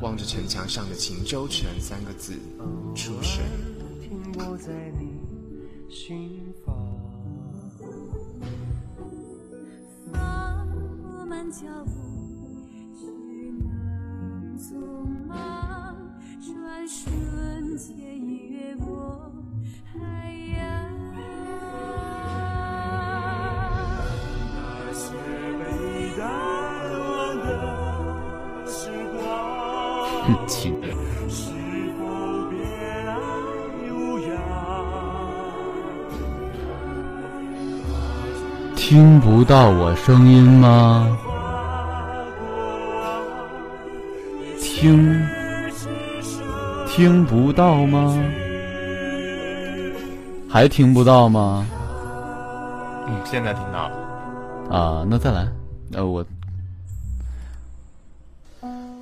[0.02, 2.34] 望着城墙上的“秦州城”三个字，
[2.94, 3.44] 出神。
[11.50, 11.99] 脚步
[15.30, 15.96] 匆忙，
[16.40, 19.32] 转瞬间已越过
[19.92, 19.98] 海
[20.56, 20.58] 洋。
[24.52, 25.02] 那些
[25.58, 25.62] 被
[26.18, 26.20] 淡
[26.98, 27.02] 忘
[27.38, 27.46] 的
[28.66, 29.18] 时光，
[31.28, 31.38] 是
[31.96, 32.00] 否
[32.50, 32.54] 别
[33.04, 33.08] 来
[33.90, 34.30] 无恙？
[38.76, 41.16] 听不到我声音吗？
[44.80, 45.28] 听，
[46.88, 48.18] 听不到吗？
[50.48, 51.66] 还听不到吗？
[53.06, 53.96] 嗯，现在听到了。
[54.70, 55.46] 啊，那再来，
[55.92, 56.24] 呃，我，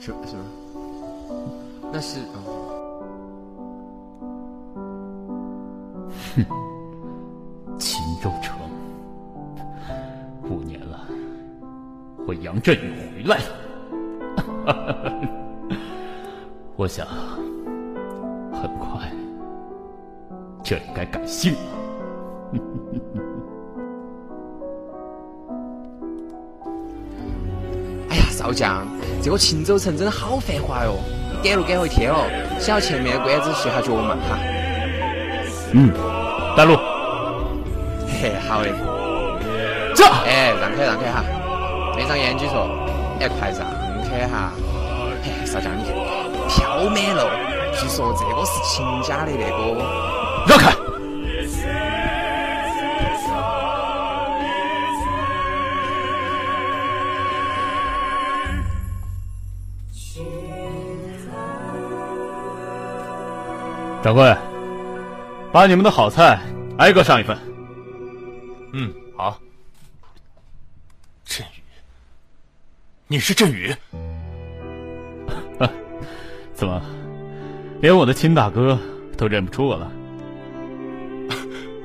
[0.00, 0.42] 是是吗？
[1.92, 2.42] 那是啊。
[6.34, 6.44] 哼，
[7.78, 8.56] 秦州城，
[10.50, 10.98] 五年了，
[12.26, 13.44] 我杨振宇回来了。
[16.78, 17.05] 我想，
[18.52, 19.10] 很快，
[20.62, 21.59] 这应该改姓了。
[28.10, 28.86] 哎呀，少将，
[29.20, 30.94] 这个秦州城真的好繁华哟！
[31.42, 32.30] 你赶路赶回天了，
[32.60, 34.14] 想要前面的关子歇下脚嘛？
[34.14, 34.38] 哈。
[35.72, 35.90] 嗯，
[36.56, 36.76] 带路。
[38.06, 38.70] 嘿，好嘞。
[39.96, 40.05] 走。
[40.24, 41.24] 哎，让开让开哈！
[41.96, 42.68] 闭上眼睛说，
[43.18, 43.68] 哎，快让
[44.09, 44.52] 开哈！
[45.24, 45.92] 嘿，少将你看。
[46.78, 49.82] 飘满了，据说这个是秦家的那个。
[50.46, 50.70] 让开！
[64.00, 64.36] 掌柜，
[65.52, 66.38] 把你们的好菜
[66.78, 67.36] 挨个上一份。
[68.72, 69.36] 嗯，好。
[71.24, 71.60] 振宇，
[73.09, 73.74] 你是振宇？
[76.59, 76.82] 怎么，
[77.80, 78.76] 连我的亲大哥
[79.16, 79.93] 都认不出我了？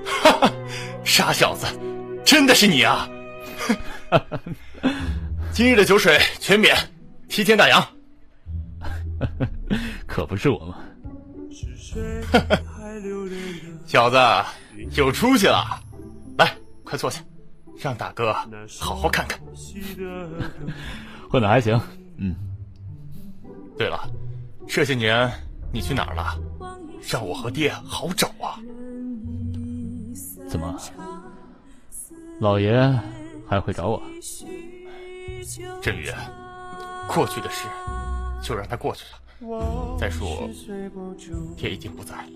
[0.03, 0.51] 哈哈，
[1.03, 1.67] 傻小子，
[2.25, 3.07] 真的是你啊！
[5.53, 6.75] 今日的酒水全免，
[7.29, 7.85] 提前打烊。
[10.07, 10.79] 可不是我吗？
[13.85, 14.17] 小子，
[14.95, 15.63] 有出息了！
[16.39, 16.51] 来，
[16.83, 17.21] 快坐下，
[17.77, 18.33] 让大哥
[18.79, 19.39] 好好看看。
[21.29, 21.79] 混的还行，
[22.17, 22.35] 嗯。
[23.77, 23.99] 对了。
[24.67, 25.31] 这些年
[25.71, 26.39] 你去哪儿了？
[27.11, 28.57] 让我和爹好找啊！
[30.47, 30.79] 怎么，
[32.39, 32.73] 老爷
[33.45, 34.01] 还会找我？
[35.81, 36.09] 振宇，
[37.13, 37.67] 过去的事
[38.41, 39.97] 就让它过去了。
[39.99, 40.49] 再说，
[41.57, 42.29] 爹已经不在了。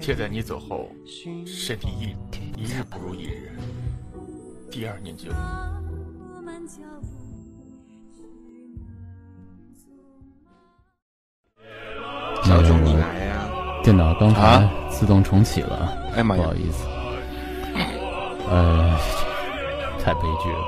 [0.00, 0.90] 爹在你走后，
[1.46, 2.16] 身体一
[2.58, 3.52] 一日不如一日。
[4.70, 5.30] 第二年就。
[12.44, 13.48] 小钟，你来呀！
[13.82, 16.86] 电脑刚才自动重启了，哎妈呀，不好意思，
[18.50, 18.98] 呃，
[20.04, 20.58] 太悲剧了，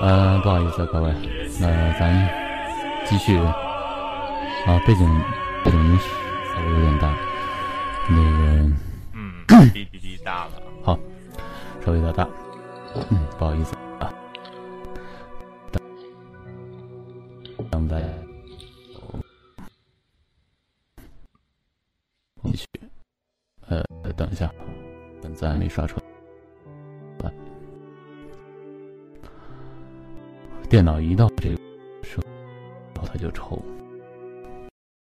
[0.00, 1.12] 呃，不好意思各位，
[1.60, 1.68] 那
[1.98, 2.26] 咱
[3.04, 3.36] 继续。
[4.66, 5.06] 啊，背景
[5.62, 7.14] 背景音稍微有点大，
[8.08, 8.22] 那个，
[9.12, 10.98] 嗯，滴滴滴大了，好，
[11.84, 12.26] 稍微有点大，
[13.10, 13.74] 嗯，不好意思。
[24.16, 24.48] 等一下，
[25.34, 27.32] 咱还没刷出来。
[30.70, 31.56] 电脑一到这个
[32.02, 33.60] 时候，他就抽。